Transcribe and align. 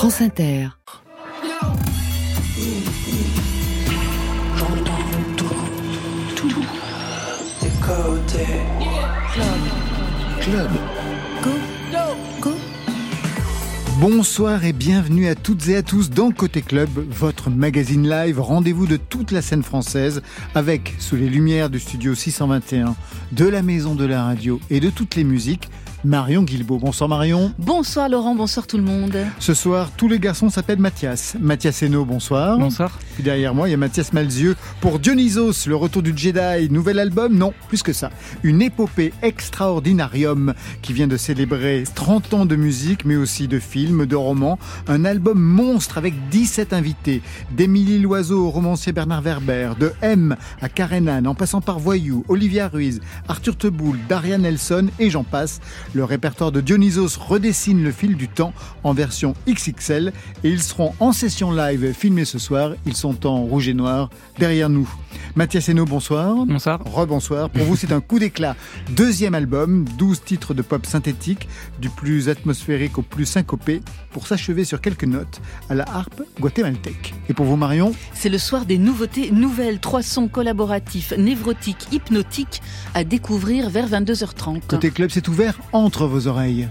France 0.00 0.22
Inter. 0.22 0.68
Club. 10.40 10.70
Go, 11.42 11.50
go. 12.40 12.50
Bonsoir 14.00 14.64
et 14.64 14.72
bienvenue 14.72 15.28
à 15.28 15.34
toutes 15.34 15.68
et 15.68 15.76
à 15.76 15.82
tous 15.82 16.08
dans 16.08 16.30
Côté 16.30 16.62
Club, 16.62 16.88
votre 17.10 17.50
magazine 17.50 18.08
live, 18.08 18.40
rendez-vous 18.40 18.86
de 18.86 18.96
toute 18.96 19.30
la 19.30 19.42
scène 19.42 19.62
française, 19.62 20.22
avec, 20.54 20.94
sous 20.98 21.16
les 21.16 21.28
lumières 21.28 21.68
du 21.68 21.78
studio 21.78 22.14
621, 22.14 22.96
de 23.32 23.44
la 23.44 23.60
maison 23.60 23.94
de 23.94 24.06
la 24.06 24.24
radio 24.24 24.58
et 24.70 24.80
de 24.80 24.88
toutes 24.88 25.14
les 25.16 25.24
musiques, 25.24 25.68
Marion 26.04 26.42
Guilbeault. 26.42 26.78
Bonsoir 26.78 27.08
Marion. 27.08 27.52
Bonsoir 27.58 28.08
Laurent, 28.08 28.34
bonsoir 28.34 28.66
tout 28.66 28.76
le 28.76 28.82
monde. 28.82 29.16
Ce 29.38 29.54
soir, 29.54 29.90
tous 29.96 30.08
les 30.08 30.18
garçons 30.18 30.48
s'appellent 30.48 30.78
Mathias. 30.78 31.36
Mathias 31.38 31.82
Hainaut, 31.82 32.04
bonsoir. 32.04 32.58
Bonsoir. 32.58 32.98
Derrière 33.22 33.54
moi, 33.54 33.68
il 33.68 33.72
y 33.72 33.74
a 33.74 33.76
Mathias 33.76 34.12
Malzieux 34.12 34.56
pour 34.80 34.98
Dionysos, 34.98 35.66
le 35.66 35.76
retour 35.76 36.02
du 36.02 36.16
Jedi, 36.16 36.70
nouvel 36.70 36.98
album, 36.98 37.36
non, 37.36 37.52
plus 37.68 37.82
que 37.82 37.92
ça. 37.92 38.10
Une 38.42 38.62
épopée 38.62 39.12
extraordinarium 39.22 40.54
qui 40.80 40.92
vient 40.92 41.06
de 41.06 41.16
célébrer 41.16 41.84
30 41.94 42.34
ans 42.34 42.46
de 42.46 42.56
musique, 42.56 43.04
mais 43.04 43.16
aussi 43.16 43.48
de 43.48 43.58
films, 43.58 44.06
de 44.06 44.16
romans. 44.16 44.58
Un 44.88 45.04
album 45.04 45.38
monstre 45.38 45.98
avec 45.98 46.14
17 46.30 46.72
invités. 46.72 47.20
D'Émilie 47.50 47.98
Loiseau 47.98 48.46
au 48.46 48.50
romancier 48.50 48.92
Bernard 48.92 49.22
Werber, 49.22 49.72
de 49.78 49.92
M 50.02 50.36
à 50.62 50.68
Karenan, 50.68 51.26
en 51.26 51.34
passant 51.34 51.60
par 51.60 51.78
Voyou, 51.78 52.24
Olivia 52.28 52.68
Ruiz, 52.68 53.00
Arthur 53.28 53.56
Teboul, 53.56 53.98
Daria 54.08 54.38
Nelson 54.38 54.88
et 54.98 55.10
j'en 55.10 55.24
passe. 55.24 55.60
Le 55.94 56.04
répertoire 56.04 56.52
de 56.52 56.60
Dionysos 56.60 57.18
redessine 57.18 57.82
le 57.82 57.92
fil 57.92 58.16
du 58.16 58.28
temps 58.28 58.52
en 58.82 58.92
version 58.92 59.34
XXL 59.48 60.12
et 60.44 60.50
ils 60.50 60.62
seront 60.62 60.94
en 61.00 61.12
session 61.12 61.52
live 61.52 61.92
filmée 61.92 62.24
ce 62.24 62.38
soir. 62.38 62.72
Ils 62.86 62.96
sont 62.96 63.09
en 63.24 63.42
rouge 63.42 63.68
et 63.68 63.74
noir 63.74 64.10
derrière 64.38 64.68
nous. 64.68 64.88
Mathias 65.36 65.68
Hainaut, 65.68 65.84
bonsoir. 65.84 66.46
Bonsoir. 66.46 66.80
Rebonsoir. 66.84 67.50
Pour 67.50 67.64
vous, 67.64 67.76
c'est 67.76 67.92
un 67.92 68.00
coup 68.00 68.18
d'éclat. 68.18 68.56
Deuxième 68.90 69.34
album, 69.34 69.84
12 69.96 70.22
titres 70.22 70.54
de 70.54 70.62
pop 70.62 70.84
synthétique, 70.86 71.48
du 71.80 71.88
plus 71.88 72.28
atmosphérique 72.28 72.98
au 72.98 73.02
plus 73.02 73.26
syncopé, 73.26 73.80
pour 74.10 74.26
s'achever 74.26 74.64
sur 74.64 74.80
quelques 74.80 75.04
notes 75.04 75.40
à 75.68 75.74
la 75.74 75.84
harpe 75.88 76.22
guatémaltèque. 76.40 77.14
Et 77.28 77.34
pour 77.34 77.46
vous, 77.46 77.56
Marion? 77.56 77.94
C'est 78.12 78.28
le 78.28 78.38
soir 78.38 78.66
des 78.66 78.78
nouveautés 78.78 79.30
nouvelles, 79.30 79.78
trois 79.78 80.02
sons 80.02 80.28
collaboratifs, 80.28 81.12
névrotiques, 81.16 81.86
hypnotiques 81.92 82.62
à 82.94 83.04
découvrir 83.04 83.70
vers 83.70 83.88
22h30. 83.88 84.66
Côté 84.66 84.90
club, 84.90 85.10
c'est 85.12 85.28
ouvert 85.28 85.58
entre 85.72 86.06
vos 86.06 86.26
oreilles. 86.26 86.68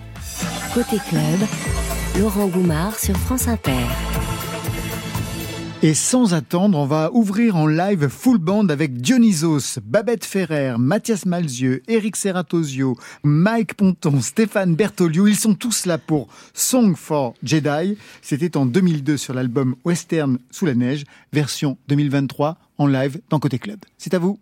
Côté 0.74 0.98
club, 1.10 1.40
Laurent 2.20 2.48
Goumard 2.48 2.98
sur 3.00 3.16
France 3.16 3.48
Inter. 3.48 3.72
Et 5.82 5.94
sans 5.94 6.34
attendre, 6.34 6.78
on 6.78 6.86
va 6.86 7.10
ouvrir 7.14 7.56
en 7.56 7.66
live 7.66 8.10
full 8.10 8.38
band 8.38 8.68
avec 8.68 8.98
Dionysos, 8.98 9.80
Babette 9.82 10.26
Ferrer, 10.26 10.76
Mathias 10.78 11.26
Malzieux, 11.26 11.84
Eric 11.88 12.18
Serratosio, 12.18 12.98
Mike 13.24 13.76
Ponton, 13.76 14.20
Stéphane 14.20 14.76
Bertolio. 14.76 15.26
Ils 15.26 15.38
sont 15.38 15.54
tous 15.54 15.86
là 15.86 15.98
pour 15.98 16.28
Song 16.54 16.98
for 16.98 17.34
Jedi. 17.44 17.98
C'était 18.22 18.58
en 18.58 18.66
2002 18.66 19.16
sur 19.16 19.34
l'album 19.34 19.78
Western 19.86 20.38
sous 20.52 20.66
la 20.66 20.76
neige, 20.76 21.06
version 21.32 21.78
2023 21.88 22.58
en 22.78 22.86
live 22.86 23.22
dans 23.30 23.40
Côté 23.40 23.58
Club. 23.58 23.80
C'est 23.98 24.14
à 24.14 24.20
vous. 24.20 24.38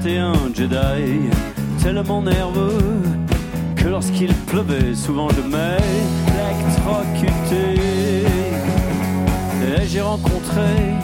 J'étais 0.00 0.18
un 0.18 0.34
Jedi, 0.54 1.30
tellement 1.82 2.22
nerveux 2.22 2.78
que 3.76 3.88
lorsqu'il 3.88 4.32
pleuvait, 4.34 4.94
souvent 4.94 5.28
je 5.30 5.40
m'électrocutais. 5.40 7.74
Et 9.62 9.86
j'ai 9.86 10.00
rencontré 10.00 10.94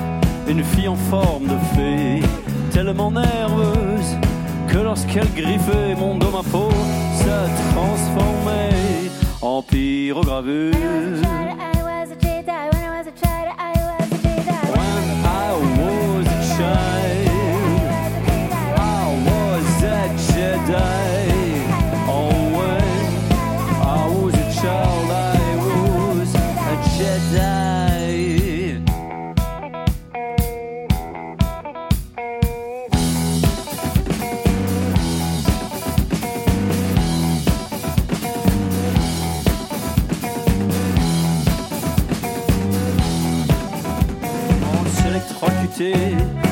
une 0.48 0.64
fille 0.64 0.88
en 0.88 0.96
forme 0.96 1.44
de 1.44 1.58
fée, 1.74 2.22
tellement 2.70 3.10
nerveuse 3.10 4.16
que 4.68 4.78
lorsqu'elle 4.78 5.30
griffait 5.34 5.94
mon 5.96 6.16
dos, 6.16 6.30
ma 6.30 6.42
peau 6.42 6.70
se 7.18 7.48
transformait 7.72 9.10
en 9.40 9.62
pyrogravure. 9.62 10.74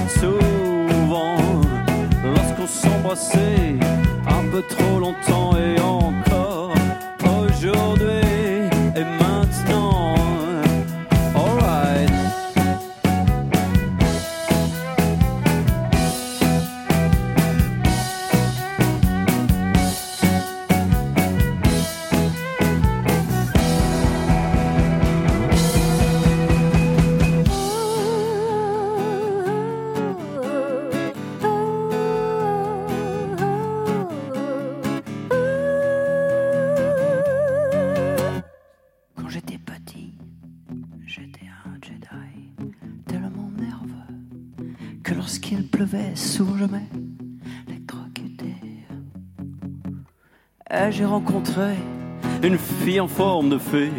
Souvent. 0.09 1.37
Lorsqu'on 2.25 2.67
s'embrassait 2.67 3.77
un 4.27 4.45
peu 4.51 4.63
trop 4.63 4.99
longtemps 4.99 5.42
Et 50.71 50.91
j'ai 50.91 51.05
rencontré 51.05 51.75
une 52.43 52.57
fille 52.57 53.01
en 53.01 53.09
forme 53.09 53.51
de 53.51 53.59
fée, 53.59 53.91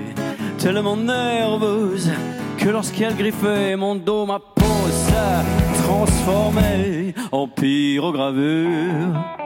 tellement 0.58 0.98
nerveuse 0.98 2.10
que 2.58 2.70
lorsqu'elle 2.70 3.16
griffait 3.16 3.76
mon 3.76 3.96
dos, 3.96 4.26
ma 4.26 4.40
peau 4.40 4.88
s'est 4.90 5.84
transformée 5.84 7.14
en 7.32 7.48
pyrogravure. 7.48 9.43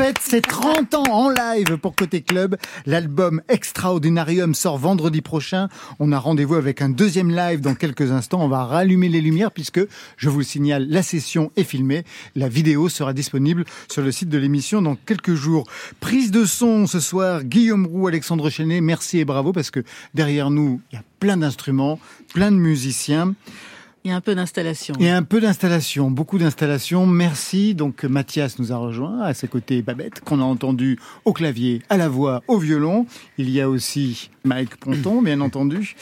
Fête 0.00 0.18
ses 0.18 0.40
30 0.40 0.94
ans 0.94 1.12
en 1.12 1.28
live 1.28 1.76
pour 1.76 1.94
Côté 1.94 2.22
Club. 2.22 2.56
L'album 2.86 3.42
Extraordinarium 3.50 4.54
sort 4.54 4.78
vendredi 4.78 5.20
prochain. 5.20 5.68
On 5.98 6.10
a 6.10 6.18
rendez-vous 6.18 6.54
avec 6.54 6.80
un 6.80 6.88
deuxième 6.88 7.30
live 7.30 7.60
dans 7.60 7.74
quelques 7.74 8.10
instants. 8.10 8.42
On 8.42 8.48
va 8.48 8.64
rallumer 8.64 9.10
les 9.10 9.20
lumières 9.20 9.52
puisque, 9.52 9.80
je 10.16 10.30
vous 10.30 10.38
le 10.38 10.44
signale, 10.44 10.86
la 10.88 11.02
session 11.02 11.52
est 11.56 11.64
filmée. 11.64 12.04
La 12.34 12.48
vidéo 12.48 12.88
sera 12.88 13.12
disponible 13.12 13.66
sur 13.90 14.00
le 14.00 14.10
site 14.10 14.30
de 14.30 14.38
l'émission 14.38 14.80
dans 14.80 14.96
quelques 14.96 15.34
jours. 15.34 15.66
Prise 16.00 16.30
de 16.30 16.46
son 16.46 16.86
ce 16.86 16.98
soir, 16.98 17.44
Guillaume 17.44 17.84
Roux, 17.84 18.08
Alexandre 18.08 18.48
Chenet. 18.48 18.80
Merci 18.80 19.18
et 19.18 19.26
bravo 19.26 19.52
parce 19.52 19.70
que 19.70 19.80
derrière 20.14 20.48
nous, 20.48 20.80
il 20.92 20.94
y 20.94 20.98
a 20.98 21.04
plein 21.18 21.36
d'instruments, 21.36 22.00
plein 22.32 22.50
de 22.50 22.56
musiciens. 22.56 23.34
Il 24.04 24.08
y 24.10 24.14
a 24.14 24.16
un 24.16 24.22
peu 24.22 24.34
d'installation. 24.34 24.94
Il 24.98 25.04
y 25.04 25.10
a 25.10 25.16
un 25.16 25.22
peu 25.22 25.42
d'installation, 25.42 26.10
beaucoup 26.10 26.38
d'installation. 26.38 27.06
Merci. 27.06 27.74
Donc 27.74 28.04
Mathias 28.04 28.58
nous 28.58 28.72
a 28.72 28.76
rejoint, 28.76 29.20
à 29.20 29.34
ses 29.34 29.46
côtés 29.46 29.82
Babette, 29.82 30.20
qu'on 30.20 30.40
a 30.40 30.44
entendu 30.44 30.98
au 31.26 31.34
clavier, 31.34 31.82
à 31.90 31.98
la 31.98 32.08
voix, 32.08 32.42
au 32.48 32.56
violon. 32.56 33.04
Il 33.36 33.50
y 33.50 33.60
a 33.60 33.68
aussi 33.68 34.30
Mike 34.44 34.76
Ponton, 34.76 35.20
bien 35.20 35.40
entendu. 35.42 35.96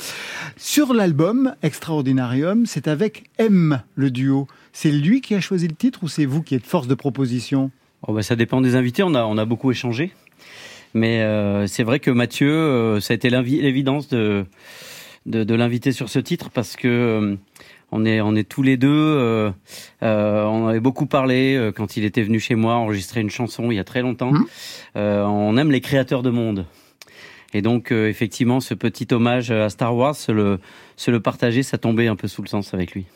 Sur 0.57 0.95
l'album 0.95 1.57
Extraordinarium, 1.63 2.67
c'est 2.67 2.87
avec 2.87 3.25
M, 3.39 3.83
le 3.97 4.13
duo. 4.13 4.47
C'est 4.73 4.93
lui 4.93 5.21
qui 5.21 5.35
a 5.35 5.41
choisi 5.41 5.67
le 5.67 5.75
titre 5.75 6.05
ou 6.05 6.09
c'est 6.09 6.25
vous 6.25 6.43
qui 6.43 6.55
êtes 6.55 6.67
force 6.67 6.87
de 6.87 6.95
proposition? 6.95 7.73
Oh 8.07 8.13
bah, 8.13 8.23
ça 8.23 8.37
dépend 8.37 8.61
des 8.61 8.77
invités. 8.77 9.03
On 9.03 9.15
a, 9.17 9.25
on 9.25 9.39
a 9.39 9.45
beaucoup 9.45 9.73
échangé. 9.73 10.13
Mais 10.95 11.23
euh, 11.23 11.67
c'est 11.67 11.83
vrai 11.83 11.99
que 11.99 12.13
Mathieu, 12.13 12.49
euh, 12.49 13.01
ça 13.01 13.13
a 13.13 13.17
été 13.17 13.29
l'évidence 13.29 14.09
de, 14.09 14.47
de, 15.27 15.43
de 15.43 15.55
l'inviter 15.55 15.91
sur 15.91 16.09
ce 16.09 16.21
titre 16.21 16.51
parce 16.51 16.77
que 16.77 16.89
euh, 16.89 17.37
on 17.91 18.05
est, 18.05 18.21
on 18.21 18.35
est 18.35 18.49
tous 18.49 18.63
les 18.63 18.77
deux. 18.77 18.89
euh, 18.89 19.51
euh, 20.03 20.45
on 20.45 20.69
avait 20.69 20.81
beaucoup 20.81 21.07
parlé 21.07 21.57
euh, 21.57 21.73
quand 21.73 21.97
il 21.97 22.05
était 22.05 22.23
venu 22.23 22.41
chez 22.41 22.55
moi 22.55 22.75
enregistrer 22.75 23.21
une 23.21 23.31
chanson 23.31 23.71
il 23.71 23.77
y 23.77 23.79
a 23.79 23.85
très 23.85 24.03
longtemps. 24.03 24.33
Mhm. 24.33 24.47
Euh, 24.97 25.25
on 25.25 25.57
aime 25.57 25.71
les 25.71 25.81
créateurs 25.81 26.23
de 26.23 26.31
monde. 26.31 26.67
Et 27.55 27.63
donc, 27.63 27.93
euh, 27.93 28.09
effectivement, 28.09 28.61
ce 28.61 28.75
petit 28.75 29.09
hommage 29.11 29.51
à 29.51 29.71
Star 29.71 29.97
Wars, 29.97 30.15
se 30.15 30.33
le, 30.33 30.59
se 30.97 31.11
le 31.11 31.21
partager, 31.21 31.63
ça 31.63 31.79
tombait 31.79 32.07
un 32.07 32.17
peu 32.17 32.29
sous 32.29 32.43
le 32.43 32.49
sens 32.49 32.75
avec 32.75 32.93
lui. 32.93 33.07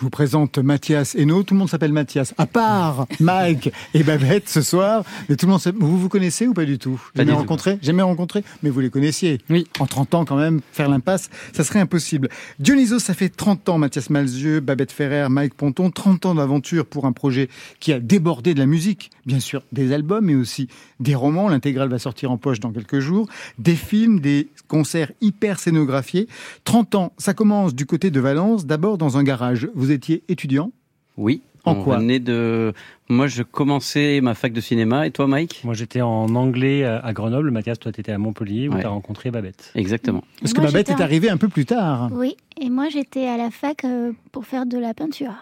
Je 0.00 0.06
vous 0.06 0.10
présente 0.10 0.56
Mathias 0.56 1.14
Hainaut. 1.14 1.42
Tout 1.42 1.52
le 1.52 1.58
monde 1.58 1.68
s'appelle 1.68 1.92
Mathias, 1.92 2.32
à 2.38 2.46
part 2.46 3.06
Mike 3.20 3.70
et 3.92 4.02
Babette 4.02 4.48
ce 4.48 4.62
soir. 4.62 5.04
Mais 5.28 5.36
tout 5.36 5.44
le 5.44 5.52
monde, 5.52 5.60
vous 5.78 5.98
vous 5.98 6.08
connaissez 6.08 6.46
ou 6.46 6.54
pas 6.54 6.64
du 6.64 6.78
tout? 6.78 6.98
Jamais 7.14 7.34
rencontré? 7.34 7.78
Jamais 7.82 8.00
rencontré? 8.00 8.42
Mais 8.62 8.70
vous 8.70 8.80
les 8.80 8.88
connaissiez 8.88 9.42
Oui. 9.50 9.66
En 9.78 9.84
30 9.84 10.14
ans 10.14 10.24
quand 10.24 10.38
même, 10.38 10.62
faire 10.72 10.88
l'impasse, 10.88 11.28
ça 11.52 11.64
serait 11.64 11.80
impossible. 11.80 12.30
Dionysos, 12.58 13.00
ça 13.00 13.12
fait 13.12 13.28
30 13.28 13.68
ans, 13.68 13.76
Mathias 13.76 14.08
Malzieux, 14.08 14.60
Babette 14.60 14.90
Ferrer, 14.90 15.26
Mike 15.28 15.52
Ponton, 15.52 15.90
30 15.90 16.24
ans 16.24 16.34
d'aventure 16.34 16.86
pour 16.86 17.04
un 17.04 17.12
projet 17.12 17.50
qui 17.78 17.92
a 17.92 18.00
débordé 18.00 18.54
de 18.54 18.58
la 18.58 18.66
musique. 18.66 19.10
Bien 19.26 19.38
sûr, 19.38 19.64
des 19.70 19.92
albums, 19.92 20.24
mais 20.24 20.34
aussi 20.34 20.68
des 20.98 21.14
romans. 21.14 21.50
L'intégrale 21.50 21.90
va 21.90 21.98
sortir 21.98 22.30
en 22.30 22.38
poche 22.38 22.58
dans 22.58 22.72
quelques 22.72 23.00
jours. 23.00 23.28
Des 23.58 23.76
films, 23.76 24.20
des 24.20 24.48
concerts 24.66 25.12
hyper 25.20 25.58
scénographiés. 25.58 26.26
30 26.64 26.94
ans, 26.94 27.12
ça 27.18 27.34
commence 27.34 27.74
du 27.74 27.84
côté 27.84 28.10
de 28.10 28.18
Valence, 28.18 28.64
d'abord 28.64 28.96
dans 28.96 29.18
un 29.18 29.22
garage. 29.22 29.68
Vous 29.74 29.89
étiez 29.92 30.22
étudiant 30.28 30.72
Oui. 31.16 31.42
En 31.64 31.72
on 31.76 31.82
quoi 31.84 31.98
venait 31.98 32.20
de. 32.20 32.72
Moi, 33.10 33.26
je 33.26 33.42
commençais 33.42 34.20
ma 34.22 34.32
fac 34.34 34.50
de 34.54 34.62
cinéma. 34.62 35.06
Et 35.06 35.10
toi, 35.10 35.26
Mike? 35.26 35.60
Moi, 35.64 35.74
j'étais 35.74 36.00
en 36.00 36.34
anglais 36.34 36.84
à 36.84 36.96
à 36.98 37.12
Grenoble. 37.12 37.50
Mathias, 37.50 37.78
toi, 37.78 37.92
tu 37.92 38.00
étais 38.00 38.12
à 38.12 38.16
Montpellier 38.18 38.68
où 38.68 38.72
Ouais. 38.72 38.80
tu 38.80 38.86
as 38.86 38.90
rencontré 38.90 39.30
Babette. 39.30 39.70
Exactement. 39.74 40.24
Parce 40.40 40.54
que 40.54 40.60
Moi, 40.62 40.70
Babette 40.70 40.88
est 40.88 40.94
en- 40.94 41.00
arrivée 41.00 41.28
un 41.28 41.36
peu 41.36 41.48
plus 41.48 41.66
tard. 41.66 42.08
Oui, 42.12 42.34
et 42.58 42.70
moi 42.70 42.88
j'étais 42.88 43.26
à 43.26 43.36
la 43.36 43.50
fac 43.50 43.84
euh, 43.84 44.12
pour 44.32 44.46
faire 44.46 44.64
de 44.64 44.78
la 44.78 44.94
peinture. 44.94 45.34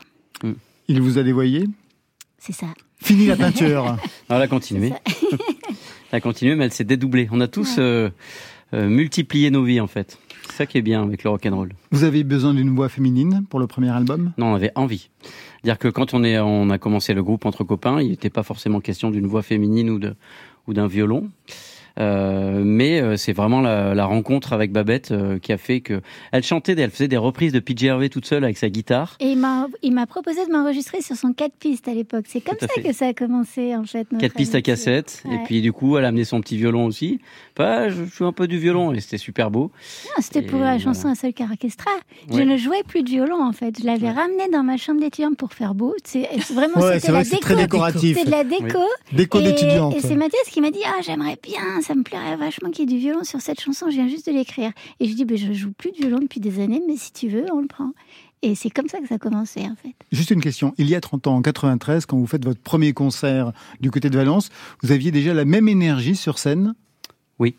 Il 0.89 1.01
vous 1.01 1.19
a 1.19 1.23
dévoyé? 1.23 1.67
C'est 2.39 2.53
ça. 2.53 2.67
Fini 3.01 3.27
la 3.27 3.37
peinture. 3.37 3.83
Alors, 3.87 3.99
elle 4.31 4.43
a 4.43 4.49
continué. 4.49 4.93
elle 6.11 6.17
a 6.17 6.21
continué, 6.21 6.57
mais 6.57 6.65
elle 6.65 6.73
s'est 6.73 6.83
dédoublée. 6.85 7.29
On 7.31 7.41
a 7.41 7.47
tous 7.49 7.77
euh, 7.79 8.11
euh, 8.75 8.89
multiplié 8.89 9.51
nos 9.53 9.63
vies, 9.63 9.81
en 9.81 9.87
fait. 9.87 10.19
C'est 10.49 10.57
ça 10.57 10.67
qui 10.67 10.79
est 10.79 10.83
bien 10.83 11.03
avec 11.03 11.25
le 11.25 11.31
rock'n'roll. 11.31 11.73
Vous 11.93 12.05
avez 12.05 12.25
besoin 12.25 12.55
d'une 12.55 12.75
voix 12.75 12.89
féminine 12.89 13.45
pour 13.49 13.61
le 13.61 13.67
premier 13.67 13.91
album? 13.91 14.33
Non, 14.39 14.53
on 14.53 14.55
avait 14.55 14.73
envie. 14.75 15.11
Dire 15.65 15.79
que 15.79 15.89
quand 15.89 16.15
on, 16.15 16.25
est, 16.25 16.39
on 16.39 16.71
a 16.71 16.79
commencé 16.79 17.15
le 17.15 17.23
groupe 17.23 17.47
entre 17.47 17.65
copains, 17.65 18.01
il 18.01 18.11
n'était 18.11 18.31
pas 18.31 18.43
forcément 18.43 18.81
question 18.81 19.11
d'une 19.11 19.27
voix 19.27 19.43
féminine 19.43 19.91
ou 19.91 19.99
de 19.99 20.15
ou 20.67 20.75
d'un 20.75 20.87
violon. 20.87 21.31
Euh, 21.99 22.63
mais 22.65 23.01
euh, 23.01 23.17
c'est 23.17 23.33
vraiment 23.33 23.61
la, 23.61 23.95
la 23.95 24.05
rencontre 24.05 24.53
avec 24.53 24.71
Babette 24.73 25.11
euh, 25.11 25.39
qui 25.39 25.53
a 25.53 25.59
fait 25.59 25.81
que 25.81 26.01
elle 26.33 26.43
chantait, 26.45 26.75
elle 26.79 26.91
faisait 26.91 27.09
des 27.09 27.17
reprises 27.17 27.53
de 27.53 27.59
PJ 27.61 27.87
Harvey 27.87 28.09
toute 28.09 28.25
seule 28.27 28.45
avec 28.45 28.57
sa 28.57 28.69
guitare. 28.69 29.17
Et 29.21 29.31
il 29.33 29.39
m'a, 29.39 29.67
il 29.83 29.93
m'a 29.93 30.07
proposé 30.07 30.47
de 30.47 30.53
m'enregistrer 30.53 31.03
sur 31.03 31.17
son 31.17 31.33
4 31.33 31.53
pistes 31.59 31.89
à 31.89 31.95
l'époque. 31.95 32.27
C'est 32.29 32.41
comme 32.41 32.57
à 32.61 32.67
ça 32.67 32.69
fait. 32.73 32.83
que 32.83 32.93
ça 32.93 33.09
a 33.09 33.13
commencé 33.15 33.75
en 33.75 33.85
fait. 33.85 34.07
notre 34.13 34.19
Quatre 34.19 34.35
pistes 34.35 34.55
à 34.55 34.63
cassette. 34.63 35.23
Et 35.25 35.29
Ouais. 35.29 35.41
puis 35.45 35.61
du 35.61 35.73
coup, 35.73 35.97
elle 35.97 36.05
a 36.05 36.09
amené 36.09 36.25
son 36.25 36.41
petit 36.41 36.57
violon 36.57 36.87
aussi. 36.87 37.21
Bah, 37.57 37.89
je 37.89 38.05
joue 38.05 38.27
un 38.27 38.33
peu 38.33 38.47
du 38.47 38.59
violon 38.59 38.93
et 38.93 39.01
c'était 39.01 39.19
super 39.19 39.51
beau. 39.51 39.73
Non, 40.17 40.23
c'était 40.23 40.43
pour 40.43 40.61
la 40.61 40.77
voilà. 40.77 40.79
chanson 40.79 41.09
Un 41.09 41.15
seul 41.15 41.33
car 41.33 41.51
orchestra. 41.51 41.91
Je 42.31 42.35
Ouais. 42.37 42.45
ne 42.45 42.57
jouais 42.57 42.83
plus 42.87 43.03
de 43.03 43.09
violon 43.11 43.43
en 43.43 43.53
fait. 43.53 43.77
Je 43.81 43.85
l'avais 43.87 44.11
ramené 44.11 44.49
dans 44.53 44.63
ma 44.63 44.77
chambre 44.77 45.01
d'étudiante 45.01 45.37
pour 45.37 45.53
faire 45.53 45.75
beau. 45.75 45.95
C'est 46.05 46.29
vraiment 46.55 46.77
Ouais, 46.81 47.01
c'était 47.01 47.13
vrai 47.13 47.25
la 47.25 47.31
déco. 47.31 47.41
très 47.43 47.57
décoratif. 47.57 48.17
C'est 48.19 48.25
de 48.27 48.31
la 48.31 48.45
déco. 48.45 48.79
Déco 49.13 49.41
Et, 49.41 49.43
d'étudiante. 49.43 49.97
et 49.97 50.01
c'est 50.01 50.15
Mathias 50.15 50.45
qui 50.51 50.61
m'a 50.61 50.71
dit 50.71 50.79
Ah, 50.87 51.01
j'aimerais 51.05 51.37
bien, 51.43 51.81
ça 51.89 51.95
me 51.95 52.03
plairait 52.05 52.37
vachement 52.37 52.71
qu'il 52.71 52.89
y 52.89 52.93
ait 52.95 52.97
du 52.97 53.01
violon 53.01 53.25
sur 53.25 53.41
cette 53.41 53.61
chanson, 53.61 53.87
je 53.91 53.95
viens 53.97 54.09
juste 54.09 54.27
de 54.27 54.33
l'écrire. 54.33 54.71
Et 55.01 55.09
je 55.09 55.15
dis 55.15 55.25
ben, 55.25 55.37
Je 55.37 55.53
joue 55.53 55.73
plus 55.73 55.91
de 55.91 55.97
violon 55.97 56.19
depuis 56.21 56.39
des 56.41 56.61
années, 56.61 56.81
mais 56.87 56.97
si 56.97 57.13
tu 57.13 57.29
veux, 57.29 57.47
on 57.53 57.61
le 57.61 57.67
prend. 57.67 57.91
Et 58.43 58.55
c'est 58.55 58.71
comme 58.71 58.87
ça 58.89 59.01
que 59.01 59.09
ça 59.09 59.17
a 59.17 59.19
commencé 59.19 59.61
en 59.63 59.75
fait. 59.83 59.95
Juste 60.13 60.31
une 60.31 60.41
question. 60.41 60.73
Il 60.79 60.89
y 60.89 60.95
a 60.95 61.01
30 61.01 61.27
ans, 61.27 61.35
en 61.37 61.43
93, 61.43 62.07
quand 62.07 62.17
vous 62.17 62.27
faites 62.29 62.45
votre 62.45 62.61
premier 62.61 62.93
concert 62.93 63.53
du 63.81 63.91
côté 63.91 64.11
de 64.11 64.17
Valence, 64.17 64.51
vous 64.83 64.93
aviez 64.93 65.11
déjà 65.11 65.35
la 65.35 65.45
même 65.45 65.67
énergie 65.69 66.15
sur 66.15 66.39
scène? 66.39 66.75
Oui. 67.41 67.57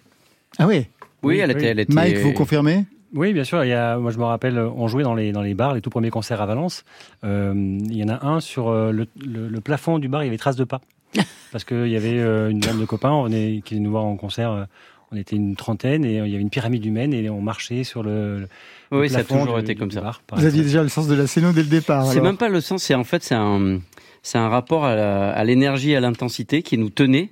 Ah 0.57 0.67
Oui, 0.67 0.85
Oui, 1.23 1.39
elle 1.39 1.51
était, 1.51 1.65
elle 1.67 1.79
était. 1.79 1.93
Mike, 1.93 2.17
vous 2.19 2.31
confirmez? 2.33 2.85
Oui, 3.13 3.33
bien 3.33 3.43
sûr. 3.43 3.65
Il 3.65 3.69
y 3.69 3.73
a, 3.73 3.97
moi, 3.97 4.11
je 4.11 4.19
me 4.19 4.23
rappelle, 4.23 4.57
on 4.59 4.87
jouait 4.87 5.03
dans 5.03 5.15
les, 5.15 5.31
dans 5.31 5.41
les 5.41 5.53
bars, 5.55 5.73
les 5.73 5.81
tout 5.81 5.89
premiers 5.89 6.11
concerts 6.11 6.41
à 6.41 6.45
Valence. 6.45 6.85
Euh, 7.25 7.53
il 7.55 7.97
y 7.97 8.03
en 8.03 8.09
a 8.09 8.25
un 8.25 8.39
sur 8.39 8.69
euh, 8.69 8.91
le, 8.91 9.07
le- 9.19 9.49
le 9.49 9.61
plafond 9.61 9.97
du 9.99 10.07
bar, 10.07 10.21
il 10.23 10.27
y 10.27 10.29
avait 10.29 10.37
traces 10.37 10.55
de 10.55 10.63
pas. 10.63 10.79
Parce 11.51 11.63
qu'il 11.63 11.87
y 11.87 11.95
avait 11.95 12.19
euh, 12.19 12.49
une 12.49 12.59
bande 12.59 12.79
de 12.79 12.85
copains 12.85 13.11
on 13.11 13.23
venait, 13.23 13.61
qui 13.65 13.73
venaient 13.73 13.85
nous 13.85 13.91
voir 13.91 14.05
en 14.05 14.15
concert. 14.17 14.51
euh, 14.51 14.63
On 15.11 15.17
était 15.17 15.35
une 15.35 15.55
trentaine 15.55 16.05
et 16.05 16.19
euh, 16.19 16.27
il 16.27 16.31
y 16.31 16.35
avait 16.35 16.41
une 16.43 16.51
pyramide 16.51 16.85
humaine 16.85 17.13
et 17.13 17.29
on 17.29 17.41
marchait 17.41 17.83
sur 17.83 18.03
le, 18.03 18.39
le 18.41 18.47
Oui, 18.91 19.09
ça 19.09 19.19
a 19.19 19.23
toujours 19.23 19.55
du- 19.57 19.61
été 19.63 19.75
comme 19.75 19.89
ça. 19.91 20.01
bar, 20.01 20.21
Vous 20.33 20.45
aviez 20.45 20.61
déjà 20.61 20.83
le 20.83 20.89
sens 20.89 21.07
de 21.07 21.15
la 21.15 21.25
scéno 21.25 21.51
dès 21.51 21.63
le 21.63 21.69
départ. 21.69 22.05
C'est 22.05 22.21
même 22.21 22.37
pas 22.37 22.49
le 22.49 22.61
sens, 22.61 22.83
c'est 22.83 22.93
en 22.95 23.03
fait 23.03 23.23
c'est 23.23 23.35
un 23.35 23.79
c'est 24.21 24.37
un 24.37 24.49
rapport 24.49 24.85
à 24.85 25.43
l'énergie, 25.45 25.95
à 25.95 25.99
l'intensité 26.01 26.61
qui 26.61 26.77
nous 26.77 26.89
tenait. 26.89 27.29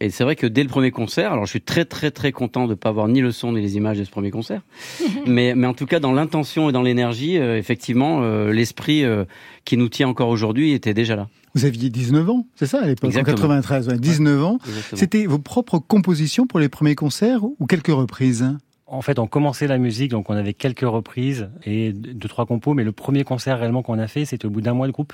Et 0.00 0.10
c'est 0.10 0.22
vrai 0.22 0.36
que 0.36 0.46
dès 0.46 0.62
le 0.62 0.68
premier 0.68 0.92
concert, 0.92 1.32
alors 1.32 1.44
je 1.46 1.50
suis 1.50 1.60
très 1.60 1.84
très 1.84 2.12
très 2.12 2.30
content 2.30 2.68
de 2.68 2.74
pas 2.74 2.90
avoir 2.90 3.08
ni 3.08 3.20
le 3.20 3.32
son 3.32 3.50
ni 3.52 3.60
les 3.60 3.76
images 3.76 3.98
de 3.98 4.04
ce 4.04 4.10
premier 4.10 4.30
concert, 4.30 4.60
mais 5.26 5.54
mais 5.56 5.66
en 5.66 5.74
tout 5.74 5.86
cas 5.86 5.98
dans 5.98 6.12
l'intention 6.12 6.68
et 6.68 6.72
dans 6.72 6.82
l'énergie, 6.82 7.36
euh, 7.38 7.58
effectivement, 7.58 8.20
euh, 8.22 8.52
l'esprit 8.52 9.04
euh, 9.04 9.24
qui 9.64 9.76
nous 9.76 9.88
tient 9.88 10.06
encore 10.06 10.28
aujourd'hui 10.28 10.72
était 10.72 10.94
déjà 10.94 11.16
là. 11.16 11.26
Vous 11.54 11.64
aviez 11.64 11.90
19 11.90 12.28
ans, 12.30 12.46
c'est 12.54 12.66
ça 12.66 12.82
à 12.82 12.86
l'époque, 12.86 13.06
en 13.06 13.18
Exactement. 13.18 13.36
93, 13.36 13.88
ouais, 13.88 13.98
19 13.98 14.44
ans. 14.44 14.58
Exactement. 14.66 14.98
C'était 14.98 15.26
vos 15.26 15.38
propres 15.38 15.78
compositions 15.78 16.46
pour 16.46 16.58
les 16.60 16.68
premiers 16.68 16.94
concerts 16.94 17.44
ou 17.44 17.66
quelques 17.66 17.86
reprises 17.88 18.54
En 18.86 19.02
fait, 19.02 19.18
on 19.18 19.26
commençait 19.26 19.66
la 19.66 19.78
musique, 19.78 20.10
donc 20.10 20.30
on 20.30 20.34
avait 20.34 20.54
quelques 20.54 20.80
reprises 20.80 21.48
et 21.64 21.92
deux, 21.92 22.28
trois 22.28 22.46
compos, 22.46 22.74
mais 22.74 22.84
le 22.84 22.92
premier 22.92 23.24
concert 23.24 23.58
réellement 23.58 23.82
qu'on 23.82 23.98
a 23.98 24.08
fait, 24.08 24.24
c'était 24.24 24.46
au 24.46 24.50
bout 24.50 24.60
d'un 24.60 24.74
mois 24.74 24.86
de 24.86 24.92
groupe. 24.92 25.12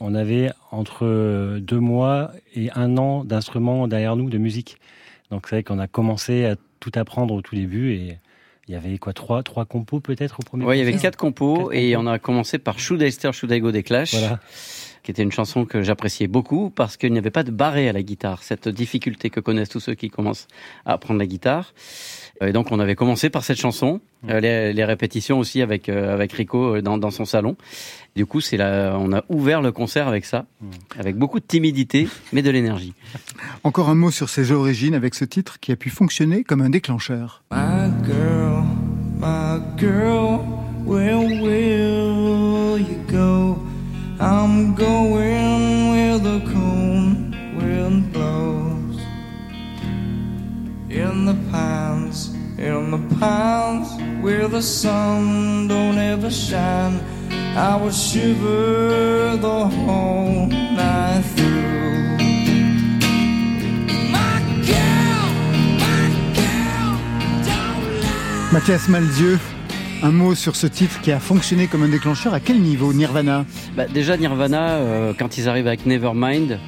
On 0.00 0.14
avait 0.14 0.50
entre 0.72 1.58
deux 1.60 1.78
mois 1.78 2.32
et 2.54 2.70
un 2.74 2.96
an 2.98 3.24
d'instruments 3.24 3.86
derrière 3.86 4.16
nous, 4.16 4.28
de 4.30 4.38
musique. 4.38 4.78
Donc 5.30 5.46
c'est 5.48 5.56
vrai 5.56 5.62
qu'on 5.62 5.78
a 5.78 5.86
commencé 5.86 6.44
à 6.46 6.56
tout 6.80 6.90
apprendre 6.96 7.34
au 7.34 7.42
tout 7.42 7.54
début 7.54 7.92
et 7.92 8.18
il 8.66 8.72
y 8.72 8.76
avait 8.76 8.98
quoi, 8.98 9.12
trois, 9.12 9.42
trois 9.42 9.64
compos 9.66 10.00
peut-être 10.00 10.40
au 10.40 10.42
premier 10.42 10.64
Ouais, 10.64 10.76
il 10.76 10.80
y 10.80 10.82
avait 10.82 10.96
quatre 10.98 11.16
compos 11.16 11.68
Quatre 11.68 11.74
et 11.74 11.92
compos. 11.92 12.02
on 12.08 12.10
a 12.10 12.18
commencé 12.18 12.58
par 12.58 12.78
Should 12.78 13.02
I 13.02 13.12
Stir, 13.12 13.32
Should 13.32 13.52
I 13.52 13.60
Go 13.60 13.70
des 13.70 13.82
Clash, 13.82 14.12
Voilà. 14.14 14.40
Qui 15.04 15.10
était 15.10 15.22
une 15.22 15.30
chanson 15.30 15.66
que 15.66 15.82
j'appréciais 15.82 16.26
beaucoup 16.26 16.70
parce 16.70 16.96
qu'il 16.96 17.12
n'y 17.12 17.18
avait 17.18 17.30
pas 17.30 17.44
de 17.44 17.50
barré 17.50 17.88
à 17.88 17.92
la 17.92 18.02
guitare, 18.02 18.42
cette 18.42 18.68
difficulté 18.68 19.28
que 19.28 19.38
connaissent 19.38 19.68
tous 19.68 19.80
ceux 19.80 19.94
qui 19.94 20.08
commencent 20.08 20.48
à 20.86 20.94
apprendre 20.94 21.20
la 21.20 21.26
guitare. 21.26 21.74
Et 22.40 22.52
donc 22.52 22.72
on 22.72 22.80
avait 22.80 22.96
commencé 22.96 23.28
par 23.28 23.44
cette 23.44 23.58
chanson, 23.58 24.00
euh, 24.28 24.40
les, 24.40 24.72
les 24.72 24.84
répétitions 24.84 25.38
aussi 25.38 25.60
avec 25.60 25.88
euh, 25.88 26.14
avec 26.14 26.32
Rico 26.32 26.76
euh, 26.76 26.82
dans, 26.82 26.96
dans 26.96 27.10
son 27.10 27.26
salon. 27.26 27.56
Du 28.16 28.26
coup, 28.26 28.40
c'est 28.40 28.56
là, 28.56 28.96
on 28.98 29.12
a 29.12 29.24
ouvert 29.28 29.60
le 29.60 29.72
concert 29.72 30.08
avec 30.08 30.24
ça, 30.24 30.46
avec 30.98 31.16
beaucoup 31.16 31.38
de 31.38 31.44
timidité, 31.44 32.08
mais 32.32 32.42
de 32.42 32.50
l'énergie. 32.50 32.94
Encore 33.64 33.90
un 33.90 33.94
mot 33.94 34.10
sur 34.10 34.30
ses 34.30 34.52
origines 34.52 34.94
avec 34.94 35.14
ce 35.14 35.24
titre 35.24 35.60
qui 35.60 35.70
a 35.70 35.76
pu 35.76 35.90
fonctionner 35.90 36.44
comme 36.44 36.62
un 36.62 36.70
déclencheur. 36.70 37.42
My 37.52 37.90
girl, 38.06 38.64
my 39.20 39.60
girl, 39.76 40.40
where 40.86 41.18
will 41.18 42.78
you 42.80 42.96
go? 43.08 43.63
I'm 44.20 44.76
going 44.76 45.90
where 45.90 46.18
the 46.18 46.38
cold 46.52 47.34
wind 47.56 48.12
blows. 48.12 49.00
In 50.88 51.24
the 51.24 51.36
pines, 51.50 52.32
in 52.56 52.92
the 52.92 53.16
pines, 53.16 53.88
where 54.22 54.46
the 54.46 54.62
sun 54.62 55.66
don't 55.66 55.98
ever 55.98 56.30
shine, 56.30 57.00
I 57.56 57.74
would 57.76 57.94
shiver 57.94 59.36
the 59.36 59.66
whole 59.66 60.46
night 60.46 61.22
through. 61.34 62.18
My 64.12 64.38
girl, 64.70 65.26
my 65.82 66.04
girl, 66.38 66.98
don't 67.44 68.00
lie. 68.00 68.50
Mathias 68.52 68.86
Malzieu, 68.86 69.40
un 70.04 70.12
mot 70.12 70.34
sur 70.34 70.54
ce 70.54 70.66
titre 70.66 71.00
qui 71.00 71.12
a 71.12 71.18
fonctionné 71.18 71.66
comme 71.66 71.82
un 71.82 71.88
déclencheur. 71.88 72.34
À 72.34 72.40
quel 72.40 72.60
niveau 72.60 72.92
Nirvana? 72.92 73.46
Bah, 73.74 73.86
déjà 73.86 74.18
Nirvana, 74.18 74.72
euh, 74.72 75.14
quand 75.18 75.38
ils 75.38 75.48
arrivent 75.48 75.66
avec 75.66 75.86
Nevermind, 75.86 76.58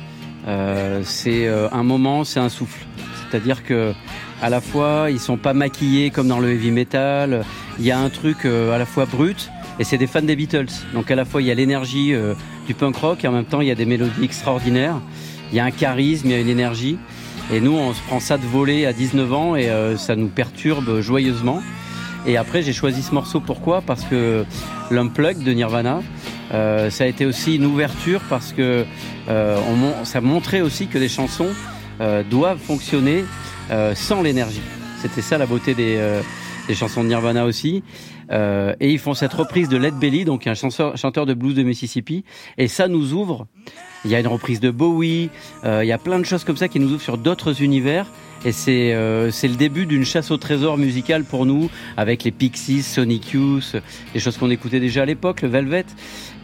euh, 0.48 1.02
c'est 1.04 1.46
euh, 1.46 1.68
un 1.70 1.82
moment, 1.82 2.24
c'est 2.24 2.40
un 2.40 2.48
souffle. 2.48 2.86
C'est-à-dire 3.28 3.62
que 3.62 3.92
à 4.40 4.48
la 4.48 4.62
fois 4.62 5.08
ils 5.10 5.20
sont 5.20 5.36
pas 5.36 5.52
maquillés 5.52 6.08
comme 6.08 6.28
dans 6.28 6.38
le 6.38 6.50
heavy 6.50 6.70
metal. 6.70 7.44
Il 7.78 7.84
y 7.84 7.90
a 7.90 7.98
un 7.98 8.08
truc 8.08 8.46
à 8.46 8.78
la 8.78 8.86
fois 8.86 9.04
brut 9.04 9.50
et 9.78 9.84
c'est 9.84 9.98
des 9.98 10.06
fans 10.06 10.22
des 10.22 10.36
Beatles. 10.36 10.72
Donc 10.94 11.10
à 11.10 11.14
la 11.14 11.26
fois 11.26 11.42
il 11.42 11.48
y 11.48 11.50
a 11.50 11.54
l'énergie 11.54 12.14
du 12.66 12.72
punk 12.72 12.96
rock 12.96 13.24
et 13.24 13.28
en 13.28 13.32
même 13.32 13.44
temps 13.44 13.60
il 13.60 13.68
y 13.68 13.70
a 13.70 13.74
des 13.74 13.84
mélodies 13.84 14.24
extraordinaires. 14.24 15.00
Il 15.50 15.56
y 15.56 15.60
a 15.60 15.64
un 15.64 15.70
charisme, 15.70 16.28
il 16.28 16.32
y 16.32 16.34
a 16.34 16.40
une 16.40 16.48
énergie. 16.48 16.98
Et 17.52 17.60
nous 17.60 17.72
on 17.72 17.92
se 17.92 18.00
prend 18.02 18.20
ça 18.20 18.38
de 18.38 18.46
voler 18.46 18.86
à 18.86 18.92
19 18.92 19.32
ans 19.32 19.56
et 19.56 19.68
ça 19.96 20.16
nous 20.16 20.28
perturbe 20.28 21.00
joyeusement. 21.00 21.60
Et 22.26 22.36
après 22.36 22.62
j'ai 22.62 22.72
choisi 22.72 23.02
ce 23.02 23.14
morceau 23.14 23.40
pourquoi? 23.40 23.82
Parce 23.82 24.04
que 24.04 24.44
l'unplug 24.90 25.42
de 25.44 25.52
Nirvana, 25.52 26.02
euh, 26.52 26.90
ça 26.90 27.04
a 27.04 27.06
été 27.06 27.24
aussi 27.24 27.56
une 27.56 27.66
ouverture 27.66 28.20
parce 28.28 28.52
que 28.52 28.84
euh, 29.28 29.60
ça 30.04 30.20
montrait 30.20 30.60
aussi 30.60 30.88
que 30.88 30.98
les 30.98 31.08
chansons 31.08 31.50
euh, 32.00 32.22
doivent 32.24 32.58
fonctionner 32.58 33.24
sans 33.94 34.22
l'énergie. 34.22 34.62
C'était 35.02 35.22
ça 35.22 35.38
la 35.38 35.46
beauté 35.46 35.74
des, 35.74 35.98
des 36.68 36.74
chansons 36.76 37.02
de 37.02 37.08
Nirvana 37.08 37.44
aussi. 37.44 37.82
Et 38.30 38.92
ils 38.92 39.00
font 39.00 39.14
cette 39.14 39.32
reprise 39.34 39.68
de 39.68 39.76
Led 39.76 39.94
Belly, 39.94 40.24
donc 40.24 40.46
un 40.46 40.54
chanteur, 40.54 40.96
chanteur 40.96 41.26
de 41.26 41.34
blues 41.34 41.56
de 41.56 41.64
Mississippi, 41.64 42.22
et 42.58 42.68
ça 42.68 42.86
nous 42.86 43.12
ouvre. 43.12 43.48
Il 44.04 44.12
y 44.12 44.14
a 44.14 44.20
une 44.20 44.28
reprise 44.28 44.60
de 44.60 44.70
Bowie, 44.70 45.30
il 45.64 45.84
y 45.84 45.90
a 45.90 45.98
plein 45.98 46.20
de 46.20 46.24
choses 46.24 46.44
comme 46.44 46.56
ça 46.56 46.68
qui 46.68 46.78
nous 46.78 46.92
ouvrent 46.92 47.02
sur 47.02 47.18
d'autres 47.18 47.60
univers. 47.60 48.06
Et 48.44 48.52
c'est 48.52 48.94
euh, 48.94 49.30
c'est 49.30 49.48
le 49.48 49.56
début 49.56 49.86
d'une 49.86 50.04
chasse 50.04 50.30
au 50.30 50.36
trésor 50.36 50.78
musical 50.78 51.24
pour 51.24 51.46
nous, 51.46 51.70
avec 51.96 52.24
les 52.24 52.30
Pixies, 52.30 52.82
Sonic 52.82 53.32
Youth, 53.32 53.76
des 54.12 54.20
choses 54.20 54.36
qu'on 54.36 54.50
écoutait 54.50 54.80
déjà 54.80 55.02
à 55.02 55.06
l'époque, 55.06 55.42
le 55.42 55.48
Velvet. 55.48 55.86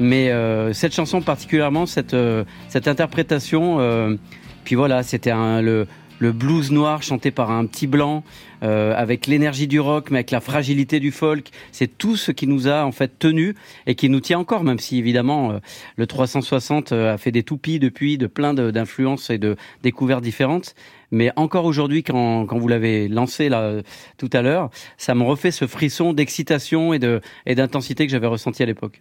Mais 0.00 0.30
euh, 0.30 0.72
cette 0.72 0.94
chanson 0.94 1.20
particulièrement, 1.20 1.87
cette, 1.87 2.14
euh, 2.14 2.44
cette 2.68 2.88
interprétation, 2.88 3.78
euh, 3.78 4.16
puis 4.64 4.75
voilà, 4.75 5.02
c'était 5.02 5.32
le, 5.32 5.87
le 6.22 6.32
blues 6.32 6.70
noir 6.70 7.02
chanté 7.02 7.32
par 7.32 7.50
un 7.50 7.66
petit 7.66 7.88
blanc, 7.88 8.22
euh, 8.62 8.94
avec 8.96 9.26
l'énergie 9.26 9.66
du 9.66 9.80
rock, 9.80 10.12
mais 10.12 10.18
avec 10.18 10.30
la 10.30 10.40
fragilité 10.40 11.00
du 11.00 11.11
folk. 11.11 11.49
C'est 11.72 11.99
tout 11.99 12.16
ce 12.16 12.30
qui 12.30 12.46
nous 12.46 12.68
a 12.68 12.84
en 12.84 12.92
fait 12.92 13.18
tenu 13.18 13.56
et 13.88 13.96
qui 13.96 14.08
nous 14.08 14.20
tient 14.20 14.38
encore, 14.38 14.62
même 14.62 14.78
si 14.78 14.99
évidemment 14.99 15.50
euh, 15.50 15.58
le 15.96 16.06
360 16.06 16.92
euh, 16.92 17.14
a 17.14 17.18
fait 17.18 17.32
des 17.32 17.42
toupies 17.42 17.80
depuis, 17.80 18.18
de 18.18 18.28
plein 18.28 18.54
d'influences 18.54 19.30
et 19.30 19.38
de 19.38 19.56
découvertes 19.82 20.22
différentes. 20.22 20.76
Mais 21.12 21.31
encore 21.37 21.66
aujourd'hui, 21.66 22.02
quand, 22.02 22.47
quand 22.47 22.59
vous 22.59 22.69
l'avez 22.69 23.07
lancé 23.07 23.49
là 23.49 23.83
tout 24.19 24.31
à 24.33 24.42
l'heure, 24.42 24.71
ça 24.97 25.14
me 25.14 25.23
refait 25.23 25.50
ce 25.52 25.66
frisson 25.66 26.12
d'excitation 26.12 26.92
et 26.92 26.99
de 26.99 27.21
et 27.47 27.54
d'intensité 27.54 28.07
que 28.07 28.11
j'avais 28.11 28.26
ressenti 28.26 28.62
à 28.62 28.66
l'époque. 28.66 29.00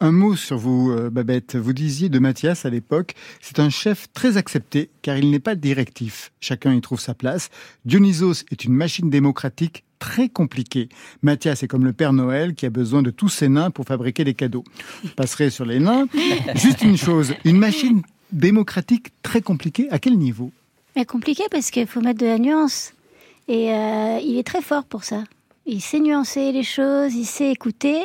Un 0.00 0.12
mot 0.12 0.34
sur 0.34 0.56
vous, 0.56 0.90
euh, 0.90 1.10
Babette. 1.10 1.56
Vous 1.56 1.72
disiez 1.72 2.08
de 2.08 2.18
Mathias 2.18 2.64
à 2.64 2.70
l'époque, 2.70 3.14
c'est 3.40 3.58
un 3.58 3.70
chef 3.70 4.08
très 4.12 4.36
accepté 4.36 4.90
car 5.02 5.18
il 5.18 5.30
n'est 5.30 5.38
pas 5.38 5.54
directif. 5.54 6.32
Chacun 6.40 6.74
y 6.74 6.80
trouve 6.80 7.00
sa 7.00 7.14
place. 7.14 7.50
Dionysos 7.84 8.44
est 8.50 8.64
une 8.64 8.72
machine 8.72 9.10
démocratique 9.10 9.84
très 9.98 10.28
compliquée. 10.28 10.88
Mathias 11.22 11.62
est 11.62 11.68
comme 11.68 11.84
le 11.84 11.92
Père 11.92 12.12
Noël 12.12 12.54
qui 12.54 12.66
a 12.66 12.70
besoin 12.70 13.02
de 13.02 13.10
tous 13.10 13.28
ses 13.28 13.48
nains 13.48 13.70
pour 13.70 13.84
fabriquer 13.84 14.24
des 14.24 14.34
cadeaux. 14.34 14.64
Je 15.04 15.10
passerai 15.10 15.50
sur 15.50 15.66
les 15.66 15.78
nains. 15.78 16.06
Juste 16.54 16.82
une 16.82 16.96
chose, 16.96 17.34
une 17.44 17.58
machine 17.58 18.02
démocratique 18.32 19.08
très 19.22 19.42
compliquée, 19.42 19.88
à 19.90 19.98
quel 19.98 20.16
niveau? 20.16 20.50
Mais 20.96 21.04
compliqué 21.04 21.44
parce 21.50 21.70
qu'il 21.70 21.86
faut 21.86 22.00
mettre 22.00 22.20
de 22.20 22.26
la 22.26 22.38
nuance. 22.38 22.92
Et 23.48 23.72
euh, 23.72 24.18
il 24.22 24.38
est 24.38 24.46
très 24.46 24.62
fort 24.62 24.84
pour 24.84 25.04
ça. 25.04 25.24
Il 25.66 25.80
sait 25.80 26.00
nuancer 26.00 26.52
les 26.52 26.62
choses, 26.62 27.14
il 27.14 27.26
sait 27.26 27.50
écouter. 27.50 28.04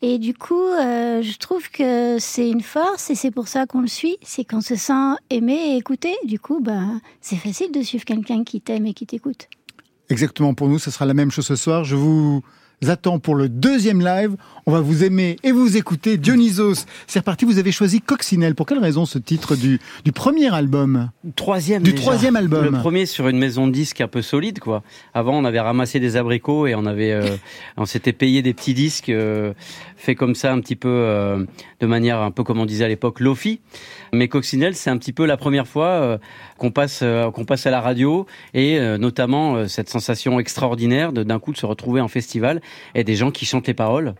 Et 0.00 0.18
du 0.18 0.32
coup, 0.32 0.54
euh, 0.54 1.22
je 1.22 1.38
trouve 1.38 1.70
que 1.70 2.18
c'est 2.20 2.48
une 2.48 2.60
force 2.60 3.10
et 3.10 3.14
c'est 3.14 3.32
pour 3.32 3.48
ça 3.48 3.66
qu'on 3.66 3.80
le 3.80 3.88
suit. 3.88 4.16
C'est 4.22 4.44
qu'on 4.44 4.60
se 4.60 4.76
sent 4.76 5.16
aimé 5.28 5.72
et 5.72 5.76
écouté. 5.76 6.14
Du 6.24 6.38
coup, 6.38 6.60
ben, 6.60 7.00
c'est 7.20 7.36
facile 7.36 7.72
de 7.72 7.82
suivre 7.82 8.04
quelqu'un 8.04 8.44
qui 8.44 8.60
t'aime 8.60 8.86
et 8.86 8.94
qui 8.94 9.06
t'écoute. 9.06 9.48
Exactement, 10.08 10.54
pour 10.54 10.68
nous, 10.68 10.78
ce 10.78 10.90
sera 10.90 11.04
la 11.04 11.14
même 11.14 11.30
chose 11.30 11.46
ce 11.46 11.56
soir. 11.56 11.84
Je 11.84 11.96
vous 11.96 12.42
attends 12.86 13.18
pour 13.18 13.34
le 13.34 13.48
deuxième 13.48 14.00
live. 14.00 14.36
On 14.66 14.72
va 14.72 14.80
vous 14.80 15.02
aimer 15.02 15.36
et 15.42 15.52
vous 15.52 15.76
écouter. 15.76 16.16
Dionysos, 16.16 16.84
c'est 17.06 17.20
reparti. 17.20 17.44
Vous 17.44 17.58
avez 17.58 17.72
choisi 17.72 18.00
Coccinelle. 18.00 18.54
Pour 18.54 18.66
quelle 18.66 18.78
raison 18.78 19.06
ce 19.06 19.18
titre 19.18 19.56
du, 19.56 19.80
du 20.04 20.12
premier 20.12 20.52
album? 20.52 21.10
Troisième. 21.36 21.82
Du 21.82 21.92
déjà. 21.92 22.02
troisième 22.02 22.36
album. 22.36 22.64
Le 22.64 22.70
premier 22.72 23.06
sur 23.06 23.28
une 23.28 23.38
maison 23.38 23.66
de 23.66 23.72
disques 23.72 24.00
un 24.00 24.08
peu 24.08 24.22
solide, 24.22 24.60
quoi. 24.60 24.82
Avant, 25.14 25.36
on 25.36 25.44
avait 25.44 25.60
ramassé 25.60 26.00
des 26.00 26.16
abricots 26.16 26.66
et 26.66 26.74
on 26.74 26.86
avait, 26.86 27.12
euh, 27.12 27.36
on 27.76 27.86
s'était 27.86 28.12
payé 28.12 28.42
des 28.42 28.54
petits 28.54 28.74
disques 28.74 29.08
euh, 29.08 29.54
faits 29.96 30.16
comme 30.16 30.34
ça, 30.34 30.52
un 30.52 30.60
petit 30.60 30.76
peu 30.76 30.88
euh, 30.88 31.44
de 31.80 31.86
manière 31.86 32.20
un 32.20 32.30
peu 32.30 32.44
comme 32.44 32.60
on 32.60 32.66
disait 32.66 32.84
à 32.84 32.88
l'époque, 32.88 33.20
lofi. 33.20 33.60
Mais 34.12 34.28
Coccinelle, 34.28 34.74
c'est 34.74 34.90
un 34.90 34.98
petit 34.98 35.12
peu 35.12 35.26
la 35.26 35.36
première 35.36 35.66
fois 35.66 35.86
euh, 35.86 36.18
qu'on 36.58 36.70
passe, 36.70 37.00
euh, 37.02 37.30
qu'on 37.30 37.44
passe 37.44 37.66
à 37.66 37.70
la 37.70 37.80
radio 37.80 38.26
et 38.52 38.78
euh, 38.78 38.98
notamment 38.98 39.54
euh, 39.54 39.66
cette 39.66 39.88
sensation 39.88 40.38
extraordinaire 40.38 41.12
de 41.12 41.22
d'un 41.22 41.38
coup 41.38 41.52
de 41.52 41.58
se 41.58 41.66
retrouver 41.66 42.00
en 42.00 42.08
festival 42.08 42.60
et 42.94 43.04
des 43.04 43.16
gens 43.16 43.30
qui 43.30 43.46
chantent 43.46 43.66
les 43.66 43.74
paroles. 43.74 44.14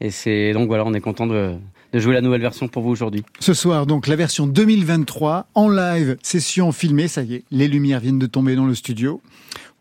Et 0.00 0.10
c'est 0.10 0.52
donc 0.52 0.68
voilà, 0.68 0.84
on 0.86 0.94
est 0.94 1.00
content 1.00 1.26
de, 1.26 1.54
de 1.92 1.98
jouer 1.98 2.14
la 2.14 2.20
nouvelle 2.20 2.40
version 2.40 2.68
pour 2.68 2.82
vous 2.82 2.90
aujourd'hui. 2.90 3.24
Ce 3.40 3.54
soir, 3.54 3.86
donc, 3.86 4.06
la 4.06 4.16
version 4.16 4.46
2023 4.46 5.48
en 5.54 5.68
live, 5.68 6.16
session 6.22 6.72
filmée. 6.72 7.08
Ça 7.08 7.22
y 7.22 7.34
est, 7.34 7.44
les 7.50 7.68
lumières 7.68 8.00
viennent 8.00 8.18
de 8.18 8.26
tomber 8.26 8.54
dans 8.56 8.66
le 8.66 8.74
studio. 8.74 9.20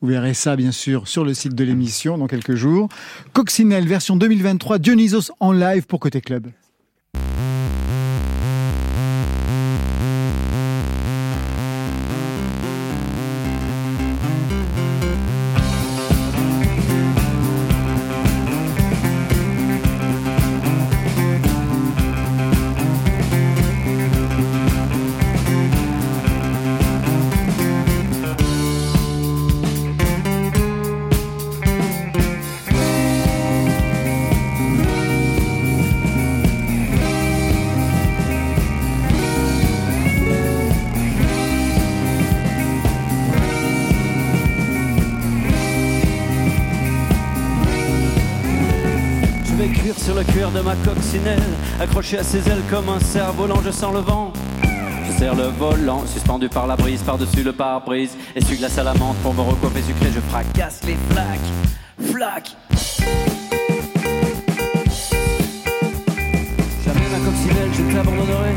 Vous 0.02 0.08
verrez 0.08 0.34
ça, 0.34 0.56
bien 0.56 0.72
sûr, 0.72 1.08
sur 1.08 1.26
le 1.26 1.34
site 1.34 1.56
de 1.56 1.64
l'émission 1.64 2.18
dans 2.18 2.28
quelques 2.28 2.56
jours. 2.56 2.88
Coccinelle, 3.34 3.88
version 3.88 4.16
2023, 4.16 4.80
Dionysos 4.80 5.32
en 5.40 5.52
live 5.52 5.86
pour 5.88 6.00
Côté 6.00 6.22
Club. 6.22 6.48
Accroché 52.10 52.18
à 52.18 52.24
ses 52.24 52.50
ailes 52.50 52.64
comme 52.70 52.90
un 52.90 53.00
cerf-volant, 53.00 53.62
je 53.64 53.72
sens 53.72 53.94
le 53.94 54.00
vent. 54.00 54.34
Je 55.06 55.18
serre 55.18 55.36
le 55.36 55.48
volant, 55.48 56.06
suspendu 56.06 56.50
par 56.50 56.66
la 56.68 56.76
brise, 56.76 57.02
par-dessus 57.02 57.44
le 57.44 57.54
pare-brise, 57.54 58.16
essuie-glace 58.36 58.78
à 58.78 58.84
la 58.84 58.94
menthe 58.94 59.18
pour 59.18 59.34
me 59.34 59.42
recoiffer 59.42 59.82
sucré, 59.82 60.10
je 60.14 60.20
fracasse 60.20 60.82
les 60.86 60.98
flaques, 61.10 62.12
flaques. 62.12 62.56
Jamais 66.86 67.08
ma 67.12 67.26
coccinelle, 67.26 67.70
je 67.74 67.94
t'abandonnerai. 67.94 68.56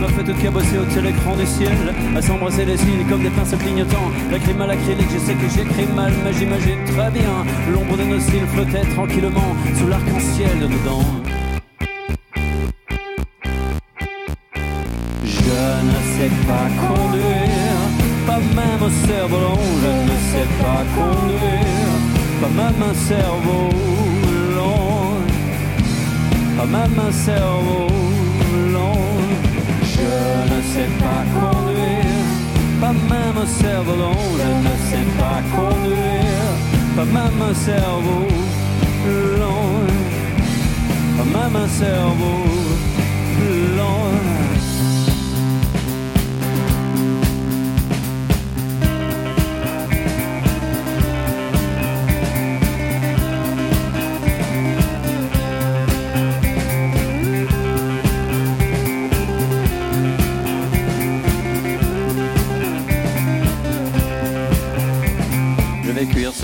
Ma 0.00 0.22
toute 0.22 0.42
cabossée 0.42 0.78
au 0.78 0.84
télécran 0.94 1.36
du 1.36 1.46
ciel, 1.46 1.76
à 2.16 2.22
s'embrasser 2.22 2.64
les 2.64 2.76
cils 2.76 3.06
comme 3.08 3.22
des 3.22 3.30
pinces 3.30 3.54
clignotants. 3.58 4.10
La 4.30 4.38
crime 4.38 4.60
à 4.62 4.66
l'acrylique, 4.66 5.10
je 5.12 5.18
sais 5.18 5.34
que 5.34 5.48
j'écris 5.48 5.92
mal, 5.94 6.12
mais 6.24 6.32
j'imagine 6.32 6.84
très 6.86 7.10
bien 7.10 7.44
l'ombre 7.72 7.96
de 7.96 8.04
nos 8.04 8.20
cils 8.20 8.46
flottait 8.52 8.88
tranquillement 8.94 9.54
sous 9.78 9.88
l'arc-en-ciel 9.88 10.58
de 10.60 10.66
nos 10.66 10.78
dents. 10.78 11.33
Conduire, 20.96 21.94
pas 22.40 22.52
même 22.60 22.82
un 22.90 22.94
cerf-volant. 23.08 24.14
Pas 26.56 26.66
même 26.66 26.98
un 27.08 27.12
cerf-volant. 27.12 29.00
Je 29.82 30.08
ne 30.52 30.58
sais 30.72 30.90
pas 31.02 31.22
conduire, 31.38 32.28
pas 32.80 32.94
même 33.12 33.38
un 33.42 33.46
cerf-volant. 33.46 34.22
Je 34.40 34.50
ne 34.66 34.74
sais 34.88 35.06
pas 35.18 35.40
conduire, 35.54 36.50
pas 36.96 37.08
même 37.16 37.40
un 37.50 37.54
cerveau-volant. 37.54 38.34
Pas 41.16 41.26
même 41.38 41.56
un 41.56 41.68
cerveau-volant. 41.68 42.63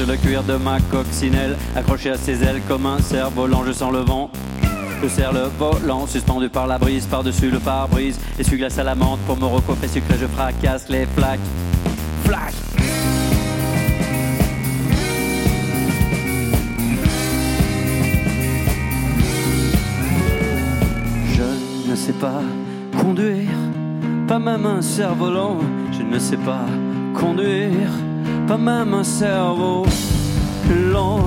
Le 0.07 0.17
cuir 0.17 0.43
de 0.43 0.55
ma 0.55 0.81
coccinelle, 0.81 1.57
accroché 1.77 2.11
à 2.11 2.17
ses 2.17 2.43
ailes 2.43 2.61
comme 2.69 2.87
un 2.87 3.01
cerf-volant, 3.01 3.65
je 3.67 3.73
sens 3.73 3.93
le 3.93 4.01
vent. 4.01 4.31
Je 5.03 5.09
serre 5.09 5.33
le 5.33 5.49
volant, 5.59 6.07
suspendu 6.07 6.49
par 6.49 6.67
la 6.67 6.79
brise, 6.79 7.07
par-dessus 7.07 7.51
le 7.51 7.59
pare-brise, 7.59 8.19
essuie-glace 8.39 8.79
à 8.79 8.85
la 8.85 8.95
menthe 8.95 9.21
pour 9.21 9.37
me 9.37 9.47
recoiffer 9.47 9.89
sucré, 9.89 10.15
je 10.21 10.27
fracasse 10.27 10.89
les 10.89 11.07
flaques. 11.07 11.41
Flaques 12.25 12.55
Je 21.35 21.91
ne 21.91 21.97
sais 21.97 22.13
pas 22.13 22.43
conduire, 23.01 23.49
pas 24.29 24.39
même 24.39 24.67
un 24.67 24.83
cerf-volant. 24.83 25.59
Je 25.93 26.03
ne 26.03 26.19
sais 26.19 26.37
pas 26.37 26.67
conduire, 27.15 27.91
pas 28.51 28.59
même 28.59 28.95
un 28.95 29.05
cerveau 29.05 29.87
lent, 30.93 31.21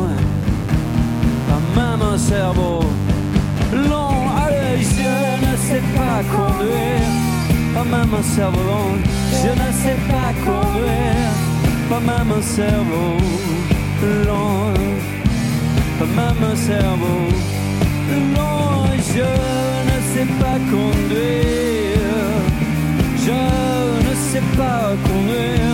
pas 1.48 1.64
même 1.80 2.02
un 2.14 2.18
cerveau 2.18 2.82
lent. 3.90 4.26
Allez, 4.44 4.84
je 4.98 5.14
ne 5.46 5.54
sais 5.66 5.84
pas 5.96 6.18
conduire, 6.36 7.12
pas 7.74 7.86
même 7.96 8.14
un 8.20 8.24
cerveau. 8.36 8.86
Je 9.42 9.52
ne 9.62 9.70
sais 9.82 10.00
pas 10.12 10.32
conduire, 10.46 11.34
pas 11.90 12.02
même 12.10 12.32
un 12.40 12.42
cerveau 12.42 13.12
lent, 14.28 14.74
pas 16.00 16.10
même 16.20 16.44
un 16.52 16.56
cerveau 16.58 17.22
lent. 18.36 18.86
Je 19.16 19.30
ne 19.90 19.98
sais 20.12 20.30
pas 20.42 20.58
conduire, 20.74 22.18
je 23.26 23.40
ne 24.08 24.14
sais 24.30 24.46
pas 24.58 24.84
conduire, 25.08 25.73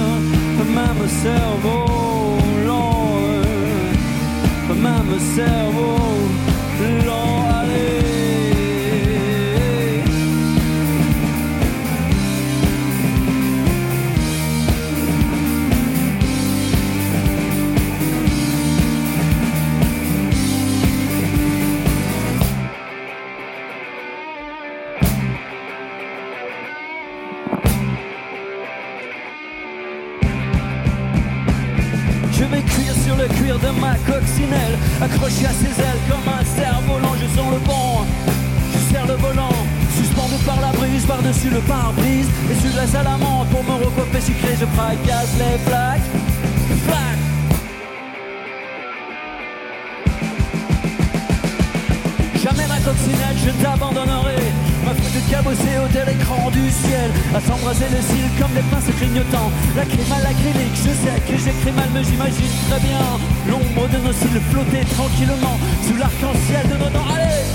pas 0.80 0.86
même 0.86 1.04
un 1.04 1.08
cerveau 1.08 2.38
lent, 2.66 3.18
pas 4.68 4.74
même 4.76 5.10
un 5.14 5.24
accroché 35.02 35.46
à 35.46 35.52
ses 35.52 35.82
ailes 35.82 36.02
comme 36.10 36.28
un 36.28 36.44
cerf-volant. 36.44 37.16
Je 37.16 37.28
sens 37.36 37.52
le 37.52 37.60
vent, 37.66 38.06
je 38.74 38.94
serre 38.94 39.08
le 39.08 39.16
volant, 39.16 39.56
suspendu 39.96 40.36
par 40.46 40.60
la 40.62 40.72
brise, 40.78 41.06
par-dessus 41.06 41.50
le 41.50 41.60
pare-brise, 41.60 42.28
et 42.52 42.56
sur 42.62 42.76
la 42.76 42.88
salamande 42.88 43.48
pour 43.50 43.64
me 43.64 43.84
recoiffer 43.84 44.22
sucré, 44.22 44.56
je 44.60 44.66
fracasse 44.66 45.34
les 45.38 45.58
flaques, 45.66 46.10
flaques. 46.86 47.26
Jamais 52.44 52.68
ma 52.68 52.80
coccinelle, 52.80 53.38
je 53.46 53.52
t'abandonnerai. 53.64 54.49
Cabossée 55.30 55.78
au 55.84 55.88
télécran 55.94 56.50
du 56.50 56.70
ciel. 56.70 57.12
À 57.36 57.40
s'embraser 57.40 57.86
les 57.92 58.02
cils 58.02 58.30
comme 58.40 58.52
des 58.54 58.66
pinces 58.72 58.90
clignotants. 58.98 59.52
La 59.76 59.86
crème 59.86 60.12
à 60.12 60.24
l'acrylique, 60.24 60.76
je 60.76 60.90
sais 60.90 61.20
que 61.28 61.38
j'écris 61.38 61.72
mal, 61.72 61.90
mais 61.94 62.04
j'imagine 62.04 62.54
très 62.70 62.80
bien. 62.80 63.00
L'ombre 63.48 63.88
de 63.90 63.98
nos 64.06 64.14
cils 64.14 64.42
flotter 64.50 64.86
tranquillement 64.96 65.60
sous 65.88 65.98
l'arc-en-ciel 65.98 66.68
de 66.70 66.78
nos 66.84 66.90
dents. 66.90 67.06
Allez! 67.14 67.46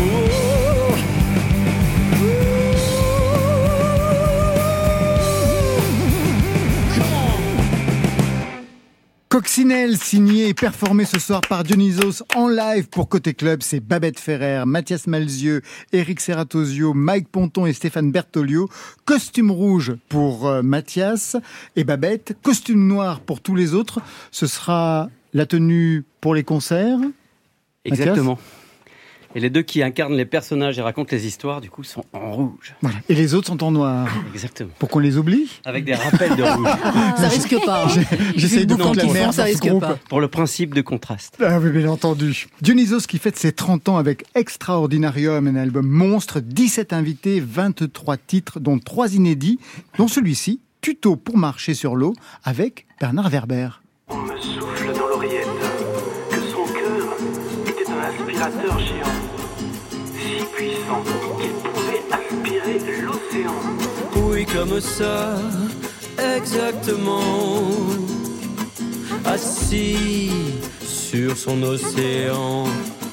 Oh. 0.00 0.55
Coccinelle, 9.36 9.98
signé 9.98 10.48
et 10.48 10.54
performé 10.54 11.04
ce 11.04 11.18
soir 11.18 11.42
par 11.42 11.62
Dionysos 11.62 12.22
en 12.34 12.48
live 12.48 12.88
pour 12.88 13.06
Côté 13.06 13.34
Club, 13.34 13.60
c'est 13.62 13.80
Babette 13.80 14.18
Ferrer, 14.18 14.64
Mathias 14.64 15.06
Malzieux, 15.06 15.60
Eric 15.92 16.20
Serratosio, 16.20 16.94
Mike 16.94 17.28
Ponton 17.28 17.66
et 17.66 17.74
Stéphane 17.74 18.10
Bertolio. 18.10 18.70
Costume 19.04 19.50
rouge 19.50 19.94
pour 20.08 20.48
euh, 20.48 20.62
Mathias 20.62 21.36
et 21.76 21.84
Babette, 21.84 22.34
costume 22.42 22.86
noir 22.86 23.20
pour 23.20 23.42
tous 23.42 23.54
les 23.54 23.74
autres. 23.74 24.00
Ce 24.30 24.46
sera 24.46 25.10
la 25.34 25.44
tenue 25.44 26.04
pour 26.22 26.34
les 26.34 26.42
concerts. 26.42 27.00
Exactement. 27.84 28.38
Et 29.36 29.40
les 29.40 29.50
deux 29.50 29.60
qui 29.60 29.82
incarnent 29.82 30.16
les 30.16 30.24
personnages 30.24 30.78
et 30.78 30.80
racontent 30.80 31.10
les 31.14 31.26
histoires, 31.26 31.60
du 31.60 31.68
coup, 31.68 31.84
sont 31.84 32.04
en 32.14 32.32
rouge. 32.32 32.74
Voilà. 32.80 32.96
Et 33.10 33.14
les 33.14 33.34
autres 33.34 33.48
sont 33.48 33.62
en 33.62 33.70
noir. 33.70 34.08
Exactement. 34.32 34.70
Pour 34.78 34.88
qu'on 34.88 34.98
les 34.98 35.18
oublie 35.18 35.46
Avec 35.66 35.84
des 35.84 35.92
rappels 35.94 36.34
de 36.36 36.42
rouge. 36.42 36.66
Ça 37.18 37.28
risque 37.28 37.54
pas. 37.66 37.84
hein. 37.84 38.02
J'essaye 38.34 38.64
de 38.64 38.74
foutre 38.74 38.94
la 38.96 39.04
merde 39.12 39.34
ça 39.34 39.44
risque 39.44 39.66
groupe. 39.66 39.82
pas. 39.82 39.98
Pour 40.08 40.22
le 40.22 40.28
principe 40.28 40.72
de 40.72 40.80
contraste. 40.80 41.36
Ah 41.44 41.58
oui, 41.60 41.68
bien 41.68 41.90
entendu. 41.90 42.46
Dionysos 42.62 43.06
qui 43.06 43.18
fête 43.18 43.36
ses 43.36 43.52
30 43.52 43.90
ans 43.90 43.98
avec 43.98 44.24
Extraordinarium, 44.34 45.46
un 45.46 45.56
album 45.56 45.86
monstre, 45.86 46.40
17 46.40 46.94
invités, 46.94 47.40
23 47.40 48.16
titres, 48.16 48.58
dont 48.58 48.78
3 48.78 49.16
inédits, 49.16 49.58
dont 49.98 50.08
celui-ci, 50.08 50.60
Tuto 50.80 51.14
pour 51.16 51.36
marcher 51.36 51.74
sur 51.74 51.94
l'eau, 51.94 52.14
avec 52.42 52.86
Bernard 53.02 53.28
Werber. 53.28 53.68
On 54.08 54.16
me 54.16 54.34
comme 64.56 64.80
ça, 64.80 65.36
exactement. 66.36 67.20
Assis 69.24 70.30
sur 70.82 71.36
son 71.36 71.62
océan, 71.62 72.64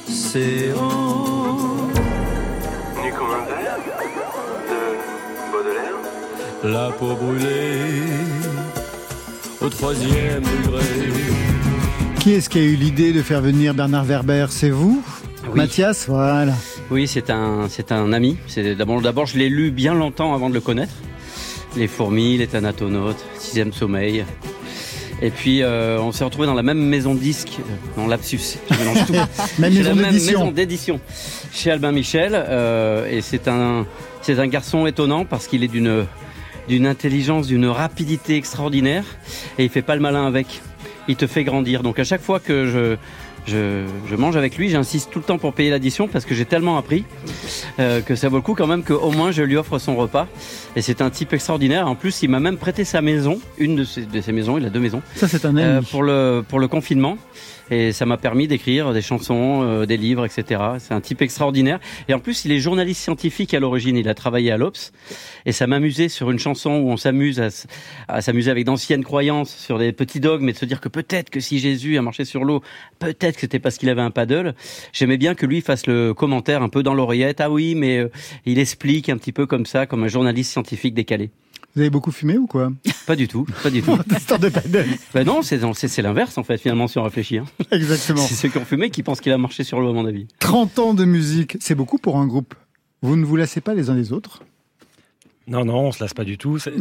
océan. 0.08 1.90
Nu 3.02 3.12
comme 3.12 3.30
un 3.30 3.44
verre 3.44 3.78
de 4.70 4.82
Baudelaire. 5.52 5.98
La 6.64 6.90
peau 6.92 7.14
brûlée 7.14 8.00
au 9.60 9.68
troisième 9.68 10.42
degré. 10.42 11.12
Qui 12.20 12.32
est-ce 12.32 12.48
qui 12.48 12.58
a 12.58 12.62
eu 12.62 12.76
l'idée 12.76 13.12
de 13.12 13.20
faire 13.20 13.42
venir 13.42 13.74
Bernard 13.74 14.04
Werber? 14.04 14.46
C'est 14.48 14.70
vous? 14.70 15.02
Oui. 15.48 15.56
Mathias? 15.56 16.06
Voilà. 16.08 16.54
Oui, 16.90 17.06
c'est 17.06 17.28
un, 17.28 17.66
c'est 17.68 17.92
un 17.92 18.14
ami. 18.14 18.38
C'est 18.46 18.74
d'abord, 18.74 19.02
d'abord, 19.02 19.26
je 19.26 19.36
l'ai 19.36 19.50
lu 19.50 19.70
bien 19.70 19.92
longtemps 19.92 20.32
avant 20.32 20.48
de 20.48 20.54
le 20.54 20.60
connaître. 20.60 20.94
Les 21.76 21.88
fourmis, 21.88 22.36
les 22.38 22.46
thanatonautes, 22.46 23.24
sixième 23.38 23.72
sommeil. 23.72 24.24
Et 25.22 25.30
puis, 25.30 25.62
euh, 25.62 25.98
on 26.00 26.12
s'est 26.12 26.24
retrouvé 26.24 26.46
dans 26.46 26.54
la 26.54 26.62
même 26.62 26.78
maison 26.78 27.14
de 27.14 27.20
disques, 27.20 27.58
euh, 27.60 28.00
non 28.00 28.06
lapsus, 28.08 28.58
je 28.70 28.78
mélange 28.78 29.06
tout. 29.06 29.12
Même 29.58 29.72
Chez 29.72 29.78
maison 29.78 29.88
la 29.90 29.94
même 29.94 30.12
d'édition. 30.12 30.38
maison 30.40 30.50
d'édition, 30.52 31.00
chez 31.52 31.70
Albin 31.70 31.92
Michel. 31.92 32.32
euh, 32.34 33.08
et 33.10 33.20
c'est 33.22 33.48
un, 33.48 33.86
c'est 34.22 34.38
un 34.38 34.46
garçon 34.46 34.86
étonnant 34.86 35.24
parce 35.24 35.46
qu'il 35.46 35.62
est 35.64 35.68
d'une, 35.68 36.04
d'une 36.68 36.86
intelligence, 36.86 37.46
d'une 37.46 37.66
rapidité 37.66 38.36
extraordinaire. 38.36 39.04
Et 39.58 39.64
il 39.64 39.70
fait 39.70 39.82
pas 39.82 39.94
le 39.94 40.00
malin 40.02 40.26
avec. 40.26 40.60
Il 41.08 41.16
te 41.16 41.26
fait 41.26 41.44
grandir. 41.44 41.82
Donc 41.82 41.98
à 41.98 42.04
chaque 42.04 42.22
fois 42.22 42.40
que 42.40 42.66
je, 42.66 42.96
je, 43.46 43.84
je 44.08 44.16
mange 44.16 44.36
avec 44.36 44.56
lui, 44.56 44.70
j'insiste 44.70 45.10
tout 45.10 45.18
le 45.18 45.24
temps 45.24 45.38
pour 45.38 45.52
payer 45.52 45.70
l'addition 45.70 46.08
parce 46.08 46.24
que 46.24 46.34
j'ai 46.34 46.44
tellement 46.44 46.78
appris 46.78 47.04
euh, 47.78 48.00
que 48.00 48.14
ça 48.14 48.28
vaut 48.28 48.36
le 48.36 48.42
coup 48.42 48.54
quand 48.54 48.66
même 48.66 48.82
qu'au 48.82 49.10
moins 49.10 49.32
je 49.32 49.42
lui 49.42 49.56
offre 49.56 49.78
son 49.78 49.96
repas. 49.96 50.26
Et 50.76 50.82
c'est 50.82 51.02
un 51.02 51.10
type 51.10 51.32
extraordinaire. 51.32 51.86
En 51.86 51.94
plus, 51.94 52.22
il 52.22 52.30
m'a 52.30 52.40
même 52.40 52.56
prêté 52.56 52.84
sa 52.84 53.02
maison, 53.02 53.40
une 53.58 53.76
de 53.76 53.84
ses, 53.84 54.06
de 54.06 54.20
ses 54.20 54.32
maisons. 54.32 54.58
Il 54.58 54.64
a 54.64 54.70
deux 54.70 54.80
maisons. 54.80 55.02
Ça, 55.14 55.28
c'est 55.28 55.44
un 55.44 55.56
ami. 55.56 55.62
Euh, 55.62 55.82
pour 55.82 56.02
le 56.02 56.42
pour 56.46 56.58
le 56.58 56.68
confinement 56.68 57.18
et 57.70 57.92
ça 57.92 58.04
m'a 58.06 58.16
permis 58.16 58.46
d'écrire 58.46 58.92
des 58.92 59.00
chansons, 59.00 59.62
euh, 59.62 59.86
des 59.86 59.96
livres, 59.96 60.26
etc. 60.26 60.60
C'est 60.78 60.92
un 60.92 61.00
type 61.00 61.22
extraordinaire 61.22 61.80
et 62.08 62.14
en 62.14 62.18
plus 62.18 62.44
il 62.44 62.52
est 62.52 62.58
journaliste 62.58 63.02
scientifique 63.02 63.54
à 63.54 63.60
l'origine. 63.60 63.96
Il 63.96 64.08
a 64.08 64.14
travaillé 64.14 64.50
à 64.50 64.56
l'Obs 64.56 64.92
et 65.46 65.52
ça 65.52 65.66
m'amusait 65.66 66.08
sur 66.08 66.30
une 66.30 66.38
chanson 66.38 66.70
où 66.70 66.90
on 66.90 66.96
s'amuse 66.96 67.40
à, 67.40 67.48
à 68.08 68.20
s'amuser 68.20 68.50
avec 68.50 68.64
d'anciennes 68.64 69.04
croyances 69.04 69.54
sur 69.56 69.78
des 69.78 69.92
petits 69.92 70.20
dogmes 70.20 70.48
et 70.48 70.52
de 70.52 70.58
se 70.58 70.64
dire 70.64 70.80
que 70.80 70.88
peut-être 70.88 71.30
que 71.30 71.40
si 71.40 71.58
Jésus 71.58 71.96
a 71.96 72.02
marché 72.02 72.24
sur 72.24 72.44
l'eau, 72.44 72.62
peut-être 72.98 73.33
que 73.34 73.40
c'était 73.40 73.58
parce 73.58 73.76
qu'il 73.78 73.88
avait 73.88 74.02
un 74.02 74.10
paddle. 74.10 74.54
J'aimais 74.92 75.16
bien 75.18 75.34
que 75.34 75.46
lui 75.46 75.60
fasse 75.60 75.86
le 75.86 76.12
commentaire 76.14 76.62
un 76.62 76.68
peu 76.68 76.82
dans 76.82 76.94
l'oreillette. 76.94 77.40
Ah 77.40 77.50
oui, 77.50 77.74
mais 77.74 77.98
euh, 77.98 78.10
il 78.46 78.58
explique 78.58 79.08
un 79.08 79.16
petit 79.18 79.32
peu 79.32 79.46
comme 79.46 79.66
ça, 79.66 79.86
comme 79.86 80.04
un 80.04 80.08
journaliste 80.08 80.52
scientifique 80.52 80.94
décalé. 80.94 81.30
Vous 81.74 81.80
avez 81.80 81.90
beaucoup 81.90 82.12
fumé 82.12 82.38
ou 82.38 82.46
quoi? 82.46 82.70
Pas 83.04 83.16
du 83.16 83.26
tout, 83.26 83.46
pas 83.64 83.70
du 83.70 83.82
tout. 83.82 83.98
Histoire 84.16 84.38
de 84.38 84.48
paddle. 84.48 84.86
Ben 85.12 85.26
non, 85.26 85.42
c'est 85.42 85.58
l'inverse 86.02 86.38
en 86.38 86.44
fait 86.44 86.58
finalement 86.58 86.86
si 86.86 86.98
on 86.98 87.02
réfléchit. 87.02 87.38
hein. 87.38 87.46
Exactement. 87.72 88.20
C'est 88.22 88.34
ceux 88.34 88.48
qui 88.48 88.58
ont 88.58 88.64
fumé 88.64 88.90
qui 88.90 89.02
pensent 89.02 89.20
qu'il 89.20 89.32
a 89.32 89.38
marché 89.38 89.64
sur 89.64 89.80
l'eau 89.80 89.90
à 89.90 89.92
mon 89.92 90.06
avis. 90.06 90.28
30 90.38 90.78
ans 90.78 90.94
de 90.94 91.04
musique, 91.04 91.56
c'est 91.58 91.74
beaucoup 91.74 91.98
pour 91.98 92.16
un 92.18 92.26
groupe. 92.28 92.54
Vous 93.02 93.16
ne 93.16 93.24
vous 93.24 93.34
lassez 93.34 93.60
pas 93.60 93.74
les 93.74 93.90
uns 93.90 93.94
les 93.96 94.12
autres? 94.12 94.42
Non, 95.46 95.64
non, 95.64 95.88
on 95.88 95.92
se 95.92 96.02
lasse 96.02 96.14
pas 96.14 96.24
du 96.24 96.38
tout. 96.38 96.58
C'est- 96.58 96.72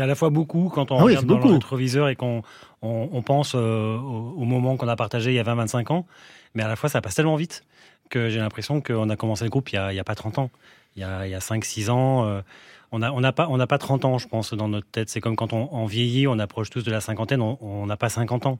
à 0.00 0.06
la 0.06 0.14
fois 0.14 0.30
beaucoup 0.30 0.70
quand 0.72 0.90
on 0.92 0.96
Ah 0.98 1.04
oui, 1.04 1.04
regarde 1.10 1.24
c'est 1.24 1.26
dans 1.28 1.34
beaucoup. 1.36 1.48
le 1.48 1.54
rétroviseur 1.54 2.08
et 2.08 2.16
qu'on 2.16 2.42
on, 2.82 3.08
on 3.12 3.22
pense 3.22 3.54
euh, 3.54 3.96
au, 3.96 4.34
au 4.38 4.44
moment 4.44 4.76
qu'on 4.76 4.88
a 4.88 4.96
partagé 4.96 5.30
il 5.30 5.34
y 5.34 5.38
a 5.40 5.44
20-25 5.44 5.92
ans, 5.92 6.06
mais 6.54 6.62
à 6.62 6.68
la 6.68 6.76
fois 6.76 6.88
ça 6.88 7.00
passe 7.00 7.14
tellement 7.14 7.36
vite 7.36 7.64
que 8.10 8.28
j'ai 8.28 8.38
l'impression 8.40 8.80
qu'on 8.80 9.08
a 9.08 9.16
commencé 9.16 9.44
le 9.44 9.50
groupe 9.50 9.70
il 9.70 9.76
y 9.76 9.78
a, 9.78 9.86
a 9.88 10.04
pas 10.04 10.14
30 10.14 10.38
ans, 10.38 10.50
il 10.96 11.00
y 11.00 11.04
a, 11.04 11.18
a 11.20 11.38
5-6 11.38 11.90
ans. 11.90 12.26
euh, 12.26 12.42
on 12.94 12.98
n'a 12.98 13.12
on 13.12 13.20
n'a 13.20 13.32
pas, 13.32 13.48
pas 13.66 13.78
30 13.78 14.04
ans, 14.04 14.18
je 14.18 14.28
pense, 14.28 14.52
dans 14.52 14.68
notre 14.68 14.86
tête. 14.86 15.08
C'est 15.08 15.22
comme 15.22 15.34
quand 15.34 15.54
on, 15.54 15.68
on 15.72 15.86
vieillit, 15.86 16.26
on 16.26 16.38
approche 16.38 16.68
tous 16.68 16.84
de 16.84 16.90
la 16.90 17.00
cinquantaine, 17.00 17.40
on 17.40 17.86
n'a 17.86 17.96
pas 17.96 18.10
50 18.10 18.44
ans. 18.44 18.58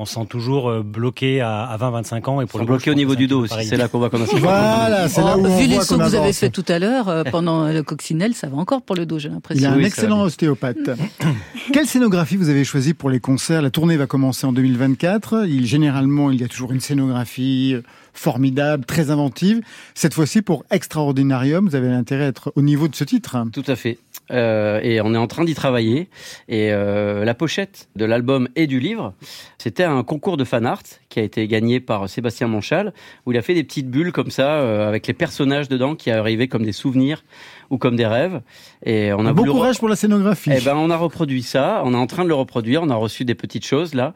On 0.00 0.04
se 0.04 0.14
sent 0.14 0.26
toujours 0.30 0.70
euh, 0.70 0.82
bloqué 0.84 1.40
à, 1.40 1.64
à 1.64 1.76
20-25 1.76 2.30
ans. 2.30 2.40
Et 2.40 2.46
pour 2.46 2.60
le 2.60 2.66
bloqué 2.66 2.90
au 2.90 2.94
niveau 2.94 3.16
du 3.16 3.26
dos 3.26 3.40
aussi. 3.40 3.66
C'est 3.66 3.76
là 3.76 3.88
qu'on 3.88 3.98
voit 3.98 4.10
qu'on 4.10 4.22
a 4.22 4.26
Voilà, 4.38 5.08
c'est 5.08 5.20
là 5.22 5.36
où 5.36 5.42
Oh, 5.44 5.48
on 5.48 5.58
vu 5.58 5.66
les 5.66 5.80
sauts 5.80 5.98
que 5.98 6.02
vous 6.04 6.14
avez 6.14 6.32
fait 6.32 6.50
tout 6.50 6.64
à 6.68 6.78
l'heure 6.78 7.08
euh, 7.08 7.24
pendant 7.24 7.66
le 7.66 7.82
coccinelle, 7.82 8.34
ça 8.34 8.46
va 8.48 8.56
encore 8.58 8.82
pour 8.82 8.94
le 8.94 9.06
dos, 9.06 9.18
j'ai 9.18 9.28
Il 9.28 9.32
l'impression. 9.34 9.68
a 9.70 9.72
un 9.74 9.78
excellent 9.80 10.18
va 10.18 10.24
ostéopathe. 10.24 10.90
Quelle 11.72 11.86
scénographie 11.86 12.36
vous 12.36 12.48
avez 12.48 12.64
choisi 12.64 12.94
pour 12.94 13.10
les 13.10 13.18
concerts? 13.20 13.60
La 13.60 13.70
tournée 13.70 13.96
va 13.96 14.06
commencer 14.06 14.46
en 14.46 14.52
2024. 14.52 15.46
Il, 15.48 15.66
généralement, 15.66 16.30
il 16.30 16.40
y 16.40 16.44
a 16.44 16.48
toujours 16.48 16.72
une 16.72 16.80
scénographie 16.80 17.72
euh, 17.74 17.82
formidable, 18.18 18.84
très 18.84 19.10
inventive. 19.10 19.60
Cette 19.94 20.12
fois-ci, 20.14 20.42
pour 20.42 20.64
Extraordinarium, 20.70 21.68
vous 21.68 21.76
avez 21.76 21.88
l'intérêt 21.88 22.24
à 22.24 22.28
être 22.28 22.52
au 22.56 22.62
niveau 22.62 22.88
de 22.88 22.94
ce 22.96 23.04
titre. 23.04 23.36
Tout 23.52 23.62
à 23.66 23.76
fait. 23.76 23.98
Euh, 24.30 24.80
et 24.82 25.00
on 25.00 25.14
est 25.14 25.18
en 25.18 25.26
train 25.26 25.44
d'y 25.44 25.54
travailler. 25.54 26.08
Et 26.48 26.70
euh, 26.72 27.24
la 27.24 27.34
pochette 27.34 27.88
de 27.96 28.04
l'album 28.04 28.48
et 28.56 28.66
du 28.66 28.80
livre, 28.80 29.14
c'était 29.56 29.84
un 29.84 30.02
concours 30.02 30.36
de 30.36 30.44
fan 30.44 30.66
art 30.66 30.82
qui 31.08 31.20
a 31.20 31.22
été 31.22 31.46
gagné 31.48 31.80
par 31.80 32.08
Sébastien 32.10 32.48
Monchal, 32.48 32.92
où 33.24 33.32
il 33.32 33.38
a 33.38 33.42
fait 33.42 33.54
des 33.54 33.64
petites 33.64 33.88
bulles 33.88 34.12
comme 34.12 34.30
ça, 34.30 34.48
euh, 34.56 34.86
avec 34.88 35.06
les 35.06 35.14
personnages 35.14 35.68
dedans 35.68 35.94
qui 35.94 36.10
arrivaient 36.10 36.48
comme 36.48 36.64
des 36.64 36.72
souvenirs 36.72 37.24
ou 37.70 37.78
comme 37.78 37.96
des 37.96 38.06
rêves. 38.06 38.40
Et 38.84 39.12
on 39.14 39.24
a 39.26 39.32
Bon 39.32 39.42
voulu 39.42 39.50
re- 39.50 39.52
courage 39.54 39.78
pour 39.78 39.88
la 39.88 39.96
scénographie. 39.96 40.50
Eh 40.54 40.60
ben, 40.60 40.74
on 40.76 40.90
a 40.90 40.96
reproduit 40.96 41.42
ça. 41.42 41.82
On 41.84 41.94
est 41.94 41.96
en 41.96 42.06
train 42.06 42.24
de 42.24 42.28
le 42.28 42.34
reproduire. 42.34 42.82
On 42.82 42.90
a 42.90 42.94
reçu 42.94 43.24
des 43.24 43.34
petites 43.34 43.64
choses 43.66 43.94
là. 43.94 44.12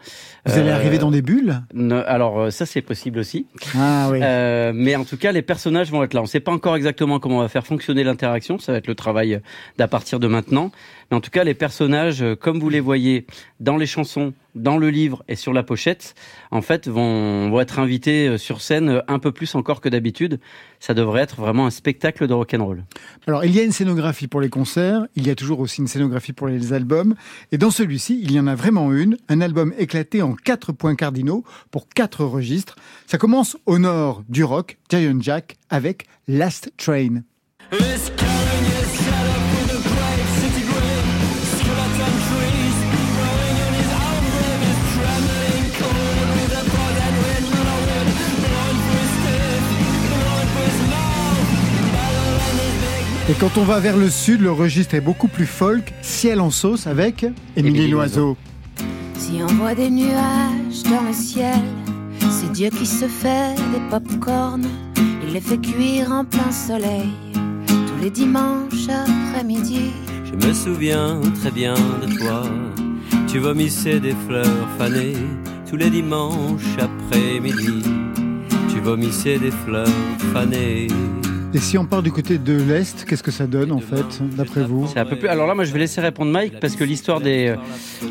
vous 0.47 0.59
allez 0.59 0.71
Euh, 0.71 0.75
arriver 0.75 0.99
dans 0.99 1.11
des 1.11 1.23
bulles? 1.23 1.63
ne- 1.75 2.03
Alors 2.07 2.39
euh, 2.41 2.51
ça, 2.51 2.67
c'est 2.67 2.83
possible 2.83 3.19
aussi. 3.19 3.47
Ah 3.77 3.92
oui. 4.11 4.21
Euh, 4.23 4.73
mais 4.75 4.97
en 4.97 5.05
tout 5.05 5.17
cas, 5.17 5.33
les 5.33 5.43
personnages 5.43 5.91
vont 5.91 6.03
être 6.03 6.15
là. 6.15 6.21
On 6.21 6.25
ne 6.25 6.29
sait 6.29 6.41
pas 6.41 6.53
encore 6.53 6.77
exactement 6.77 7.19
comment 7.19 7.39
on 7.39 7.43
va 7.43 7.49
faire 7.49 7.67
fonctionner 7.67 8.05
l'interaction. 8.05 8.59
Ça 8.59 8.73
va 8.73 8.79
être 8.79 8.87
le 8.87 8.95
travail 8.95 9.41
d'à 9.79 9.89
partir 9.89 10.21
de 10.21 10.27
maintenant. 10.27 10.71
Mais 11.11 11.17
en 11.17 11.21
tout 11.21 11.31
cas, 11.31 11.45
les 11.45 11.55
personnages, 11.55 12.23
euh, 12.23 12.37
comme 12.37 12.59
vous 12.59 12.69
les 12.69 12.81
voyez 12.81 13.27
dans 13.61 13.77
les 13.77 13.87
chansons, 13.87 14.33
dans 14.55 14.79
le 14.79 14.91
livre 14.91 15.23
et 15.29 15.37
sur 15.37 15.53
la 15.53 15.63
pochette, 15.63 16.15
en 16.51 16.63
fait, 16.63 16.89
vont, 16.89 17.51
vont 17.51 17.61
être 17.61 17.79
invités 17.79 18.29
euh, 18.29 18.39
sur 18.39 18.61
scène 18.61 18.89
euh, 18.89 19.01
un 19.09 19.19
peu 19.19 19.33
plus 19.33 19.55
encore 19.55 19.81
que 19.81 19.89
d'habitude. 19.89 20.41
Ça 20.81 20.95
devrait 20.95 21.23
être 21.23 21.41
vraiment 21.41 21.67
un 21.67 21.71
spectacle 21.71 22.27
de 22.27 22.35
rock'n'roll. 22.35 22.85
Alors, 23.27 23.45
il 23.45 23.55
y 23.55 23.61
a 23.61 23.63
une 23.63 23.73
scénographie 23.73 24.29
pour 24.29 24.41
les 24.41 24.49
concerts, 24.49 25.07
il 25.17 25.27
y 25.27 25.31
a 25.31 25.35
toujours 25.35 25.61
aussi 25.61 25.81
une 25.81 25.87
scénographie 25.87 26.33
pour 26.33 26.49
les 26.49 26.73
albums, 26.73 27.15
et 27.51 27.59
dans 27.59 27.71
celui-ci, 27.71 28.21
il 28.23 28.33
y 28.33 28.41
en 28.41 28.47
a 28.47 28.55
vraiment 28.55 28.93
une, 28.93 29.17
un 29.29 29.41
album 29.41 29.73
éclaté 29.79 30.23
en 30.23 30.35
quatre 30.35 30.73
points 30.73 30.95
cardinaux 30.95 31.45
pour 31.71 31.89
quatre 31.89 32.25
registres. 32.25 32.77
Ça 33.07 33.19
commence 33.19 33.57
au 33.67 33.79
nord 33.79 34.23
du 34.29 34.45
rock, 34.45 34.79
Giant 34.91 35.21
Jack, 35.21 35.57
avec 35.71 36.07
Last 36.29 36.73
Train. 36.77 37.23
Et 53.33 53.35
quand 53.41 53.57
on 53.57 53.65
va 53.65 53.81
vers 53.81 53.97
le 53.97 54.11
sud, 54.11 54.43
le 54.43 54.53
registre 54.53 54.95
est 54.95 55.01
beaucoup 55.01 55.27
plus 55.27 55.47
folk, 55.47 55.95
Ciel 56.03 56.39
en 56.39 56.51
sauce 56.51 56.87
avec 56.87 57.25
Émilie 57.57 57.89
Loiseau. 57.89 58.37
Si 59.17 59.41
on 59.43 59.47
voit 59.55 59.75
des 59.75 59.89
nuages 59.89 60.83
dans 60.85 61.01
le 61.01 61.15
ciel, 61.15 61.63
c'est 62.21 62.53
Dieu 62.53 62.69
qui 62.69 62.85
se 62.85 63.07
fait 63.07 63.55
des 63.73 63.81
pop-corn. 63.89 64.67
Il 65.27 65.33
les 65.33 65.41
fait 65.41 65.57
cuire 65.57 66.13
en 66.13 66.27
plein 66.27 66.53
soleil 66.53 67.09
tous 67.67 68.03
les 68.03 68.11
dimanches 68.11 68.91
après-midi. 68.91 69.93
Je 70.27 70.47
me 70.47 70.53
souviens 70.53 71.19
très 71.41 71.51
bien 71.51 71.73
de 72.07 72.15
toi. 72.19 72.43
Tu 73.29 73.39
vomissais 73.39 73.99
des 73.99 74.15
fleurs 74.29 74.69
fanées 74.77 75.17
tous 75.71 75.77
les 75.77 75.89
dimanches 75.89 76.77
après-midi. 76.79 77.83
Tu 78.69 78.81
vomissais 78.81 79.39
des 79.39 79.53
fleurs 79.53 79.89
fanées. 80.35 80.89
Et 81.55 81.59
si 81.59 81.77
on 81.77 81.85
part 81.85 82.03
du 82.03 82.11
côté 82.11 82.39
de 82.39 82.55
l'Est, 82.55 83.05
qu'est-ce 83.05 83.23
que 83.23 83.31
ça 83.31 83.47
donne 83.47 83.73
en 83.73 83.79
fait, 83.79 84.23
d'après 84.37 84.63
vous 84.65 84.87
C'est 84.87 84.99
un 85.01 85.05
peu 85.05 85.17
plus. 85.17 85.29
Alors 85.29 85.47
là, 85.47 85.55
moi, 85.55 85.65
je 85.65 85.73
vais 85.73 85.81
laisser 85.81 86.01
répondre 86.01 86.31
Mike 86.33 86.59
parce 86.61 86.77
que 86.77 86.85
l'histoire 86.85 87.21
des 87.21 87.55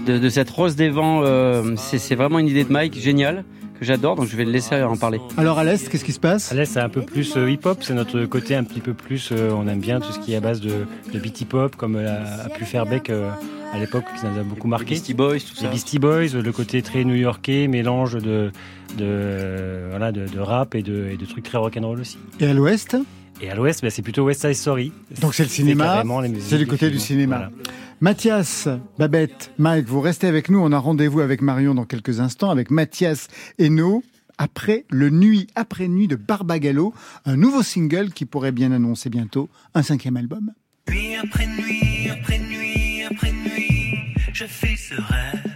de, 0.06 0.20
de 0.20 0.30
cette 0.30 0.50
rose 0.52 0.76
des 0.76 0.90
vents, 0.90 1.22
euh, 1.24 1.74
c'est 1.78 2.14
vraiment 2.16 2.38
une 2.38 2.48
idée 2.48 2.64
de 2.64 2.72
Mike 2.72 3.00
géniale 3.00 3.44
que 3.80 3.86
j'adore. 3.86 4.16
Donc 4.16 4.28
je 4.28 4.38
vais 4.38 4.46
le 4.46 4.52
laisser 4.52 4.84
en 4.84 4.96
parler. 4.96 5.20
Alors 5.38 5.58
à 5.58 5.64
l'Est, 5.64 5.90
qu'est-ce 5.90 6.06
qui 6.06 6.12
se 6.12 6.20
passe 6.20 6.52
À 6.52 6.56
l'Est, 6.56 6.66
c'est 6.66 6.80
un 6.82 6.90
peu 6.90 7.02
plus 7.02 7.36
euh, 7.36 7.50
hip-hop, 7.50 7.80
c'est 7.82 7.96
notre 7.96 8.26
côté 8.26 8.54
un 8.56 8.64
petit 8.64 8.80
peu 8.80 8.94
plus. 8.94 9.30
euh, 9.32 9.50
on 9.56 9.68
aime 9.68 9.80
bien 9.80 10.00
tout 10.00 10.12
ce 10.12 10.20
qui 10.20 10.34
est 10.34 10.38
à 10.38 10.40
base 10.42 10.62
de, 10.62 10.86
de 11.12 11.20
beat 11.20 11.42
hip-hop, 11.42 11.76
comme 11.76 11.96
euh, 11.96 12.46
a 12.46 12.50
pu 12.50 12.64
faire 12.66 12.86
Beck 12.86 13.10
euh, 13.10 13.32
à 13.74 13.80
l'époque, 13.80 14.04
qui 14.20 14.24
nous 14.28 14.40
a 14.40 14.44
beaucoup 14.44 14.68
marqué. 14.68 14.94
Beastie 14.94 15.16
Boys, 15.16 15.40
tout 15.40 15.56
Les 15.56 15.62
ça. 15.64 15.68
Beastie 15.70 15.98
Boys, 15.98 16.28
le 16.36 16.52
côté 16.52 16.84
très 16.84 17.04
new-yorkais, 17.06 17.68
mélange 17.68 18.18
de, 18.18 18.52
de, 19.00 19.88
voilà, 19.90 20.12
de, 20.12 20.28
de 20.28 20.40
rap 20.40 20.76
et 20.76 20.84
de, 20.84 21.08
et 21.12 21.18
de 21.18 21.26
trucs 21.26 21.46
très 21.46 21.58
rock'n'roll 21.58 22.02
aussi. 22.02 22.20
Et 22.40 22.46
à 22.46 22.54
l'Ouest 22.54 22.96
Et 23.42 23.50
à 23.50 23.56
l'Ouest, 23.56 23.82
bah, 23.82 23.90
c'est 23.90 24.04
plutôt 24.04 24.24
West 24.24 24.42
Side 24.42 24.54
Story. 24.54 24.92
Donc 25.20 25.34
c'est 25.34 25.44
le 25.44 25.50
cinéma, 25.50 26.04
c'est 26.40 26.58
le 26.58 26.66
des 26.66 26.66
côté 26.68 26.92
du 26.92 27.00
cinéma. 27.00 27.38
Voilà. 27.38 27.52
Mathias, 28.00 28.68
Babette, 29.00 29.52
Mike, 29.58 29.88
vous 29.88 30.00
restez 30.00 30.28
avec 30.28 30.50
nous. 30.50 30.60
On 30.60 30.72
a 30.72 30.78
rendez-vous 30.78 31.22
avec 31.22 31.42
Marion 31.42 31.74
dans 31.74 31.86
quelques 31.86 32.20
instants, 32.20 32.52
avec 32.52 32.70
Mathias 32.70 33.30
Hainaut, 33.58 34.04
après 34.38 34.86
le 34.90 35.10
Nuit 35.10 35.48
après 35.56 35.88
Nuit 35.88 36.08
de 36.08 36.16
Barbagallo, 36.16 36.94
un 37.26 37.36
nouveau 37.36 37.64
single 37.64 38.12
qui 38.12 38.26
pourrait 38.26 38.52
bien 38.52 38.72
annoncer 38.72 39.10
bientôt 39.10 39.50
un 39.74 39.82
cinquième 39.82 40.18
album. 40.18 40.52
Nuit 40.90 41.16
après 41.16 41.48
nuit, 41.48 42.10
après 42.10 42.40
nuit, 42.40 43.04
après 43.10 43.32
nuit, 43.32 43.96
je 44.34 44.46
fais 44.46 44.76
ce 44.76 44.96
rêve. 44.96 45.54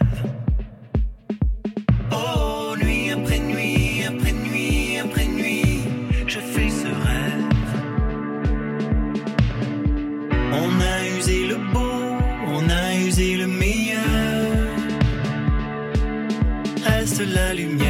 Oh, 2.11 2.74
la 17.25 17.84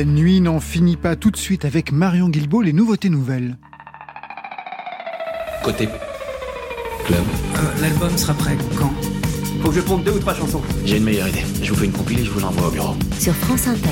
la 0.00 0.06
nuit 0.06 0.40
n'en 0.40 0.60
finit 0.60 0.96
pas 0.96 1.14
tout 1.14 1.30
de 1.30 1.36
suite 1.36 1.66
avec 1.66 1.92
Marion 1.92 2.30
Guilbault, 2.30 2.62
les 2.62 2.72
nouveautés 2.72 3.10
nouvelles. 3.10 3.58
Côté 5.62 5.90
club. 7.04 7.20
Euh, 7.56 7.82
L'album 7.82 8.16
sera 8.16 8.32
prêt 8.32 8.56
quand? 8.78 8.94
Faut 9.60 9.68
que 9.68 9.74
je 9.74 9.82
pompe 9.82 10.02
deux 10.02 10.12
ou 10.12 10.18
trois 10.18 10.32
chansons. 10.32 10.62
J'ai 10.86 10.96
une 10.96 11.04
meilleure 11.04 11.28
idée. 11.28 11.44
Je 11.62 11.70
vous 11.70 11.76
fais 11.80 11.84
une 11.84 11.92
compile 11.92 12.20
et 12.20 12.24
je 12.24 12.30
vous 12.30 12.40
l'envoie 12.40 12.68
au 12.68 12.70
bureau. 12.70 12.96
Sur 13.18 13.34
France 13.34 13.68
Inter. 13.68 13.90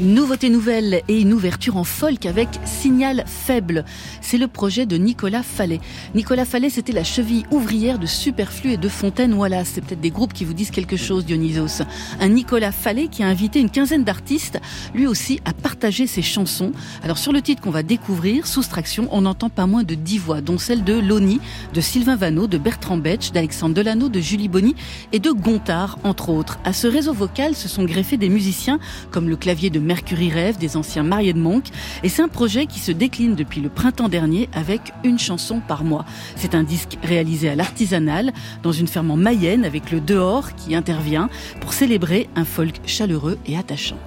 Une 0.00 0.14
nouveauté 0.14 0.48
nouvelle 0.48 1.02
et 1.08 1.20
une 1.20 1.34
ouverture 1.34 1.76
en 1.76 1.84
folk 1.84 2.24
avec 2.24 2.48
Signal 2.64 3.22
Faible. 3.26 3.84
C'est 4.22 4.38
le 4.38 4.48
projet 4.48 4.86
de 4.86 4.96
Nicolas 4.96 5.42
Fallet. 5.42 5.78
Nicolas 6.14 6.46
Fallet, 6.46 6.70
c'était 6.70 6.92
la 6.92 7.04
cheville 7.04 7.44
ouvrière 7.50 7.98
de 7.98 8.06
Superflu 8.06 8.72
et 8.72 8.76
de 8.78 8.88
Fontaine 8.88 9.34
Wallace. 9.34 9.72
C'est 9.74 9.82
peut-être 9.82 10.00
des 10.00 10.10
groupes 10.10 10.32
qui 10.32 10.46
vous 10.46 10.54
disent 10.54 10.70
quelque 10.70 10.96
chose, 10.96 11.26
Dionysos. 11.26 11.84
Un 12.18 12.28
Nicolas 12.28 12.72
Fallet 12.72 13.08
qui 13.08 13.22
a 13.22 13.26
invité 13.26 13.60
une 13.60 13.68
quinzaine 13.68 14.02
d'artistes, 14.02 14.58
lui 14.94 15.06
aussi, 15.06 15.38
à 15.44 15.52
partager 15.52 16.06
ses 16.06 16.22
chansons. 16.22 16.72
Alors, 17.02 17.18
sur 17.18 17.34
le 17.34 17.42
titre 17.42 17.60
qu'on 17.60 17.70
va 17.70 17.82
découvrir, 17.82 18.46
Soustraction, 18.46 19.06
on 19.10 19.20
n'entend 19.20 19.50
pas 19.50 19.66
moins 19.66 19.82
de 19.82 19.94
dix 19.94 20.16
voix, 20.16 20.40
dont 20.40 20.56
celle 20.56 20.82
de 20.82 20.94
Loni, 20.94 21.40
de 21.74 21.80
Sylvain 21.82 22.16
Vanneau, 22.16 22.46
de 22.46 22.56
Bertrand 22.56 22.96
Betch, 22.96 23.32
d'Alexandre 23.32 23.74
Delano, 23.74 24.08
de 24.08 24.20
Julie 24.20 24.48
Bonny 24.48 24.74
et 25.12 25.18
de 25.18 25.30
Gontard, 25.30 25.98
entre 26.04 26.30
autres. 26.30 26.58
À 26.64 26.72
ce 26.72 26.86
réseau 26.86 27.12
vocal 27.12 27.54
se 27.54 27.68
sont 27.68 27.84
greffés 27.84 28.16
des 28.16 28.30
musiciens 28.30 28.78
comme 29.10 29.28
le 29.28 29.36
clavier 29.36 29.68
de 29.68 29.89
Mercury 29.90 30.30
Rêve, 30.30 30.56
des 30.56 30.76
anciens 30.76 31.02
Mariés 31.02 31.32
de 31.32 31.40
Monk. 31.40 31.64
Et 32.04 32.08
c'est 32.08 32.22
un 32.22 32.28
projet 32.28 32.66
qui 32.66 32.78
se 32.78 32.92
décline 32.92 33.34
depuis 33.34 33.60
le 33.60 33.68
printemps 33.68 34.08
dernier 34.08 34.48
avec 34.52 34.92
une 35.02 35.18
chanson 35.18 35.60
par 35.66 35.82
mois. 35.82 36.04
C'est 36.36 36.54
un 36.54 36.62
disque 36.62 36.96
réalisé 37.02 37.48
à 37.48 37.56
l'artisanal 37.56 38.32
dans 38.62 38.70
une 38.70 38.86
ferme 38.86 39.10
en 39.10 39.16
Mayenne 39.16 39.64
avec 39.64 39.90
le 39.90 40.00
dehors 40.00 40.54
qui 40.54 40.76
intervient 40.76 41.28
pour 41.60 41.72
célébrer 41.72 42.28
un 42.36 42.44
folk 42.44 42.76
chaleureux 42.86 43.36
et 43.46 43.56
attachant. 43.56 43.98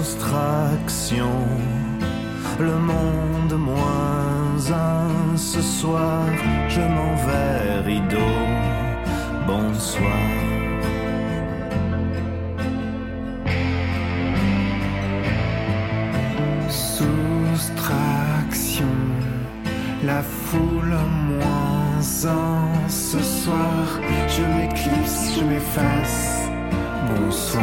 Soustraction, 0.00 1.32
le 2.60 2.78
monde 2.78 3.58
moins 3.58 4.54
un. 4.70 5.36
Ce 5.36 5.60
soir, 5.60 6.24
je 6.68 6.78
m'en 6.78 7.16
vais. 7.26 7.54
Bonsoir. 9.46 10.53
Soustraction, 16.74 18.84
la 20.04 20.22
foule 20.22 20.96
moins 21.28 22.00
un. 22.26 22.88
Ce 22.88 23.22
soir, 23.22 24.00
je 24.28 24.42
m'éclipse, 24.42 25.38
je 25.38 25.44
m'efface. 25.44 26.48
Bonsoir. 27.08 27.62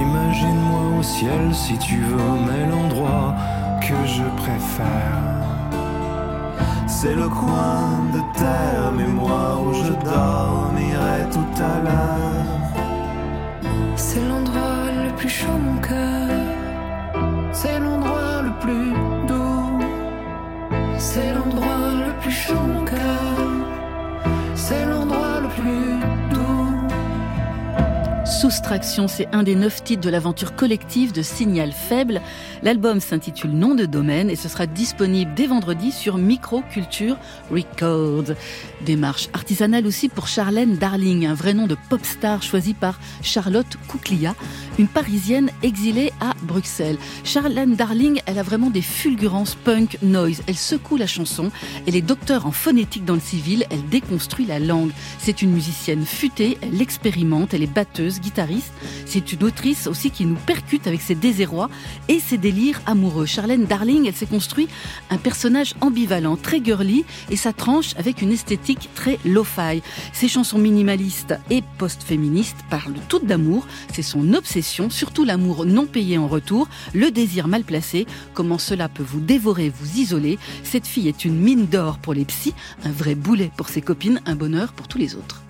Imagine-moi 0.00 0.98
au 0.98 1.02
ciel 1.02 1.54
si 1.54 1.78
tu 1.78 2.00
veux, 2.00 2.18
mais 2.46 2.66
l'endroit 2.68 3.34
que 3.80 3.94
je 4.06 4.24
préfère, 4.42 5.22
c'est 7.02 7.16
le 7.16 7.28
coin 7.28 7.98
de 8.14 8.20
terre, 8.38 8.92
moi 9.08 9.60
où 9.60 9.72
je 9.74 9.92
dormirai 10.10 11.18
tout 11.32 11.54
à 11.72 11.74
l'heure. 11.84 12.60
C'est 13.96 14.24
l'endroit 14.28 14.86
le 15.04 15.10
plus 15.16 15.28
chaud, 15.28 15.58
mon 15.66 15.80
cœur. 15.80 16.11
Soustraction, 28.52 29.08
c'est 29.08 29.28
un 29.32 29.44
des 29.44 29.54
neuf 29.54 29.82
titres 29.82 30.02
de 30.02 30.10
l'aventure 30.10 30.54
collective 30.54 31.12
de 31.12 31.22
Signal 31.22 31.72
Faible. 31.72 32.20
L'album 32.62 33.00
s'intitule 33.00 33.52
Nom 33.52 33.74
de 33.74 33.86
domaine 33.86 34.28
et 34.28 34.36
ce 34.36 34.46
sera 34.46 34.66
disponible 34.66 35.32
dès 35.34 35.46
vendredi 35.46 35.90
sur 35.90 36.18
Microculture 36.18 37.16
Records. 37.50 38.36
Démarche 38.84 39.30
artisanale 39.32 39.86
aussi 39.86 40.10
pour 40.10 40.28
Charlène 40.28 40.76
Darling, 40.76 41.24
un 41.24 41.32
vrai 41.32 41.54
nom 41.54 41.66
de 41.66 41.78
pop 41.88 42.04
star 42.04 42.42
choisi 42.42 42.74
par 42.74 43.00
Charlotte 43.22 43.78
Couklia, 43.88 44.34
une 44.78 44.88
parisienne 44.88 45.48
exilée 45.62 46.12
à 46.20 46.34
Bruxelles. 46.42 46.98
Charlène 47.24 47.74
Darling, 47.74 48.20
elle 48.26 48.38
a 48.38 48.42
vraiment 48.42 48.68
des 48.68 48.82
fulgurances 48.82 49.54
punk 49.54 49.96
noise. 50.02 50.42
Elle 50.46 50.58
secoue 50.58 50.98
la 50.98 51.06
chanson. 51.06 51.50
Elle 51.86 51.96
est 51.96 52.02
docteur 52.02 52.44
en 52.44 52.52
phonétique 52.52 53.06
dans 53.06 53.14
le 53.14 53.20
civil. 53.20 53.64
Elle 53.70 53.88
déconstruit 53.88 54.44
la 54.44 54.58
langue. 54.58 54.90
C'est 55.18 55.40
une 55.40 55.52
musicienne 55.52 56.04
futée. 56.04 56.58
Elle 56.60 56.82
expérimente. 56.82 57.54
Elle 57.54 57.62
est 57.62 57.66
batteuse, 57.66 58.20
guitariste. 58.20 58.41
C'est 59.06 59.32
une 59.32 59.44
autrice 59.44 59.86
aussi 59.86 60.10
qui 60.10 60.24
nous 60.24 60.36
percute 60.36 60.86
avec 60.86 61.00
ses 61.00 61.14
désarrois 61.14 61.70
et 62.08 62.18
ses 62.18 62.38
délires 62.38 62.80
amoureux. 62.86 63.26
Charlène 63.26 63.66
Darling, 63.66 64.06
elle 64.06 64.14
s'est 64.14 64.26
construit 64.26 64.68
un 65.10 65.18
personnage 65.18 65.74
ambivalent, 65.80 66.36
très 66.36 66.62
girly 66.62 67.04
et 67.30 67.36
sa 67.36 67.52
tranche 67.52 67.94
avec 67.96 68.22
une 68.22 68.32
esthétique 68.32 68.88
très 68.94 69.18
lo-fi. 69.24 69.82
Ses 70.12 70.28
chansons 70.28 70.58
minimalistes 70.58 71.34
et 71.50 71.62
post-féministes 71.78 72.58
parlent 72.70 72.94
toutes 73.08 73.26
d'amour. 73.26 73.66
C'est 73.92 74.02
son 74.02 74.34
obsession, 74.34 74.90
surtout 74.90 75.24
l'amour 75.24 75.64
non 75.66 75.86
payé 75.86 76.18
en 76.18 76.26
retour, 76.26 76.68
le 76.94 77.10
désir 77.10 77.48
mal 77.48 77.64
placé, 77.64 78.06
comment 78.34 78.58
cela 78.58 78.88
peut 78.88 79.04
vous 79.06 79.20
dévorer, 79.20 79.70
vous 79.70 79.98
isoler? 79.98 80.38
Cette 80.62 80.86
fille 80.86 81.08
est 81.08 81.24
une 81.24 81.38
mine 81.38 81.66
d'or 81.66 81.98
pour 81.98 82.14
les 82.14 82.24
psys, 82.24 82.54
un 82.84 82.92
vrai 82.92 83.14
boulet 83.14 83.50
pour 83.56 83.68
ses 83.68 83.82
copines, 83.82 84.20
un 84.26 84.34
bonheur 84.34 84.72
pour 84.72 84.88
tous 84.88 84.98
les 84.98 85.14
autres. 85.14 85.42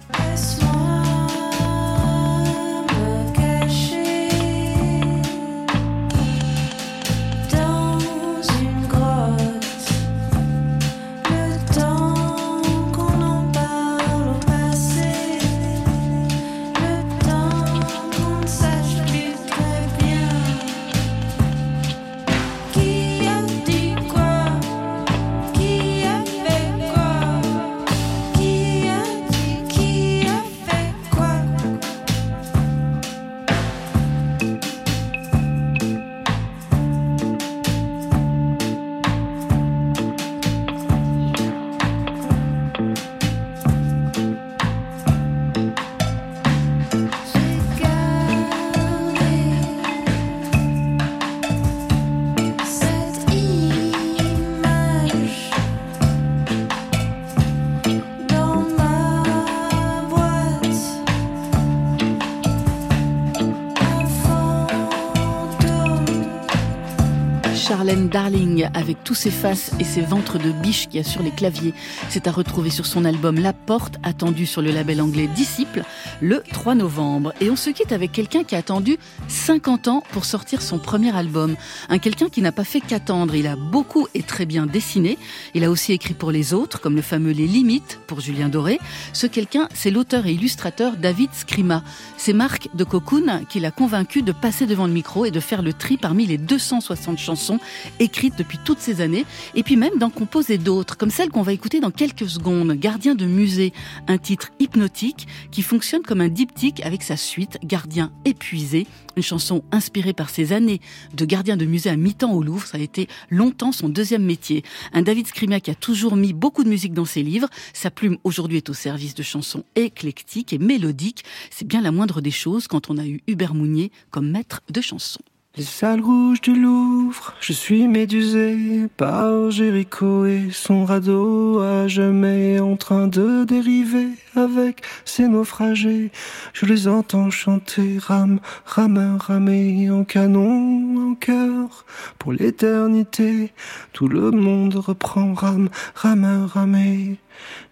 Charlène 67.93 68.09
Darling, 68.09 68.69
avec 68.73 69.05
tous 69.05 69.15
ses 69.15 69.31
faces 69.31 69.73
et 69.79 69.85
ses 69.85 70.01
ventres 70.01 70.39
de 70.39 70.51
biche 70.51 70.89
qu'il 70.89 70.97
y 70.97 71.01
a 71.01 71.05
sur 71.05 71.23
les 71.23 71.31
claviers, 71.31 71.75
c'est 72.09 72.27
à 72.27 72.31
retrouver 72.31 72.71
sur 72.71 72.87
son 72.87 73.05
album 73.05 73.39
La 73.39 73.53
Porte, 73.53 73.99
attendu 74.03 74.47
sur 74.47 74.63
le 74.63 74.71
label 74.71 75.03
anglais 75.03 75.27
Disciple, 75.27 75.83
le 76.23 76.43
3 76.53 76.75
novembre. 76.75 77.35
Et 77.43 77.51
on 77.51 77.57
se 77.57 77.69
quitte 77.69 77.93
avec 77.93 78.11
quelqu'un 78.11 78.45
qui 78.45 78.55
a 78.55 78.59
attendu 78.59 78.97
50 79.29 79.89
ans 79.89 80.03
pour 80.13 80.25
sortir 80.25 80.63
son 80.63 80.79
premier 80.79 81.15
album. 81.15 81.55
Un 81.91 81.99
quelqu'un 81.99 82.31
qui 82.31 82.41
n'a 82.41 82.51
pas 82.51 82.65
fait 82.65 82.81
qu'attendre. 82.81 83.35
Il 83.35 83.47
a 83.47 83.57
beaucoup 83.57 84.09
et 84.15 84.23
très 84.23 84.47
bien 84.47 84.65
dessiné. 84.65 85.19
Il 85.53 85.63
a 85.63 85.71
aussi 85.71 85.93
écrit 85.93 86.15
pour 86.15 86.31
les 86.31 86.55
autres, 86.55 86.81
comme 86.81 86.97
le 86.97 87.03
fameux 87.03 87.33
Les 87.33 87.47
Limites 87.47 88.01
pour 88.07 88.21
Julien 88.21 88.49
Doré. 88.49 88.81
Ce 89.13 89.27
quelqu'un, 89.27 89.69
c'est 89.75 89.91
l'auteur 89.91 90.25
et 90.25 90.33
illustrateur 90.33 90.97
David 90.97 91.29
Scrima. 91.35 91.83
C'est 92.17 92.33
Marc 92.33 92.71
de 92.73 92.85
Cocoon 92.85 93.45
qui 93.51 93.61
l'a 93.61 93.71
convaincu 93.71 94.23
de 94.23 94.33
passer 94.33 94.65
devant 94.65 94.87
le 94.87 94.95
micro 94.95 95.27
et 95.27 95.31
de 95.31 95.41
faire 95.41 95.61
le 95.61 95.75
tri 95.75 95.99
parmi 95.99 96.25
les 96.25 96.39
260 96.39 97.19
chansons 97.19 97.61
écrites 97.99 98.37
depuis 98.38 98.59
toutes 98.64 98.81
ces 98.81 99.01
années, 99.01 99.25
et 99.55 99.62
puis 99.62 99.77
même 99.77 99.99
d'en 99.99 100.11
composer 100.11 100.59
d'autres, 100.59 100.97
comme 100.97 101.11
celle 101.11 101.31
qu'on 101.31 101.42
va 101.42 101.53
écouter 101.53 101.81
dans 101.81 101.90
quelques 101.90 102.29
secondes, 102.29 102.73
Gardien 102.73 103.14
de 103.14 103.27
musée, 103.27 103.73
un 104.09 104.18
titre 104.18 104.51
hypnotique 104.59 105.27
qui 105.51 105.62
fonctionne 105.62 106.03
comme 106.03 106.21
un 106.21 106.29
diptyque 106.29 106.81
avec 106.85 107.03
sa 107.03 107.16
suite, 107.16 107.59
Gardien 107.64 108.12
épuisé, 108.25 108.87
une 109.16 109.23
chanson 109.23 109.62
inspirée 109.73 110.12
par 110.12 110.31
ses 110.31 110.53
années 110.53 110.81
de 111.14 111.25
gardien 111.25 111.57
de 111.57 111.66
musée 111.66 111.90
à 111.90 111.97
mi-temps 111.97 112.33
au 112.33 112.42
Louvre, 112.42 112.66
ça 112.66 112.79
a 112.79 112.81
été 112.81 113.09
longtemps 113.31 113.73
son 113.73 113.88
deuxième 113.88 114.25
métier. 114.25 114.62
Un 114.92 115.03
David 115.03 115.27
Scrima 115.27 115.61
qui 115.61 115.71
a 115.71 115.75
toujours 115.75 116.16
mis 116.16 116.33
beaucoup 116.33 116.64
de 116.64 116.68
musique 116.68 116.95
dans 116.95 117.05
ses 117.05 117.23
livres, 117.23 117.49
sa 117.73 117.90
plume 117.90 118.18
aujourd'hui 118.25 118.59
est 118.59 118.71
au 118.71 118.75
service 118.75 119.14
de 119.14 119.23
chansons 119.23 119.64
éclectiques 119.77 120.53
et 120.53 120.59
mélodiques, 120.59 121.25
c'est 121.51 121.66
bien 121.66 121.81
la 121.81 121.92
moindre 121.92 122.21
des 122.21 122.31
choses 122.31 122.68
quand 122.68 122.90
on 122.90 122.99
a 122.99 123.07
eu 123.07 123.21
Hubert 123.27 123.55
Mounier 123.55 123.92
comme 124.11 124.31
maître 124.31 124.62
de 124.71 124.81
chansons. 124.81 125.21
Les 125.55 125.65
salles 125.65 126.01
rouges 126.01 126.41
du 126.41 126.55
Louvre, 126.55 127.35
je 127.38 127.53
suis 127.53 127.87
médusé 127.87 128.88
par 128.97 129.51
Jéricho 129.51 130.25
et 130.25 130.49
son 130.51 130.87
radeau 130.87 131.61
à 131.61 131.88
jamais 131.88 132.59
en 132.59 132.77
train 132.77 133.07
de 133.07 133.45
dériver 133.45 134.09
avec 134.35 134.81
ses 135.05 135.29
naufragés. 135.29 136.11
Je 136.55 136.65
les 136.65 136.88
entends 136.88 137.29
chanter 137.29 137.99
rame, 137.99 138.41
rameur, 138.65 139.21
ramé 139.21 139.91
en 139.91 140.05
canon, 140.05 141.11
en 141.11 141.15
chœur 141.17 141.85
pour 142.19 142.33
l'éternité. 142.33 143.53
Tout 143.93 144.09
le 144.09 144.31
monde 144.31 144.77
reprend 144.77 145.35
rame, 145.35 145.69
rameur, 145.95 146.49
ramé. 146.49 147.19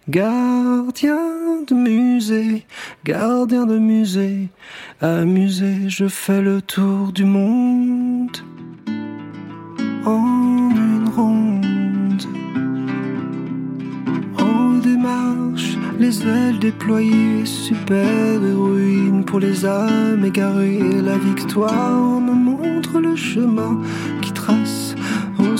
Gardien 0.09 1.61
de 1.67 1.75
musée, 1.75 2.65
gardien 3.05 3.67
de 3.67 3.77
musée, 3.77 4.49
amusé, 4.99 5.89
je 5.89 6.07
fais 6.07 6.41
le 6.41 6.59
tour 6.59 7.11
du 7.11 7.23
monde 7.23 8.35
en 10.03 10.71
une 10.75 11.07
ronde. 11.15 12.23
En 14.39 14.79
démarche, 14.79 15.77
les 15.99 16.27
ailes 16.27 16.57
déployées, 16.57 17.45
super 17.45 18.43
héroïne 18.43 19.23
pour 19.23 19.39
les 19.39 19.65
âmes 19.67 20.25
égarées. 20.25 20.99
La 21.03 21.19
victoire 21.19 22.19
me 22.19 22.33
montre 22.33 22.99
le 22.99 23.15
chemin 23.15 23.79
qui 24.23 24.30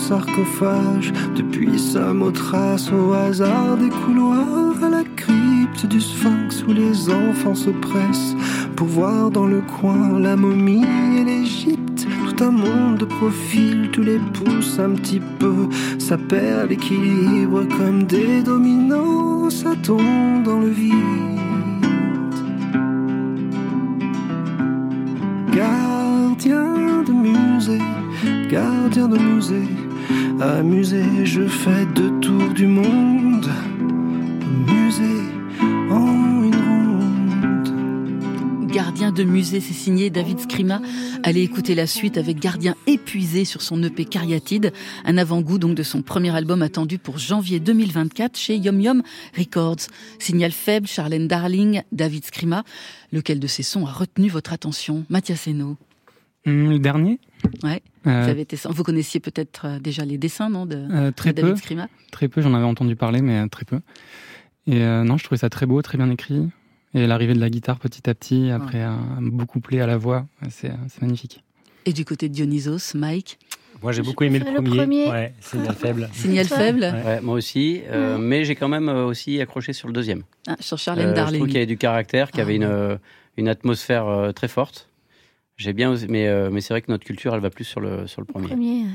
sarcophage, 0.01 1.13
depuis 1.35 1.77
Samothrace 1.77 2.91
au 2.91 3.13
hasard 3.13 3.77
des 3.77 3.89
couloirs 3.89 4.83
à 4.83 4.89
la 4.89 5.03
crypte 5.03 5.85
du 5.85 6.01
sphinx 6.01 6.63
où 6.67 6.73
les 6.73 7.09
enfants 7.09 7.55
se 7.55 7.69
pressent 7.69 8.35
pour 8.75 8.87
voir 8.87 9.29
dans 9.29 9.45
le 9.45 9.61
coin 9.61 10.19
la 10.19 10.35
momie 10.35 10.85
et 11.17 11.23
l'Égypte. 11.23 12.07
Tout 12.27 12.43
un 12.43 12.51
monde 12.51 12.97
de 12.97 13.05
profil, 13.05 13.89
tous 13.91 14.01
les 14.01 14.17
pouces 14.17 14.79
un 14.79 14.91
petit 14.91 15.21
peu, 15.39 15.69
ça 15.99 16.17
perd 16.17 16.69
l'équilibre 16.69 17.63
comme 17.77 18.03
des 18.03 18.41
dominos, 18.41 19.53
ça 19.53 19.75
tombe 19.83 20.43
dans 20.43 20.59
le 20.59 20.69
vide. 20.69 20.95
Gardien 25.53 27.03
de 27.05 27.11
musée, 27.11 27.81
gardien 28.49 29.07
de 29.07 29.17
musée, 29.17 29.69
amusé, 30.39 31.03
je 31.25 31.47
fais 31.47 31.85
deux 31.95 32.19
tours 32.19 32.53
du 32.53 32.67
monde. 32.67 33.49
Musée 34.67 35.23
en 35.89 36.43
une 36.43 36.55
ronde. 36.55 36.91
Gardien 38.71 39.11
de 39.11 39.23
musée, 39.23 39.59
c'est 39.59 39.73
signé 39.73 40.09
David 40.09 40.39
Scrima. 40.39 40.81
Allez 41.23 41.41
écouter 41.41 41.75
la 41.75 41.87
suite 41.87 42.17
avec 42.17 42.39
Gardien 42.39 42.75
épuisé 42.87 43.45
sur 43.45 43.61
son 43.61 43.83
EP 43.83 44.05
Cariatide, 44.05 44.71
un 45.05 45.17
avant-goût 45.17 45.57
donc 45.57 45.75
de 45.75 45.83
son 45.83 46.01
premier 46.01 46.35
album 46.35 46.61
attendu 46.61 46.97
pour 46.97 47.17
janvier 47.17 47.59
2024 47.59 48.37
chez 48.37 48.55
Yum 48.55 48.79
Yum 48.81 49.03
Records. 49.37 49.87
Signal 50.19 50.51
faible, 50.51 50.87
Charlène 50.87 51.27
Darling, 51.27 51.83
David 51.91 52.25
Scrima. 52.25 52.63
Lequel 53.11 53.39
de 53.39 53.47
ces 53.47 53.63
sons 53.63 53.85
a 53.85 53.91
retenu 53.91 54.29
votre 54.29 54.53
attention? 54.53 55.05
Mathias 55.09 55.47
Hainaut 55.47 55.77
Hum, 56.45 56.69
le 56.69 56.79
dernier 56.79 57.19
Ouais. 57.63 57.81
Euh, 58.07 58.23
Vous, 58.23 58.29
avez 58.29 58.41
été- 58.41 58.57
vous 58.69 58.83
connaissiez 58.83 59.19
peut-être 59.19 59.65
euh, 59.65 59.79
déjà 59.79 60.05
les 60.05 60.17
dessins, 60.17 60.49
non, 60.49 60.65
de, 60.65 60.75
Euh, 60.91 61.11
très 61.11 61.33
de 61.33 61.41
David 61.41 61.53
peu. 61.53 61.59
Scrima 61.59 61.87
Très 62.11 62.27
peu, 62.27 62.41
j'en 62.41 62.53
avais 62.53 62.65
entendu 62.65 62.95
parler, 62.95 63.21
mais 63.21 63.47
très 63.49 63.65
peu. 63.65 63.79
Et 64.67 64.81
euh, 64.81 65.03
non, 65.03 65.17
je 65.17 65.23
trouvais 65.23 65.37
ça 65.39 65.49
très 65.49 65.65
beau, 65.65 65.81
très 65.81 65.97
bien 65.97 66.09
écrit. 66.09 66.47
Et 66.93 67.07
l'arrivée 67.07 67.33
de 67.35 67.39
la 67.39 67.49
guitare 67.49 67.79
petit 67.79 68.09
à 68.09 68.13
petit, 68.15 68.49
après 68.51 68.81
un 68.81 68.99
beau 69.21 69.45
couplet 69.45 69.79
à 69.81 69.87
la 69.87 69.97
voix, 69.97 70.25
c'est 70.49 70.71
magnifique. 71.01 71.43
Et 71.85 71.93
du 71.93 72.05
côté 72.05 72.27
de 72.27 72.33
Dionysos, 72.33 72.95
Mike 72.95 73.39
Moi, 73.81 73.91
j'ai 73.91 74.01
beaucoup 74.03 74.23
aimé 74.23 74.39
le 74.39 74.45
Le 74.45 74.53
premier. 74.55 74.77
premier. 74.77 75.07
Ouais, 75.09 75.33
signal 75.39 75.73
faible. 75.75 76.09
Signal 76.13 76.45
faible 76.45 76.81
Ouais, 77.05 77.21
moi 77.21 77.35
aussi, 77.35 77.81
euh, 77.87 78.17
Ouais. 78.17 78.21
mais 78.21 78.45
j'ai 78.45 78.55
quand 78.55 78.67
même 78.67 78.89
aussi 78.89 79.39
accroché 79.41 79.73
sur 79.73 79.87
le 79.87 79.93
deuxième. 79.93 80.23
Ah, 80.47 80.55
Sur 80.59 80.75
Euh, 80.75 80.77
Charlène 80.77 81.07
je 81.09 81.13
trouve 81.13 81.23
Darling. 81.25 81.45
qu'il 81.45 81.53
y 81.53 81.57
avait 81.57 81.65
du 81.65 81.77
caractère, 81.77 82.29
qu'il 82.29 82.39
y 82.39 82.41
Ah, 82.41 82.43
avait 82.45 82.55
une, 82.57 82.99
une 83.37 83.47
atmosphère 83.47 84.05
euh, 84.07 84.31
très 84.33 84.47
forte. 84.47 84.89
J'ai 85.61 85.73
bien, 85.73 85.93
osé- 85.93 86.07
mais, 86.09 86.27
euh, 86.27 86.49
mais 86.51 86.59
c'est 86.59 86.73
vrai 86.73 86.81
que 86.81 86.89
notre 86.91 87.05
culture, 87.05 87.35
elle 87.35 87.39
va 87.39 87.51
plus 87.51 87.65
sur 87.65 87.79
le, 87.81 88.07
sur 88.07 88.19
le 88.19 88.25
premier. 88.25 88.47
Premier. 88.47 88.85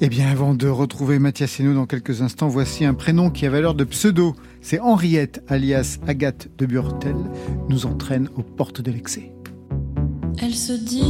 Eh 0.00 0.08
bien, 0.08 0.28
avant 0.28 0.54
de 0.54 0.68
retrouver 0.68 1.18
Mathias 1.18 1.58
Hénaud 1.58 1.74
dans 1.74 1.86
quelques 1.86 2.22
instants, 2.22 2.46
voici 2.46 2.84
un 2.84 2.94
prénom 2.94 3.30
qui 3.30 3.44
a 3.44 3.50
valeur 3.50 3.74
de 3.74 3.82
pseudo. 3.82 4.36
C'est 4.60 4.78
Henriette, 4.78 5.42
alias 5.48 5.98
Agathe 6.06 6.48
de 6.58 6.66
Burtel, 6.66 7.16
nous 7.68 7.86
entraîne 7.86 8.28
aux 8.36 8.42
portes 8.42 8.80
de 8.80 8.92
l'excès. 8.92 9.32
Elle 10.40 10.54
se 10.54 10.74
dit 10.74 11.02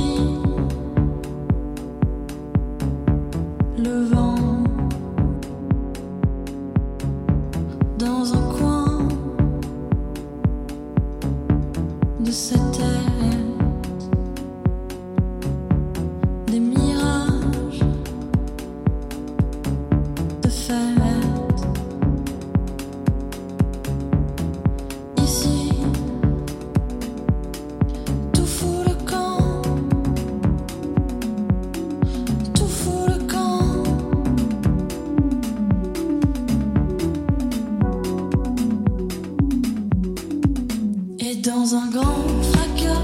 fracas, 42.52 43.02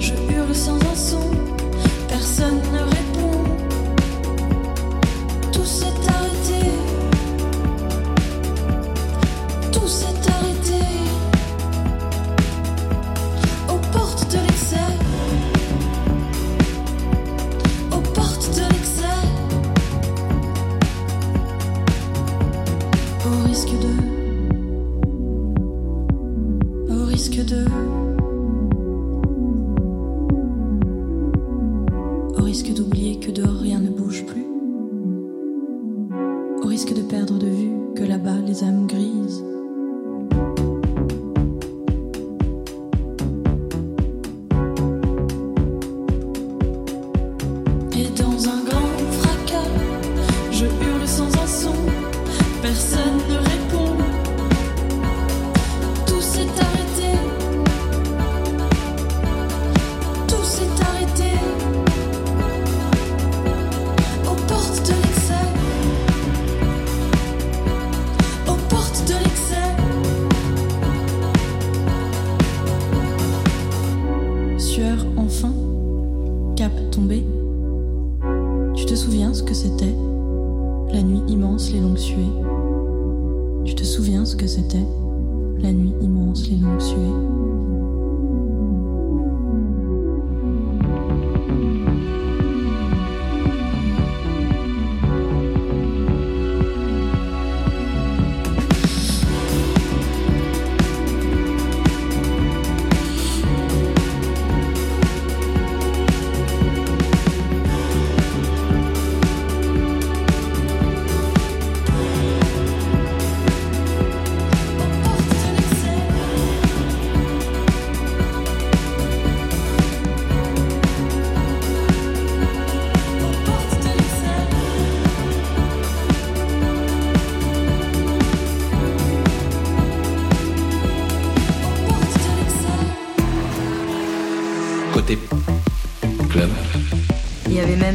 je 0.00 0.14
hurle 0.32 0.54
sans 0.54 0.76
un 0.76 0.96
son, 0.96 1.30
personne 2.08 2.60
ne 2.72 2.93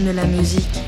De 0.05 0.11
la 0.11 0.25
musique, 0.25 0.79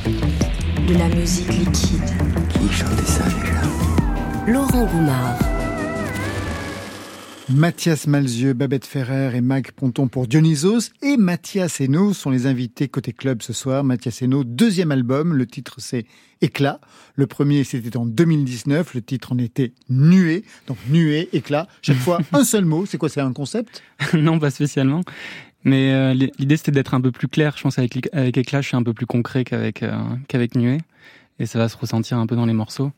de 0.87 0.93
la 0.97 1.09
musique 1.09 1.47
liquide. 1.49 2.01
Qui 2.49 2.73
chantait 2.73 3.05
ça 3.05 3.23
déjà 3.25 4.51
Laurent 4.51 4.85
Goumard. 4.85 5.37
Mathias 7.49 8.07
Malzieux, 8.07 8.53
Babette 8.53 8.85
Ferrer 8.85 9.35
et 9.35 9.41
Mag 9.41 9.71
Ponton 9.71 10.07
pour 10.07 10.27
Dionysos 10.27 10.91
et 11.01 11.17
Mathias 11.17 11.81
Hainaut 11.81 12.13
sont 12.13 12.29
les 12.29 12.45
invités 12.45 12.87
côté 12.87 13.11
club 13.11 13.41
ce 13.41 13.51
soir. 13.51 13.83
Mathias 13.83 14.21
Hainaut, 14.21 14.45
deuxième 14.45 14.91
album, 14.91 15.33
le 15.33 15.45
titre 15.45 15.75
c'est 15.79 16.05
Éclat. 16.39 16.79
Le 17.15 17.27
premier 17.27 17.65
c'était 17.65 17.97
en 17.97 18.05
2019, 18.05 18.93
le 18.93 19.01
titre 19.01 19.33
en 19.33 19.37
était 19.37 19.73
Nuée. 19.89 20.45
Donc 20.67 20.77
Nuée, 20.89 21.27
Éclat, 21.33 21.67
chaque 21.81 21.97
fois 21.97 22.19
un 22.31 22.45
seul 22.45 22.63
mot. 22.63 22.85
C'est 22.85 22.97
quoi, 22.97 23.09
c'est 23.09 23.19
un 23.19 23.33
concept? 23.33 23.83
Non, 24.13 24.39
pas 24.39 24.51
spécialement. 24.51 25.01
Mais 25.63 25.93
euh, 25.93 26.13
l'idée, 26.13 26.57
c'était 26.57 26.71
d'être 26.71 26.93
un 26.93 27.01
peu 27.01 27.11
plus 27.11 27.27
clair. 27.27 27.55
Je 27.57 27.63
pense 27.63 27.77
avec, 27.77 28.09
avec 28.13 28.37
Éclat, 28.37 28.61
je 28.61 28.67
suis 28.67 28.77
un 28.77 28.83
peu 28.83 28.93
plus 28.93 29.05
concret 29.05 29.43
qu'avec 29.43 29.83
euh, 29.83 29.91
qu'avec 30.27 30.55
Nuée. 30.55 30.79
Et 31.39 31.45
ça 31.45 31.59
va 31.59 31.69
se 31.69 31.77
ressentir 31.77 32.17
un 32.17 32.27
peu 32.27 32.35
dans 32.35 32.45
les 32.45 32.53
morceaux. 32.53 32.91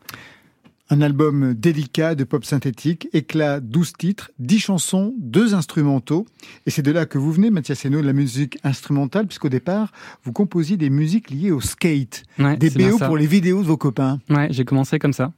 Un 0.89 1.01
album 1.01 1.53
délicat 1.53 2.14
de 2.14 2.26
pop 2.26 2.43
synthétique, 2.43 3.07
éclat, 3.14 3.61
12 3.61 3.93
titres, 3.93 4.32
10 4.39 4.59
chansons, 4.59 5.14
2 5.18 5.55
instrumentaux. 5.55 6.26
Et 6.66 6.72
c'est 6.72 6.82
de 6.82 6.91
là 6.91 7.05
que 7.05 7.18
vous 7.18 7.32
venez, 7.32 7.51
Mathias 7.51 7.86
Hainaut, 7.86 8.01
de 8.01 8.05
la 8.05 8.14
musique 8.14 8.59
instrumentale, 8.64 9.26
puisqu'au 9.26 9.49
départ, 9.49 9.93
vous 10.24 10.34
composiez 10.34 10.76
des 10.76 10.89
musiques 10.89 11.30
liées 11.30 11.51
au 11.51 11.61
skate, 11.61 12.24
Ouais, 12.38 12.57
des 12.57 12.70
BO 12.70 12.97
pour 12.99 13.18
les 13.18 13.28
vidéos 13.28 13.61
de 13.61 13.68
vos 13.68 13.78
copains. 13.78 14.20
Ouais, 14.30 14.49
j'ai 14.51 14.66
commencé 14.66 14.99
comme 14.99 15.14
ça. 15.14 15.32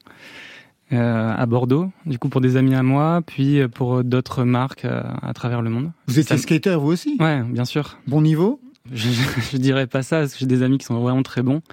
Euh, 0.93 1.33
à 1.35 1.45
Bordeaux, 1.47 1.91
du 2.05 2.19
coup 2.19 2.29
pour 2.29 2.41
des 2.41 2.57
amis 2.57 2.75
à 2.75 2.83
moi, 2.83 3.21
puis 3.25 3.67
pour 3.69 4.03
d'autres 4.03 4.43
marques 4.43 4.85
euh, 4.85 5.01
à 5.23 5.33
travers 5.33 5.63
le 5.63 5.71
monde. 5.71 5.91
Vous 6.07 6.19
étiez 6.19 6.37
Ça- 6.37 6.41
skater, 6.43 6.75
vous 6.79 6.89
aussi? 6.91 7.17
Ouais, 7.19 7.41
bien 7.41 7.65
sûr. 7.65 7.97
Bon 8.05 8.21
niveau? 8.21 8.61
Je, 8.93 9.09
je 9.51 9.57
dirais 9.57 9.87
pas 9.87 10.03
ça, 10.03 10.19
parce 10.19 10.33
que 10.33 10.39
j'ai 10.39 10.45
des 10.45 10.61
amis 10.61 10.77
qui 10.77 10.85
sont 10.85 10.99
vraiment 10.99 11.23
très 11.23 11.41
bons. 11.41 11.63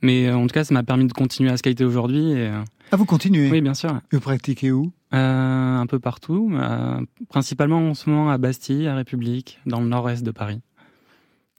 Mais 0.00 0.26
euh, 0.28 0.36
en 0.38 0.46
tout 0.46 0.54
cas, 0.54 0.64
ça 0.64 0.72
m'a 0.72 0.82
permis 0.82 1.06
de 1.06 1.12
continuer 1.12 1.50
à 1.50 1.56
skater 1.58 1.84
aujourd'hui. 1.84 2.30
Et, 2.30 2.46
euh, 2.48 2.62
Ah, 2.92 2.96
vous 2.96 3.04
continuez? 3.04 3.50
Oui, 3.50 3.60
bien 3.60 3.74
sûr. 3.74 3.90
Et 4.10 4.16
vous 4.16 4.20
pratiquez 4.20 4.72
où? 4.72 4.90
Euh, 5.12 5.76
un 5.76 5.86
peu 5.86 5.98
partout, 5.98 6.50
euh, 6.54 6.98
principalement 7.28 7.90
en 7.90 7.92
ce 7.94 8.08
moment 8.08 8.30
à 8.30 8.38
Bastille, 8.38 8.86
à 8.88 8.94
République, 8.94 9.60
dans 9.66 9.80
le 9.80 9.86
nord-est 9.86 10.22
de 10.24 10.30
Paris. 10.30 10.60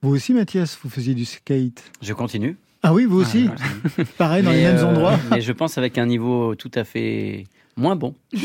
Vous 0.02 0.10
aussi, 0.16 0.34
Mathias, 0.34 0.78
vous 0.82 0.90
faisiez 0.90 1.14
du 1.14 1.26
skate? 1.26 1.92
Je 2.02 2.14
continue. 2.14 2.58
Ah 2.88 2.94
oui, 2.94 3.04
vous 3.04 3.20
aussi. 3.20 3.50
Ouais, 3.98 4.06
Pareil, 4.18 4.44
dans 4.44 4.52
Mais, 4.52 4.58
les 4.60 4.64
mêmes 4.64 4.78
euh, 4.78 4.86
endroits. 4.86 5.20
Mais 5.32 5.42
je 5.42 5.52
pense 5.52 5.78
avec 5.78 5.98
un 5.98 6.06
niveau 6.06 6.56
tout 6.56 6.72
à 6.74 6.86
fait 6.86 7.44
moins 7.78 7.96
bon. 7.96 8.16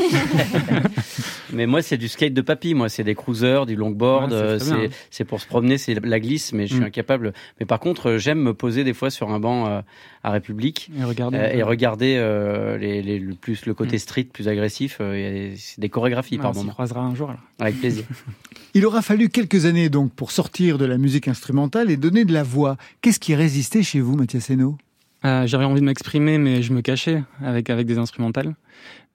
mais 1.52 1.66
moi, 1.66 1.82
c'est 1.82 1.96
du 1.96 2.08
skate 2.08 2.34
de 2.34 2.40
papy. 2.40 2.74
Moi, 2.74 2.88
c'est 2.88 3.04
des 3.04 3.14
cruisers, 3.14 3.66
du 3.66 3.76
longboard. 3.76 4.32
Ouais, 4.32 4.38
c'est 4.38 4.44
euh, 4.44 4.58
c'est 4.58 4.72
hein. 4.86 4.88
c'est 5.10 5.24
pour 5.24 5.40
se 5.40 5.46
promener, 5.46 5.78
c'est 5.78 5.94
la 6.04 6.20
glisse, 6.20 6.52
mais 6.52 6.66
je 6.66 6.74
suis 6.74 6.82
Mm. 6.82 6.86
incapable. 6.86 7.32
Mais 7.60 7.66
par 7.66 7.80
contre, 7.80 8.10
euh, 8.10 8.18
j'aime 8.18 8.40
me 8.40 8.54
poser 8.54 8.84
des 8.84 8.94
fois 8.94 9.10
sur 9.10 9.30
un 9.30 9.40
banc 9.40 9.66
euh, 9.68 9.80
à 10.22 10.30
République 10.30 10.90
Et 10.98 11.04
regarder. 11.04 11.38
euh, 11.38 11.52
et 11.52 11.62
regarder 11.62 12.16
euh, 12.18 12.78
les, 12.78 13.02
les- 13.02 13.18
le 13.18 13.34
plus 13.34 13.66
le 13.66 13.74
côté 13.74 13.96
Mm. 13.96 14.00
street, 14.00 14.24
plus 14.32 14.48
agressif. 14.48 14.98
euh, 15.00 15.12
a 15.12 15.30
des, 15.30 15.54
c'est 15.56 15.80
des 15.80 15.88
chorégraphies 15.88 16.36
Ouais, 16.36 16.42
par 16.42 16.52
on 16.52 16.54
moment. 16.54 16.72
croisera 16.72 17.00
un 17.02 17.14
jour. 17.14 17.30
alors. 17.30 17.42
Avec 17.60 17.78
plaisir. 17.80 18.04
Il 18.74 18.86
aura 18.86 19.02
fallu 19.02 19.28
quelques 19.28 19.66
années 19.66 19.90
donc 19.90 20.12
pour 20.12 20.30
sortir 20.30 20.78
de 20.78 20.86
la 20.86 20.96
musique 20.96 21.28
instrumentale 21.28 21.90
et 21.90 21.96
donner 21.98 22.24
de 22.24 22.32
la 22.32 22.42
voix. 22.42 22.76
Qu'est-ce 23.02 23.20
qui 23.20 23.34
résistait 23.34 23.82
chez 23.82 24.00
vous, 24.00 24.16
Mathias 24.16 24.48
Hainaut? 24.48 24.78
Euh, 25.24 25.46
J'avais 25.46 25.64
envie 25.66 25.80
de 25.80 25.86
m'exprimer, 25.86 26.38
mais 26.38 26.62
je 26.62 26.72
me 26.72 26.80
cachais 26.80 27.22
avec, 27.44 27.68
avec 27.70 27.86
des 27.86 27.98
instrumentales. 27.98 28.54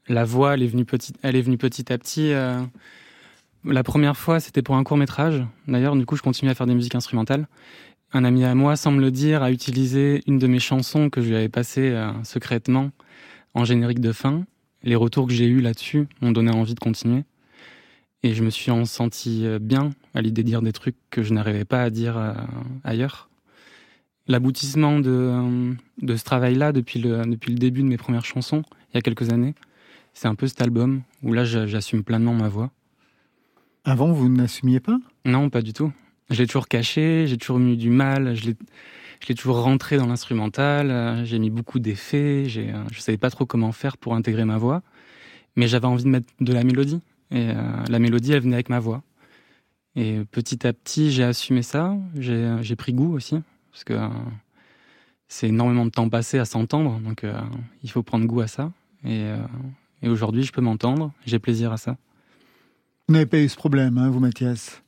La 0.10 0.24
voix, 0.24 0.54
elle 0.54 0.64
est 0.64 0.68
venue 0.68 0.86
petit, 0.86 1.14
elle 1.22 1.36
est 1.36 1.42
venue 1.42 1.58
petit 1.58 1.92
à 1.92 1.98
petit. 1.98 2.32
euh, 2.32 2.62
la 3.66 3.84
première 3.84 4.16
fois, 4.16 4.40
c'était 4.40 4.62
pour 4.62 4.76
un 4.76 4.84
court 4.84 4.96
métrage. 4.96 5.44
D'ailleurs, 5.68 5.96
du 5.96 6.06
coup, 6.06 6.16
je 6.16 6.22
continue 6.22 6.50
à 6.50 6.56
faire 6.56 6.68
des 6.68 6.76
musiques 6.76 6.96
instrumentales. 6.96 7.48
Un 8.14 8.24
ami 8.24 8.46
à 8.46 8.56
moi, 8.56 8.78
sans 8.78 8.92
me 8.92 9.02
le 9.02 9.12
dire, 9.12 9.44
a 9.44 9.52
utilisé 9.52 10.22
une 10.26 10.40
de 10.40 10.48
mes 10.48 10.60
chansons 10.60 11.10
que 11.10 11.22
je 11.22 11.28
lui 11.28 11.36
avais 11.36 11.50
passée 11.50 11.90
euh, 11.90 12.12
secrètement 12.24 12.92
en 13.54 13.66
générique 13.66 14.00
de 14.00 14.14
fin. 14.14 14.46
Les 14.84 14.96
retours 14.96 15.28
que 15.28 15.34
j'ai 15.34 15.48
eus 15.48 15.60
là-dessus 15.60 16.08
m'ont 16.22 16.32
donné 16.32 16.52
envie 16.52 16.76
de 16.76 16.80
continuer. 16.80 17.26
Et 18.24 18.34
je 18.34 18.44
me 18.44 18.50
suis 18.50 18.72
en 18.72 18.86
senti 18.86 19.46
euh, 19.46 19.60
bien 19.60 19.90
à 20.14 20.22
l'idée 20.22 20.44
de 20.44 20.48
dire 20.48 20.62
des 20.62 20.72
trucs 20.72 20.96
que 21.10 21.22
je 21.22 21.34
n'arrivais 21.34 21.66
pas 21.66 21.84
à 21.84 21.90
dire 21.90 22.36
ailleurs. 22.86 23.30
L'aboutissement 24.28 25.00
de, 25.00 25.76
ce 26.02 26.24
travail-là, 26.24 26.72
depuis 26.72 27.00
le 27.00 27.36
début 27.56 27.82
de 27.82 27.88
mes 27.88 27.98
premières 27.98 28.26
chansons, 28.26 28.64
il 28.92 28.96
y 28.96 28.98
a 28.98 29.02
quelques 29.02 29.32
années, 29.32 29.54
c'est 30.18 30.28
un 30.28 30.34
peu 30.34 30.48
cet 30.48 30.64
album 30.64 31.04
où 31.22 31.32
là, 31.32 31.46
j'a- 31.46 31.68
j'assume 31.68 32.04
pleinement 32.04 32.34
ma 32.34 32.50
voix. 32.50 32.72
Avant, 33.86 34.12
vous 34.12 34.30
n'assumiez 34.30 34.80
pas? 34.80 34.98
Non, 35.26 35.52
pas 35.52 35.62
du 35.62 35.74
tout. 35.74 35.92
Je 36.32 36.42
l'ai 36.42 36.48
toujours 36.48 36.68
caché, 36.68 37.28
j'ai 37.28 37.38
toujours 37.38 37.60
eu 37.60 37.78
du 37.78 37.92
mal, 37.92 38.36
je 38.36 38.48
l'ai, 39.28 39.36
toujours 39.36 39.62
rentré 39.62 39.98
dans 39.98 40.08
l'instrumental, 40.08 40.90
euh, 40.90 41.24
j'ai 41.24 41.38
mis 41.38 41.52
beaucoup 41.52 41.78
d'effets, 41.78 42.48
euh, 42.58 42.84
je 42.92 43.00
savais 43.00 43.20
pas 43.20 43.30
trop 43.30 43.46
comment 43.46 43.72
faire 43.72 43.96
pour 43.96 44.16
intégrer 44.16 44.44
ma 44.44 44.58
voix, 44.58 44.82
mais 45.56 45.68
j'avais 45.68 45.86
envie 45.86 46.04
de 46.04 46.10
mettre 46.10 46.28
de 46.40 46.52
la 46.52 46.64
mélodie. 46.64 47.00
Et 47.30 47.52
euh, 47.52 47.84
la 47.88 48.00
mélodie, 48.00 48.34
elle 48.34 48.42
venait 48.42 48.56
avec 48.56 48.70
ma 48.70 48.80
voix. 48.80 49.04
Et 49.96 50.22
petit 50.32 50.66
à 50.66 50.74
petit, 50.74 51.12
j'ai 51.12 51.24
assumé 51.26 51.62
ça, 51.62 51.96
j'ai, 52.18 52.58
j'ai 52.62 52.76
pris 52.76 52.92
goût 52.92 53.14
aussi, 53.14 53.40
parce 53.72 53.84
que 53.84 53.94
euh, 53.94 54.10
c'est 55.28 55.50
énormément 55.50 55.86
de 55.86 55.92
temps 55.92 56.10
passé 56.10 56.40
à 56.40 56.46
s'entendre, 56.46 57.00
donc 57.02 57.24
euh, 57.24 57.40
il 57.84 57.92
faut 57.92 58.02
prendre 58.02 58.26
goût 58.26 58.42
à 58.42 58.48
ça. 58.48 58.72
Et, 59.06 59.28
et 60.04 60.10
aujourd'hui, 60.10 60.44
je 60.44 60.52
peux 60.52 60.62
m'entendre, 60.62 61.12
j'ai 61.26 61.40
plaisir 61.40 61.72
à 61.72 61.78
ça. 61.78 61.98
Vous 63.08 63.14
n'avez 63.14 63.26
pas 63.26 63.38
eu 63.40 63.48
ce 63.50 63.56
problème, 63.56 63.98
hein, 63.98 64.10
vous, 64.10 64.20
Mathias? 64.20 64.82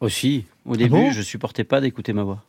Aussi, 0.00 0.44
au 0.64 0.76
début, 0.76 0.90
bon? 0.90 1.10
je 1.10 1.22
supportais 1.22 1.64
pas 1.64 1.80
d'écouter 1.80 2.12
ma 2.12 2.22
voix. 2.22 2.44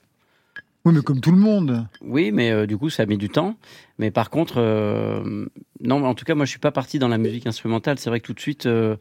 Oui, 0.85 0.93
mais 0.93 1.01
comme 1.01 1.19
tout 1.19 1.31
le 1.31 1.37
monde. 1.37 1.87
Oui, 2.01 2.31
mais 2.31 2.51
euh, 2.51 2.65
du 2.65 2.77
coup, 2.77 2.89
ça 2.89 3.03
a 3.03 3.05
mis 3.05 3.17
du 3.17 3.27
temps. 3.29 3.57
Mais 3.97 4.11
par 4.11 4.29
contre, 4.29 4.55
euh, 4.57 5.45
non, 5.81 6.03
en 6.05 6.15
tout 6.15 6.23
cas, 6.25 6.35
moi, 6.35 6.45
je 6.45 6.51
suis 6.51 6.59
pas 6.59 6.71
parti 6.71 6.99
dans 6.99 7.09
la 7.09 7.17
musique 7.17 7.47
instrumentale. 7.47 7.99
C'est 7.99 8.09
vrai 8.09 8.19
que 8.21 8.25
tout 8.27 8.33
de 8.33 8.39
suite. 8.39 8.65
euh, 8.65 8.95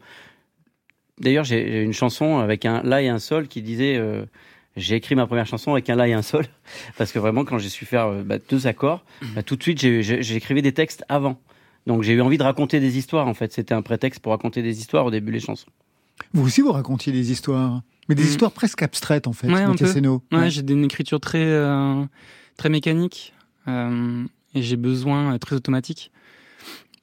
D'ailleurs, 1.19 1.43
j'ai 1.45 1.83
une 1.83 1.93
chanson 1.93 2.39
avec 2.39 2.65
un 2.65 2.81
la 2.83 3.01
et 3.01 3.07
un 3.09 3.19
sol 3.19 3.47
qui 3.47 3.61
disait. 3.61 3.95
euh, 3.97 4.25
j'ai 4.77 4.95
écrit 4.95 5.15
ma 5.15 5.25
première 5.27 5.47
chanson 5.47 5.71
avec 5.73 5.89
un 5.89 5.95
la 5.95 6.07
et 6.07 6.13
un 6.13 6.21
sol 6.21 6.45
parce 6.97 7.11
que 7.11 7.19
vraiment, 7.19 7.43
quand 7.43 7.57
j'ai 7.57 7.69
su 7.69 7.85
faire 7.85 8.07
euh, 8.07 8.23
bah, 8.23 8.37
deux 8.49 8.67
accords, 8.67 9.03
bah, 9.35 9.43
tout 9.43 9.55
de 9.55 9.63
suite, 9.63 9.79
j'écrivais 9.79 10.61
des 10.61 10.73
textes 10.73 11.03
avant. 11.09 11.39
Donc, 11.87 12.03
j'ai 12.03 12.13
eu 12.13 12.21
envie 12.21 12.37
de 12.37 12.43
raconter 12.43 12.79
des 12.79 12.97
histoires. 12.97 13.27
En 13.27 13.33
fait, 13.33 13.51
c'était 13.53 13.73
un 13.73 13.81
prétexte 13.81 14.19
pour 14.21 14.31
raconter 14.31 14.61
des 14.61 14.79
histoires 14.79 15.05
au 15.05 15.11
début 15.11 15.31
les 15.31 15.39
chansons. 15.39 15.69
Vous 16.33 16.45
aussi, 16.45 16.61
vous 16.61 16.71
racontiez 16.71 17.11
des 17.13 17.31
histoires. 17.31 17.81
Mais 18.09 18.15
des 18.15 18.23
Mm. 18.23 18.27
histoires 18.27 18.51
presque 18.51 18.81
abstraites, 18.83 19.27
en 19.27 19.33
fait, 19.33 19.47
Ouais. 19.47 19.65
Ouais, 19.65 20.19
Ouais. 20.31 20.49
j'ai 20.49 20.61
une 20.67 20.83
écriture 20.85 21.19
très, 21.19 21.43
euh, 21.43 22.03
très 22.57 22.69
mécanique 22.69 23.33
euh, 23.67 24.23
et 24.55 24.61
j'ai 24.61 24.75
besoin 24.77 25.35
euh, 25.35 25.37
très 25.37 25.55
automatique. 25.55 26.11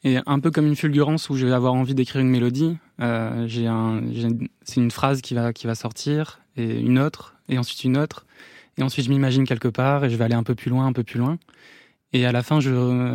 Et 0.05 0.19
un 0.27 0.39
peu 0.41 0.51
comme 0.51 0.67
une 0.67 0.77
fulgurance 0.77 1.31
où 1.31 1.37
je 1.37 1.47
vais 1.47 1.53
avoir 1.53 1.75
envie 1.75 1.95
d'écrire 1.95 2.21
une 2.21 2.29
mélodie, 2.29 2.77
euh, 3.01 3.47
j'ai 3.49 3.67
un, 3.67 4.03
j'ai- 4.13 4.29
c'est 4.63 4.81
une 4.81 4.91
phrase 4.91 5.21
qui 5.21 5.35
va, 5.35 5.53
qui 5.53 5.67
va 5.67 5.75
sortir 5.75 6.41
et 6.57 6.79
une 6.81 6.99
autre 6.99 7.35
et 7.49 7.59
ensuite 7.59 7.83
une 7.85 7.97
autre 7.97 8.25
et 8.79 8.83
ensuite 8.83 9.05
je 9.07 9.11
m'imagine 9.11 9.47
quelque 9.47 9.69
part 9.69 10.05
et 10.05 10.11
je 10.11 10.17
vais 10.17 10.25
aller 10.25 10.35
un 10.35 10.43
peu 10.45 10.55
plus 10.55 10.71
loin, 10.71 10.87
un 10.87 10.93
peu 10.93 11.03
plus 11.03 11.19
loin. 11.19 11.39
Et 12.17 12.25
à 12.25 12.33
la 12.33 12.43
fin, 12.43 12.61
je, 12.61 12.71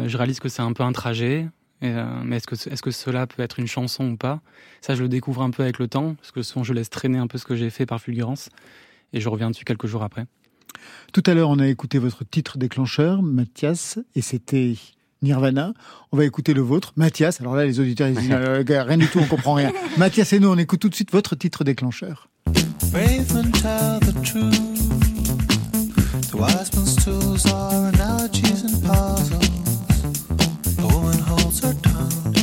je 0.05 0.15
réalise 0.15 0.39
que 0.39 0.47
c'est 0.47 0.61
un 0.61 0.73
peu 0.73 0.83
un 0.83 0.91
trajet. 0.91 1.47
Et, 1.81 1.87
euh, 1.87 2.05
mais 2.23 2.35
est-ce 2.35 2.45
que, 2.45 2.53
est-ce 2.53 2.83
que 2.83 2.91
cela 2.91 3.25
peut 3.25 3.41
être 3.41 3.57
une 3.57 3.65
chanson 3.65 4.11
ou 4.11 4.15
pas? 4.15 4.41
Ça, 4.79 4.93
je 4.93 5.01
le 5.01 5.09
découvre 5.09 5.41
un 5.41 5.49
peu 5.49 5.63
avec 5.63 5.79
le 5.79 5.87
temps, 5.87 6.13
parce 6.13 6.31
que 6.31 6.43
souvent 6.43 6.63
je 6.63 6.71
laisse 6.71 6.91
traîner 6.91 7.17
un 7.17 7.25
peu 7.25 7.39
ce 7.39 7.45
que 7.45 7.55
j'ai 7.55 7.71
fait 7.71 7.87
par 7.87 7.99
fulgurance, 7.99 8.49
et 9.11 9.19
je 9.19 9.27
reviens 9.27 9.49
dessus 9.49 9.65
quelques 9.65 9.87
jours 9.87 10.03
après. 10.03 10.25
Tout 11.13 11.23
à 11.25 11.33
l'heure, 11.33 11.49
on 11.49 11.57
a 11.57 11.67
écouté 11.67 11.97
votre 11.97 12.23
titre 12.23 12.59
déclencheur, 12.59 13.23
Mathias, 13.23 13.97
et 14.13 14.21
c'était 14.21 14.75
Nirvana. 15.23 15.73
On 16.11 16.17
va 16.17 16.25
écouter 16.25 16.53
le 16.53 16.61
vôtre, 16.61 16.93
Mathias. 16.95 17.41
Alors 17.41 17.55
là, 17.55 17.65
les 17.65 17.79
auditeurs, 17.79 18.07
ils 18.07 18.15
disent 18.15 18.29
euh, 18.31 18.63
rien 18.67 18.97
du 18.97 19.07
tout, 19.07 19.17
on 19.17 19.25
comprend 19.25 19.55
rien. 19.55 19.71
Mathias 19.97 20.31
et 20.33 20.39
nous, 20.39 20.49
on 20.49 20.57
écoute 20.59 20.79
tout 20.79 20.89
de 20.89 20.95
suite 20.95 21.11
votre 21.11 21.35
titre 21.35 21.63
déclencheur. 21.63 22.29
Brave 22.91 23.35
and 23.35 23.51
tell 23.53 23.99
the 23.99 24.21
truth. 24.21 25.10
The 26.31 26.35
wise 26.37 26.73
man's 26.75 26.95
tools 26.95 27.45
are 27.51 27.87
analogies 27.93 28.63
and 28.63 28.81
puzzles. 28.83 29.49
A 30.79 30.87
woman 30.87 31.19
holds 31.19 31.59
her 31.61 31.73
tongue, 31.83 32.33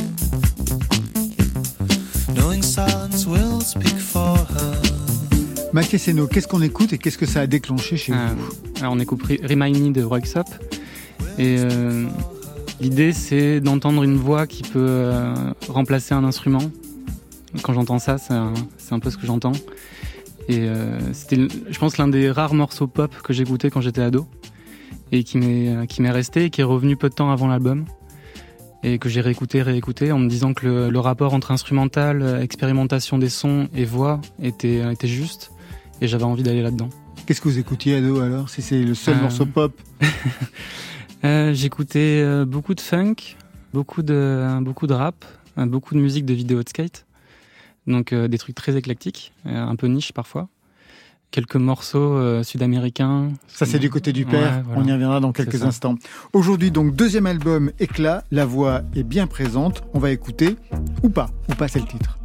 knowing 2.35 2.61
silence 2.61 3.25
will 3.25 3.61
speak 3.61 3.97
for 3.97 4.37
her. 4.37 4.81
Mathias 5.73 6.07
et 6.07 6.13
nous, 6.13 6.27
qu'est-ce 6.27 6.47
qu'on 6.47 6.61
écoute 6.61 6.93
et 6.93 6.97
qu'est-ce 6.97 7.17
que 7.17 7.25
ça 7.25 7.41
a 7.41 7.47
déclenché 7.47 7.97
chez 7.97 8.13
Euh, 8.13 8.27
vous 8.37 8.79
alors 8.81 8.93
on 8.93 8.99
écoute 8.99 9.21
Re- 9.27 9.41
Remind 9.47 9.77
Me 9.81 9.91
de 9.91 10.03
Roxop. 10.03 10.47
Et 11.37 11.57
euh, 11.59 12.05
l'idée 12.79 13.11
c'est 13.13 13.59
d'entendre 13.59 14.03
une 14.03 14.17
voix 14.17 14.45
qui 14.47 14.63
peut 14.63 14.79
euh, 14.79 15.33
remplacer 15.67 16.13
un 16.13 16.23
instrument. 16.23 16.61
Quand 17.63 17.73
j'entends 17.73 17.97
ça, 17.99 18.17
c'est 18.19 18.33
un, 18.33 18.53
c'est 18.77 18.93
un 18.93 18.99
peu 18.99 19.09
ce 19.09 19.17
que 19.17 19.25
j'entends. 19.25 19.53
Et 20.49 20.67
euh, 20.67 20.99
c'était, 21.13 21.47
je 21.69 21.79
pense, 21.79 21.97
l'un 21.97 22.07
des 22.09 22.29
rares 22.31 22.53
morceaux 22.53 22.87
pop 22.87 23.13
que 23.23 23.31
j'écoutais 23.33 23.69
quand 23.69 23.79
j'étais 23.81 24.01
ado. 24.01 24.27
Et 25.11 25.23
qui 25.23 25.37
m'est, 25.37 25.69
euh, 25.69 25.85
qui 25.85 26.01
m'est 26.01 26.11
resté 26.11 26.45
et 26.45 26.49
qui 26.49 26.61
est 26.61 26.65
revenu 26.65 26.97
peu 26.97 27.07
de 27.09 27.13
temps 27.13 27.31
avant 27.31 27.47
l'album. 27.47 27.85
Et 28.83 28.97
que 28.97 29.09
j'ai 29.09 29.21
réécouté, 29.21 29.61
réécouté 29.61 30.11
en 30.11 30.19
me 30.19 30.27
disant 30.29 30.53
que 30.53 30.65
le, 30.65 30.89
le 30.89 30.99
rapport 30.99 31.33
entre 31.33 31.51
instrumental, 31.51 32.21
euh, 32.21 32.41
expérimentation 32.41 33.17
des 33.17 33.29
sons 33.29 33.69
et 33.75 33.85
voix 33.85 34.19
était, 34.41 34.81
était 34.91 35.07
juste. 35.07 35.51
Et 36.01 36.07
j'avais 36.07 36.23
envie 36.25 36.43
d'aller 36.43 36.61
là-dedans. 36.61 36.89
Qu'est-ce 37.25 37.41
que 37.41 37.49
vous 37.49 37.59
écoutiez 37.59 37.95
ado 37.97 38.19
alors, 38.21 38.49
si 38.49 38.61
c'est 38.61 38.81
le 38.81 38.95
seul 38.95 39.17
Euh, 39.17 39.21
morceau 39.21 39.45
pop? 39.45 39.73
Euh, 41.25 41.53
J'écoutais 41.53 42.21
euh, 42.23 42.45
beaucoup 42.45 42.73
de 42.73 42.79
funk, 42.79 43.15
beaucoup 43.73 44.03
de, 44.03 44.59
beaucoup 44.61 44.87
de 44.87 44.93
rap, 44.93 45.25
euh, 45.57 45.65
beaucoup 45.65 45.93
de 45.93 45.99
musique 45.99 46.25
de 46.25 46.33
vidéo 46.33 46.63
de 46.63 46.69
skate. 46.69 47.05
Donc 47.87 48.13
euh, 48.13 48.27
des 48.27 48.37
trucs 48.37 48.55
très 48.55 48.75
éclectiques, 48.75 49.33
euh, 49.45 49.55
un 49.55 49.75
peu 49.75 49.87
niche 49.87 50.11
parfois. 50.11 50.47
Quelques 51.31 51.57
morceaux 51.57 52.13
euh, 52.15 52.41
sud-américains. 52.41 53.29
Ça, 53.47 53.67
c'est 53.67 53.77
du 53.77 53.91
côté 53.91 54.13
du 54.13 54.25
père. 54.25 54.57
Ouais, 54.57 54.63
voilà. 54.65 54.81
On 54.81 54.87
y 54.87 54.91
reviendra 54.91 55.19
dans 55.19 55.31
quelques 55.31 55.61
instants. 55.61 55.93
Aujourd'hui, 56.33 56.71
donc, 56.71 56.95
deuxième 56.95 57.27
album, 57.27 57.71
Éclat. 57.79 58.23
La 58.31 58.45
voix 58.45 58.81
est 58.95 59.03
bien 59.03 59.27
présente. 59.27 59.83
On 59.93 59.99
va 59.99 60.09
écouter, 60.09 60.55
ou 61.03 61.09
pas, 61.09 61.29
ou 61.47 61.53
pas, 61.53 61.67
c'est 61.67 61.81
le 61.81 61.85
titre. 61.85 62.17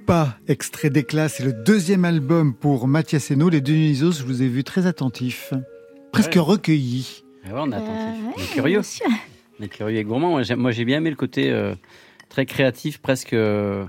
Pas, 0.00 0.36
extrait 0.48 0.90
d'éclat, 0.90 1.28
c'est 1.28 1.44
le 1.44 1.52
deuxième 1.52 2.04
album 2.04 2.54
pour 2.54 2.88
Mathias 2.88 3.30
Eno. 3.30 3.48
Les 3.48 3.60
Dionysos, 3.60 4.12
je 4.12 4.24
vous 4.24 4.42
ai 4.42 4.48
vu 4.48 4.64
très 4.64 4.86
attentifs, 4.86 5.52
presque 6.12 6.34
Ouais. 6.34 6.40
recueillis. 6.40 7.24
Ah 7.44 7.54
ouais, 7.54 7.60
on 7.62 7.72
est 7.72 7.76
attentif. 7.76 7.94
Euh, 7.96 8.30
on 8.36 8.40
est 8.42 8.46
curieux. 8.52 8.80
On 9.58 9.64
est 9.64 9.68
curieux 9.68 9.98
et 9.98 10.04
gourmand. 10.04 10.30
Moi, 10.30 10.42
j'ai- 10.42 10.54
Moi, 10.56 10.70
j'ai 10.72 10.84
bien 10.84 10.98
aimé 10.98 11.10
le 11.10 11.16
côté 11.16 11.50
euh, 11.50 11.74
très 12.28 12.46
créatif, 12.46 12.98
presque, 12.98 13.32
euh, 13.32 13.84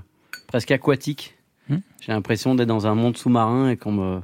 presque 0.46 0.70
aquatique. 0.70 1.34
Hmm. 1.68 1.78
J'ai 2.00 2.12
l'impression 2.12 2.54
d'être 2.54 2.68
dans 2.68 2.86
un 2.86 2.94
monde 2.94 3.16
sous-marin 3.16 3.70
et, 3.70 3.76
qu'on 3.76 3.92
me, 3.92 4.20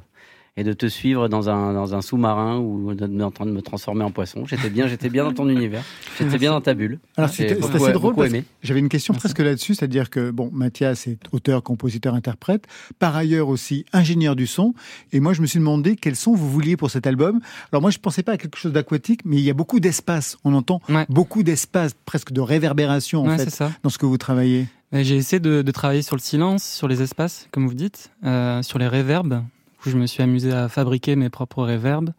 et 0.59 0.63
de 0.65 0.73
te 0.73 0.87
suivre 0.87 1.29
dans 1.29 1.49
un, 1.49 1.71
dans 1.73 1.95
un 1.95 2.01
sous-marin 2.01 2.57
ou 2.57 2.91
en 2.91 3.31
train 3.31 3.45
de 3.45 3.51
me 3.51 3.61
transformer 3.61 4.03
en 4.03 4.11
poisson. 4.11 4.45
J'étais 4.45 4.69
bien, 4.69 4.87
j'étais 4.87 5.09
bien 5.09 5.23
dans 5.23 5.31
ton 5.31 5.47
univers. 5.47 5.83
J'étais 6.17 6.37
bien 6.37 6.51
dans 6.51 6.59
ta 6.59 6.73
bulle. 6.73 6.99
Alors 7.15 7.29
c'est 7.29 7.51
assez 7.51 7.91
drôle 7.93 8.15
j'avais 8.61 8.81
une 8.81 8.89
question 8.89 9.13
presque 9.13 9.39
là-dessus, 9.39 9.75
c'est-à-dire 9.75 10.09
que 10.09 10.31
bon, 10.31 10.49
Mathias 10.51 11.07
est 11.07 11.19
auteur, 11.31 11.63
compositeur, 11.63 12.13
interprète, 12.13 12.65
par 12.99 13.15
ailleurs 13.15 13.47
aussi 13.47 13.85
ingénieur 13.93 14.35
du 14.35 14.47
son, 14.47 14.73
et 15.13 15.21
moi 15.21 15.31
je 15.31 15.41
me 15.41 15.47
suis 15.47 15.59
demandé 15.59 15.95
quel 15.95 16.17
son 16.17 16.33
vous 16.33 16.49
vouliez 16.49 16.75
pour 16.75 16.91
cet 16.91 17.07
album. 17.07 17.39
Alors 17.71 17.81
moi 17.81 17.91
je 17.91 17.99
pensais 17.99 18.23
pas 18.23 18.33
à 18.33 18.37
quelque 18.37 18.57
chose 18.57 18.73
d'aquatique, 18.73 19.21
mais 19.23 19.37
il 19.37 19.43
y 19.43 19.49
a 19.49 19.53
beaucoup 19.53 19.79
d'espace, 19.79 20.37
on 20.43 20.53
entend 20.53 20.81
beaucoup 21.07 21.43
d'espace, 21.43 21.93
presque 22.05 22.33
de 22.33 22.41
réverbération 22.41 23.21
en 23.21 23.29
Ouais, 23.29 23.37
fait 23.37 23.63
dans 23.83 23.89
ce 23.89 23.97
que 23.97 24.05
vous 24.05 24.17
travaillez. 24.17 24.67
Et 24.91 25.03
J'ai 25.03 25.15
essayé 25.15 25.39
de, 25.39 25.61
de 25.61 25.71
travailler 25.71 26.01
sur 26.01 26.15
le 26.15 26.21
silence, 26.21 26.63
sur 26.63 26.87
les 26.87 27.01
espaces, 27.01 27.47
comme 27.51 27.67
vous 27.67 27.75
dites, 27.75 28.11
euh, 28.25 28.63
sur 28.63 28.79
les 28.79 28.87
réverbes. 28.87 29.43
Du 29.79 29.83
coup, 29.83 29.89
je 29.91 29.97
me 29.97 30.07
suis 30.07 30.21
amusé 30.21 30.51
à 30.51 30.67
fabriquer 30.67 31.15
mes 31.15 31.29
propres 31.29 31.63
réverbes. 31.63 32.09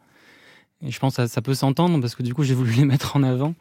Et 0.83 0.91
je 0.91 0.99
pense 0.99 1.17
que 1.17 1.23
ça, 1.23 1.29
ça 1.29 1.43
peut 1.43 1.53
s'entendre 1.53 2.01
parce 2.01 2.15
que 2.15 2.23
du 2.23 2.33
coup, 2.33 2.43
j'ai 2.43 2.55
voulu 2.55 2.73
les 2.73 2.85
mettre 2.87 3.17
en 3.17 3.23
avant 3.23 3.55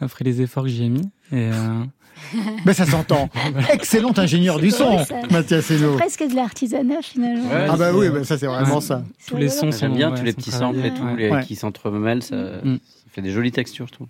après 0.00 0.22
les 0.24 0.40
efforts 0.42 0.62
que 0.62 0.68
j'y 0.68 0.84
ai 0.84 0.88
mis. 0.88 1.02
Et 1.32 1.50
euh, 1.50 1.82
Ben 2.64 2.72
ça 2.72 2.86
s'entend. 2.86 3.28
Excellent 3.72 4.12
ingénieur 4.16 4.60
du 4.60 4.70
son, 4.70 4.96
Mathias. 5.32 5.64
C'est 5.64 5.96
presque 5.96 6.22
de 6.28 6.36
l'artisanat 6.36 7.02
finalement. 7.02 7.48
Ah 7.50 7.76
bah 7.76 7.90
oui, 7.92 8.10
bah 8.10 8.22
ça 8.22 8.38
c'est 8.38 8.46
vraiment 8.46 8.76
Ouais. 8.76 8.80
ça. 8.80 9.02
tous 9.26 9.36
les 9.36 9.48
sons 9.48 9.72
sont 9.72 9.78
J'aime 9.78 9.94
bien 9.96 10.12
ouais, 10.12 10.18
tous 10.18 10.24
les 10.24 10.32
petits 10.34 10.52
samples 10.52 10.84
et 10.84 10.94
tout, 10.94 11.16
les, 11.16 11.28
Ouais. 11.30 11.42
qui 11.44 11.56
s'entremêlent. 11.56 12.22
Ça, 12.22 12.36
Mm. 12.36 12.76
ça 12.76 13.04
fait 13.10 13.22
des 13.22 13.32
jolies 13.32 13.50
textures, 13.50 13.88
je 13.88 13.92
trouve. 13.94 14.06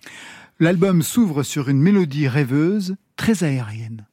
L'album 0.60 1.00
s'ouvre 1.00 1.42
sur 1.42 1.70
une 1.70 1.80
mélodie 1.80 2.28
rêveuse, 2.28 2.96
très 3.16 3.44
aérienne. 3.44 4.04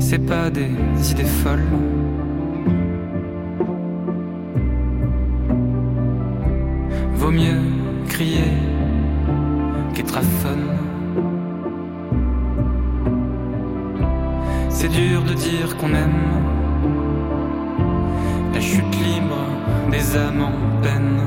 C'est 0.00 0.18
pas 0.26 0.50
des 0.50 0.70
idées 1.12 1.24
folles. 1.24 1.62
Mieux 7.32 7.62
crier 8.08 8.52
qu'être 9.94 10.16
aphone. 10.16 10.76
C'est 14.68 14.88
dur 14.88 15.22
de 15.22 15.34
dire 15.34 15.76
qu'on 15.76 15.94
aime. 15.94 16.26
La 18.52 18.60
chute 18.60 18.82
libre 18.82 19.46
des 19.92 20.16
âmes 20.16 20.42
en 20.42 20.82
peine. 20.82 21.20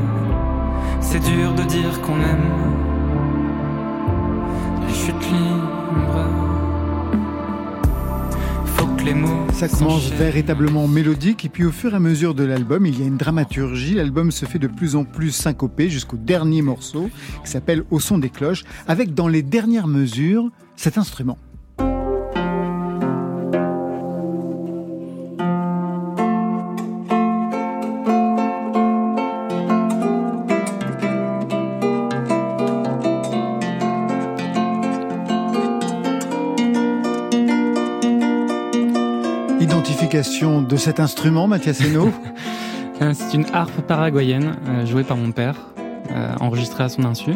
C'est 1.00 1.24
dur 1.24 1.54
de 1.54 1.64
dire 1.64 2.02
qu'on 2.02 2.20
aime. 2.20 2.52
La 4.86 4.94
chute 4.94 5.32
libre. 5.32 6.63
Les 9.06 9.14
mots 9.14 9.48
Ça 9.52 9.68
commence 9.68 10.10
véritablement 10.12 10.88
mélodique 10.88 11.44
et 11.44 11.50
puis 11.50 11.66
au 11.66 11.72
fur 11.72 11.94
et 11.94 11.96
à 11.98 12.00
mesure 12.00 12.34
de 12.34 12.44
l'album, 12.44 12.86
il 12.86 13.00
y 13.00 13.04
a 13.04 13.06
une 13.06 13.18
dramaturgie. 13.18 13.96
L'album 13.96 14.32
se 14.32 14.46
fait 14.46 14.60
de 14.60 14.68
plus 14.68 14.96
en 14.96 15.04
plus 15.04 15.32
syncopé 15.32 15.90
jusqu'au 15.90 16.16
dernier 16.16 16.62
morceau 16.62 17.10
qui 17.44 17.52
s'appelle 17.52 17.84
Au 17.92 18.00
son 18.00 18.18
des 18.18 18.30
cloches, 18.30 18.64
avec 18.88 19.14
dans 19.14 19.28
les 19.28 19.42
dernières 19.42 19.88
mesures 19.88 20.50
cet 20.78 20.98
instrument. 20.98 21.38
De 40.24 40.78
cet 40.78 41.02
instrument, 41.02 41.48
Mathias 41.48 41.82
Eno 41.82 42.10
Euh, 43.02 43.12
C'est 43.14 43.34
une 43.36 43.46
harpe 43.52 43.82
paraguayenne 43.82 44.56
euh, 44.70 44.86
jouée 44.86 45.04
par 45.04 45.18
mon 45.18 45.34
père, 45.34 45.58
euh, 46.12 46.34
enregistrée 46.40 46.86
à 46.86 46.88
son 46.90 47.04
insu. 47.04 47.32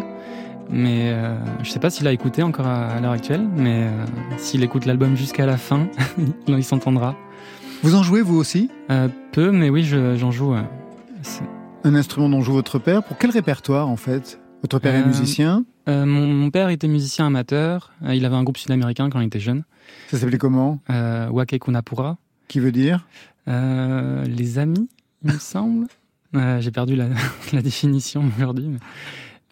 Mais 0.69 1.11
euh, 1.11 1.35
je 1.63 1.69
sais 1.69 1.79
pas 1.79 1.89
s'il 1.89 2.07
a 2.07 2.13
écouté 2.13 2.43
encore 2.43 2.65
à, 2.65 2.87
à 2.87 3.01
l'heure 3.01 3.11
actuelle, 3.11 3.45
mais 3.57 3.83
euh, 3.83 4.05
s'il 4.37 4.63
écoute 4.63 4.85
l'album 4.85 5.17
jusqu'à 5.17 5.45
la 5.45 5.57
fin, 5.57 5.87
il 6.47 6.63
s'entendra. 6.63 7.13
Vous 7.83 7.93
en 7.95 8.03
jouez 8.03 8.21
vous 8.21 8.37
aussi? 8.37 8.71
Euh, 8.89 9.09
Peu, 9.33 9.51
mais 9.51 9.69
oui, 9.69 9.83
je- 9.83 10.15
j'en 10.15 10.31
joue. 10.31 10.53
Un 11.83 11.93
instrument 11.95 12.29
dont 12.29 12.39
joue 12.41 12.53
votre 12.53 12.79
père. 12.79 13.03
Pour 13.03 13.17
quel 13.17 13.31
répertoire 13.31 13.89
en 13.89 13.97
fait? 13.97 14.39
Votre 14.61 14.79
père 14.79 14.95
est 14.95 15.05
musicien? 15.05 15.65
Mon, 15.87 16.05
mon 16.05 16.49
père 16.51 16.69
était 16.69 16.87
musicien 16.87 17.27
amateur. 17.27 17.91
Il 18.07 18.23
avait 18.25 18.35
un 18.37 18.43
groupe 18.43 18.57
sud-américain 18.57 19.09
quand 19.09 19.19
il 19.19 19.27
était 19.27 19.41
jeune. 19.41 19.63
Ça 20.09 20.17
s'appelait 20.17 20.37
comment? 20.37 20.79
Wake 21.31 21.59
Kunapura. 21.59 22.15
Qui 22.47 22.59
veut 22.59 22.71
dire? 22.71 23.05
Euh, 23.47 24.23
Les 24.25 24.59
amis, 24.59 24.89
il 25.23 25.33
me 25.33 25.39
semble. 25.39 25.87
Euh, 26.35 26.59
J'ai 26.59 26.71
perdu 26.71 26.97
la, 26.97 27.07
la 27.53 27.61
définition 27.61 28.21
aujourd'hui. 28.37 28.67
mais- 28.67 28.79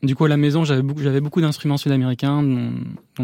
Du 0.05 0.13
coup, 0.13 0.25
à 0.25 0.27
la 0.27 0.35
maison, 0.35 0.65
j'avais 0.65 0.81
beaucoup, 0.81 1.39
d'instruments 1.41 1.77
sud-américains, 1.77 2.43
dont, 2.43 2.73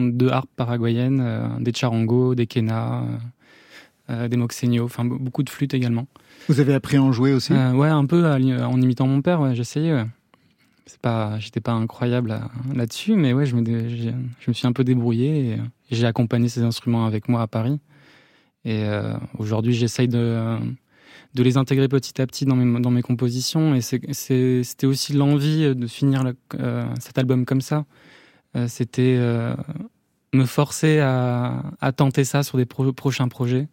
deux 0.09 0.29
harpes 0.29 0.49
paraguayennes, 0.55 1.19
euh, 1.21 1.47
des 1.59 1.73
charangos, 1.73 2.33
des 2.33 2.47
quenas, 2.47 3.03
euh, 4.09 4.29
des 4.29 4.37
moxeños, 4.37 4.85
enfin 4.85 5.03
be- 5.03 5.19
beaucoup 5.19 5.43
de 5.43 5.49
flûtes 5.49 5.73
également. 5.73 6.07
Vous 6.47 6.61
avez 6.61 6.73
appris 6.73 6.95
à 6.95 7.03
en 7.03 7.11
jouer 7.11 7.33
aussi? 7.33 7.51
Ouais, 7.51 7.89
un 7.89 8.05
peu 8.05 8.25
à 8.25 8.35
en 8.37 8.81
imitant 8.81 9.05
mon 9.05 9.21
père, 9.21 9.41
ouais, 9.41 9.53
j'essayais. 9.53 9.93
Ouais. 9.93 10.05
C'est 10.85 11.01
pas, 11.01 11.37
j'étais 11.39 11.61
pas 11.61 11.73
incroyable 11.73 12.39
là-dessus, 12.73 13.15
mais 13.15 13.33
ouais, 13.33 13.45
je 13.45 13.57
me, 13.57 13.63
je 14.39 14.51
suis 14.53 14.65
un 14.65 14.71
peu 14.73 14.85
débrouillé 14.85 15.51
et 15.51 15.57
j'ai 15.91 16.07
accompagné 16.07 16.47
ces 16.47 16.63
instruments 16.63 17.05
avec 17.05 17.27
moi 17.27 17.41
à 17.41 17.47
Paris. 17.47 17.79
Et 18.65 18.83
euh, 18.83 19.13
aujourd'hui, 19.37 19.73
j'essaye 19.73 20.07
de, 20.07 20.57
de 21.33 21.43
les 21.43 21.57
intégrer 21.57 21.87
petit 21.87 22.21
à 22.21 22.27
petit 22.27 22.45
dans 22.45 22.55
mes, 22.55 22.79
dans 22.79 22.91
mes 22.91 23.01
compositions. 23.01 23.73
Et 23.75 23.81
c'était 23.81 24.87
aussi 24.87 25.13
l'envie 25.13 25.75
de 25.75 25.87
finir 25.87 26.23
euh, 26.59 26.85
cet 26.99 27.17
album 27.17 27.45
comme 27.45 27.61
ça. 27.61 27.85
Euh, 28.55 28.67
C'était 28.67 29.17
me 30.33 30.45
forcer 30.45 30.99
à, 30.99 31.63
à 31.81 31.91
tenter 31.91 32.23
ça 32.23 32.43
sur 32.43 32.57
des 32.57 32.65
pro- 32.65 32.93
prochains 32.93 33.27
projets, 33.27 33.67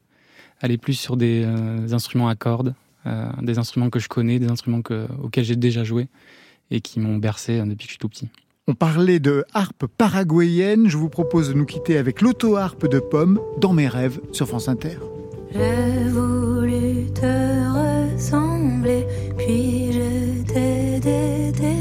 aller 0.60 0.78
plus 0.78 0.94
sur 0.94 1.16
des, 1.16 1.44
instruments 1.92 2.28
à 2.28 2.34
cordes, 2.34 2.74
des 3.42 3.58
instruments 3.58 3.90
que 3.90 3.98
je 4.00 4.08
connais, 4.08 4.38
des 4.38 4.50
instruments 4.50 4.82
que, 4.82 5.06
auxquels 5.22 5.44
j'ai 5.44 5.56
déjà 5.56 5.84
joué. 5.84 6.08
et 6.70 6.80
qui 6.80 7.00
m'ont 7.00 7.16
bercé 7.16 7.60
depuis 7.62 7.76
que 7.76 7.82
je 7.84 7.88
suis 7.90 7.98
tout 7.98 8.08
petit. 8.08 8.28
On 8.70 8.74
parlait 8.74 9.18
de 9.18 9.46
harpe 9.54 9.86
paraguayenne. 9.86 10.90
Je 10.90 10.98
vous 10.98 11.08
propose 11.08 11.48
de 11.48 11.54
nous 11.54 11.64
quitter 11.64 11.96
avec 11.96 12.20
l'auto-harpe 12.20 12.86
de 12.86 12.98
Pomme 12.98 13.40
dans 13.56 13.72
mes 13.72 13.88
rêves 13.88 14.20
sur 14.30 14.46
France 14.46 14.68
Inter. 14.68 14.98
J'ai 15.50 16.10
voulu 16.10 17.10
te 17.14 18.12
ressembler, 18.12 19.06
puis 19.38 19.92
je 19.92 20.42
t'ai 20.52 21.77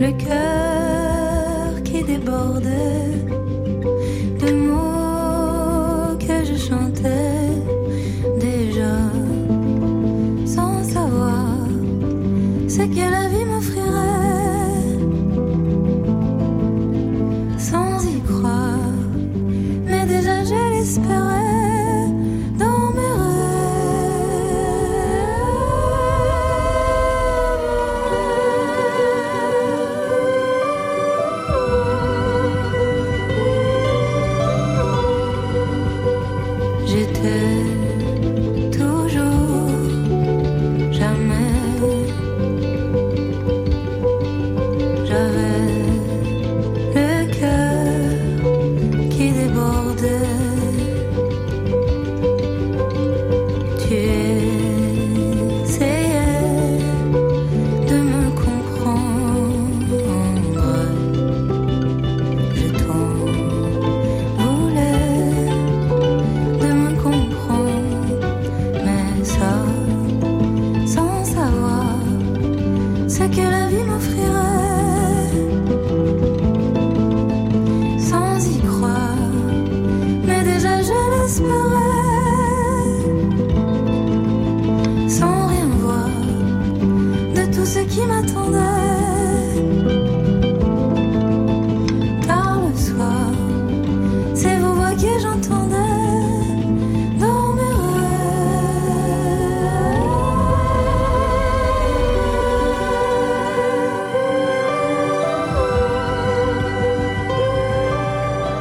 le 0.00 0.12
cœur 0.12 0.57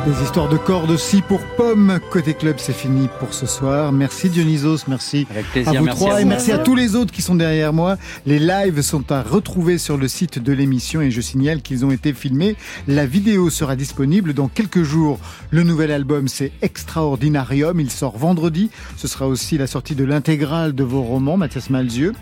Des 0.08 0.24
histoires 0.24 0.48
de 0.48 0.56
cordes 0.56 0.90
aussi 0.90 1.22
pour 1.22 1.42
Pomme. 1.58 2.00
Côté 2.12 2.34
club, 2.34 2.56
c'est 2.60 2.72
fini 2.72 3.10
pour 3.20 3.34
ce 3.34 3.46
soir. 3.46 3.92
Merci 3.92 4.30
Dionysos, 4.30 4.86
merci 4.88 5.28
plaisir, 5.52 5.74
à 5.74 5.80
vous 5.80 5.84
merci 5.84 6.00
trois 6.00 6.16
à 6.16 6.22
et 6.22 6.24
merci 6.24 6.54
à 6.54 6.60
tous 6.60 6.76
les 6.76 6.96
autres 6.96 7.12
qui 7.12 7.22
sont 7.22 7.36
derrière 7.36 7.74
moi. 7.74 7.98
Les 8.26 8.40
lives 8.40 8.82
sont 8.82 9.12
à 9.12 9.22
retrouver 9.22 9.78
sur 9.78 9.98
le 9.98 10.08
site 10.08 10.40
de 10.40 10.54
l'émission 10.54 11.02
et 11.02 11.12
je 11.12 11.20
signale 11.20 11.62
qu'ils 11.62 11.84
ont 11.84 11.92
été 11.92 12.14
filmés. 12.14 12.56
La 12.88 13.06
vidéo 13.06 13.50
sera 13.50 13.76
disponible 13.76 14.34
dans 14.34 14.48
quelques 14.48 14.84
jours. 14.84 15.20
Le 15.52 15.64
nouvel 15.64 15.92
album, 15.92 16.30
c'est 16.30 16.54
Extraordinarium. 16.62 17.78
Il 17.82 17.92
sort 17.92 18.18
vendredi. 18.18 18.70
Ce 18.96 19.10
sera 19.10 19.28
aussi 19.28 19.58
la 19.58 19.68
sortie 19.68 19.96
de 19.96 20.06
l'intégrale 20.06 20.74
de 20.74 20.86
vos 20.86 21.02
romans, 21.02 21.36
Mathias 21.36 21.70
Malzieux, 21.70 22.14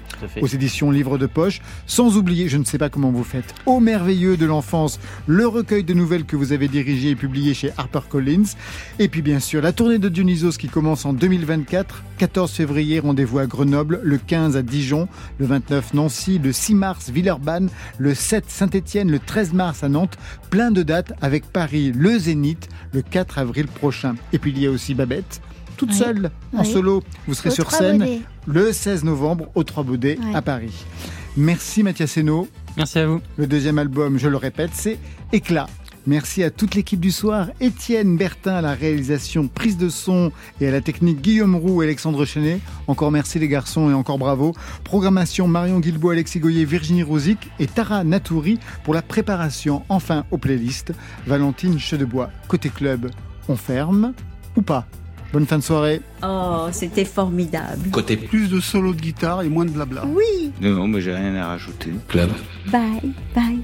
aux 0.42 0.48
éditions 0.48 0.90
Livre 0.90 1.20
de 1.20 1.28
Poche. 1.28 1.62
Sans 1.86 2.18
oublier, 2.18 2.50
je 2.50 2.58
ne 2.58 2.64
sais 2.64 2.80
pas 2.80 2.90
comment 2.90 3.12
vous 3.12 3.24
faites, 3.24 3.54
Au 3.68 3.80
merveilleux 3.80 4.38
de 4.38 4.48
l'enfance, 4.48 5.00
le 5.28 5.46
recueil 5.46 5.84
de 5.84 5.94
nouvelles 5.94 6.26
que 6.26 6.36
vous 6.36 6.52
avez 6.52 6.68
dirigé 6.68 7.12
et 7.12 7.16
publié 7.16 7.54
chez 7.54 7.75
HarperCollins. 7.78 8.44
Et 9.00 9.08
puis 9.08 9.22
bien 9.22 9.40
sûr, 9.40 9.62
la 9.62 9.72
tournée 9.74 10.00
de 10.00 10.10
Dionysos 10.10 10.58
qui 10.58 10.68
commence 10.68 11.06
en 11.06 11.14
2024. 11.14 12.04
14 12.18 12.52
février, 12.52 13.00
rendez-vous 13.00 13.40
à 13.40 13.46
Grenoble, 13.46 14.00
le 14.04 14.18
15 14.18 14.56
à 14.58 14.62
Dijon, 14.62 15.08
le 15.38 15.46
29 15.46 15.94
Nancy, 15.94 16.40
le 16.40 16.52
6 16.54 16.76
mars 16.76 17.10
Villeurbanne, 17.10 17.70
le 17.98 18.14
7 18.14 18.46
Saint-Étienne, 18.48 19.12
le 19.12 19.20
13 19.20 19.54
mars 19.54 19.84
à 19.84 19.90
Nantes. 19.90 20.18
Plein 20.50 20.72
de 20.72 20.84
dates 20.84 21.14
avec 21.22 21.46
Paris, 21.52 21.92
le 21.96 22.18
Zénith, 22.18 22.70
le 22.94 23.02
4 23.02 23.40
avril 23.40 23.68
prochain. 23.68 24.16
Et 24.34 24.40
puis 24.40 24.52
il 24.52 24.60
y 24.60 24.68
a 24.68 24.72
aussi 24.72 24.94
Babette. 24.94 25.42
Toute 25.78 25.90
Oui. 25.90 25.96
seule, 25.98 26.32
en 26.56 26.64
solo, 26.64 27.04
vous 27.28 27.34
serez 27.34 27.52
sur 27.52 27.70
scène 27.70 27.98
Baudets. 28.00 28.22
le 28.48 28.72
16 28.72 29.04
novembre 29.04 29.48
au 29.56 29.64
Trois 29.66 29.84
Baudets 29.84 30.18
à 30.34 30.42
Paris. 30.42 30.86
Merci 31.36 31.84
Mathias 31.84 32.16
Hainaut. 32.18 32.48
Merci 32.78 33.00
à 33.00 33.08
vous. 33.08 33.20
Le 33.36 33.46
deuxième 33.46 33.78
album, 33.78 34.18
je 34.18 34.30
le 34.30 34.38
répète, 34.38 34.72
c'est 34.74 34.98
Éclat. 35.34 35.68
Merci 36.08 36.44
à 36.44 36.52
toute 36.52 36.76
l'équipe 36.76 37.00
du 37.00 37.10
soir, 37.12 37.48
Étienne 37.60 38.16
Bertin 38.16 38.54
à 38.56 38.62
la 38.62 38.74
réalisation, 38.76 39.48
prise 39.48 39.76
de 39.78 39.90
son 39.90 40.32
et 40.62 40.68
à 40.68 40.72
la 40.72 40.82
technique 40.82 41.20
Guillaume 41.22 41.56
Roux 41.56 41.82
et 41.82 41.86
Alexandre 41.86 42.26
Chenet. 42.26 42.60
Encore 42.86 43.12
merci 43.12 43.40
les 43.40 43.48
garçons 43.48 43.90
et 43.90 43.94
encore 43.94 44.20
bravo. 44.20 44.54
Programmation 44.84 45.48
Marion 45.48 45.80
Guilbault, 45.80 46.12
Alexis 46.12 46.40
Goyer, 46.40 46.64
Virginie 46.66 47.02
Rosic 47.02 47.50
et 47.60 47.66
Tara 47.66 48.04
Natouri 48.04 48.60
pour 48.84 48.94
la 48.94 49.02
préparation 49.02 49.82
enfin 49.90 50.26
aux 50.30 50.38
playlists. 50.38 50.94
Valentine 51.26 51.80
Chedebois, 51.80 52.30
côté 52.48 52.70
club, 52.70 53.10
on 53.50 53.56
ferme 53.56 54.14
ou 54.56 54.62
pas? 54.62 54.86
Bonne 55.34 55.48
fin 55.48 55.58
de 55.58 55.64
soirée. 55.64 56.02
Oh, 56.24 56.68
c'était 56.72 57.04
formidable. 57.04 57.90
Côté 57.92 58.16
Plus 58.16 58.48
de 58.48 58.60
solo 58.60 58.94
de 58.94 59.02
guitare 59.02 59.42
et 59.42 59.50
moins 59.50 59.66
de 59.66 59.72
blabla. 59.72 60.06
Oui, 60.06 60.52
Non, 60.62 60.88
mais 60.88 61.02
j'ai 61.02 61.14
rien 61.16 61.36
à 61.36 61.48
rajouter. 61.48 61.92
Club. 62.08 62.30
bye, 62.72 63.02
bye. 63.34 63.60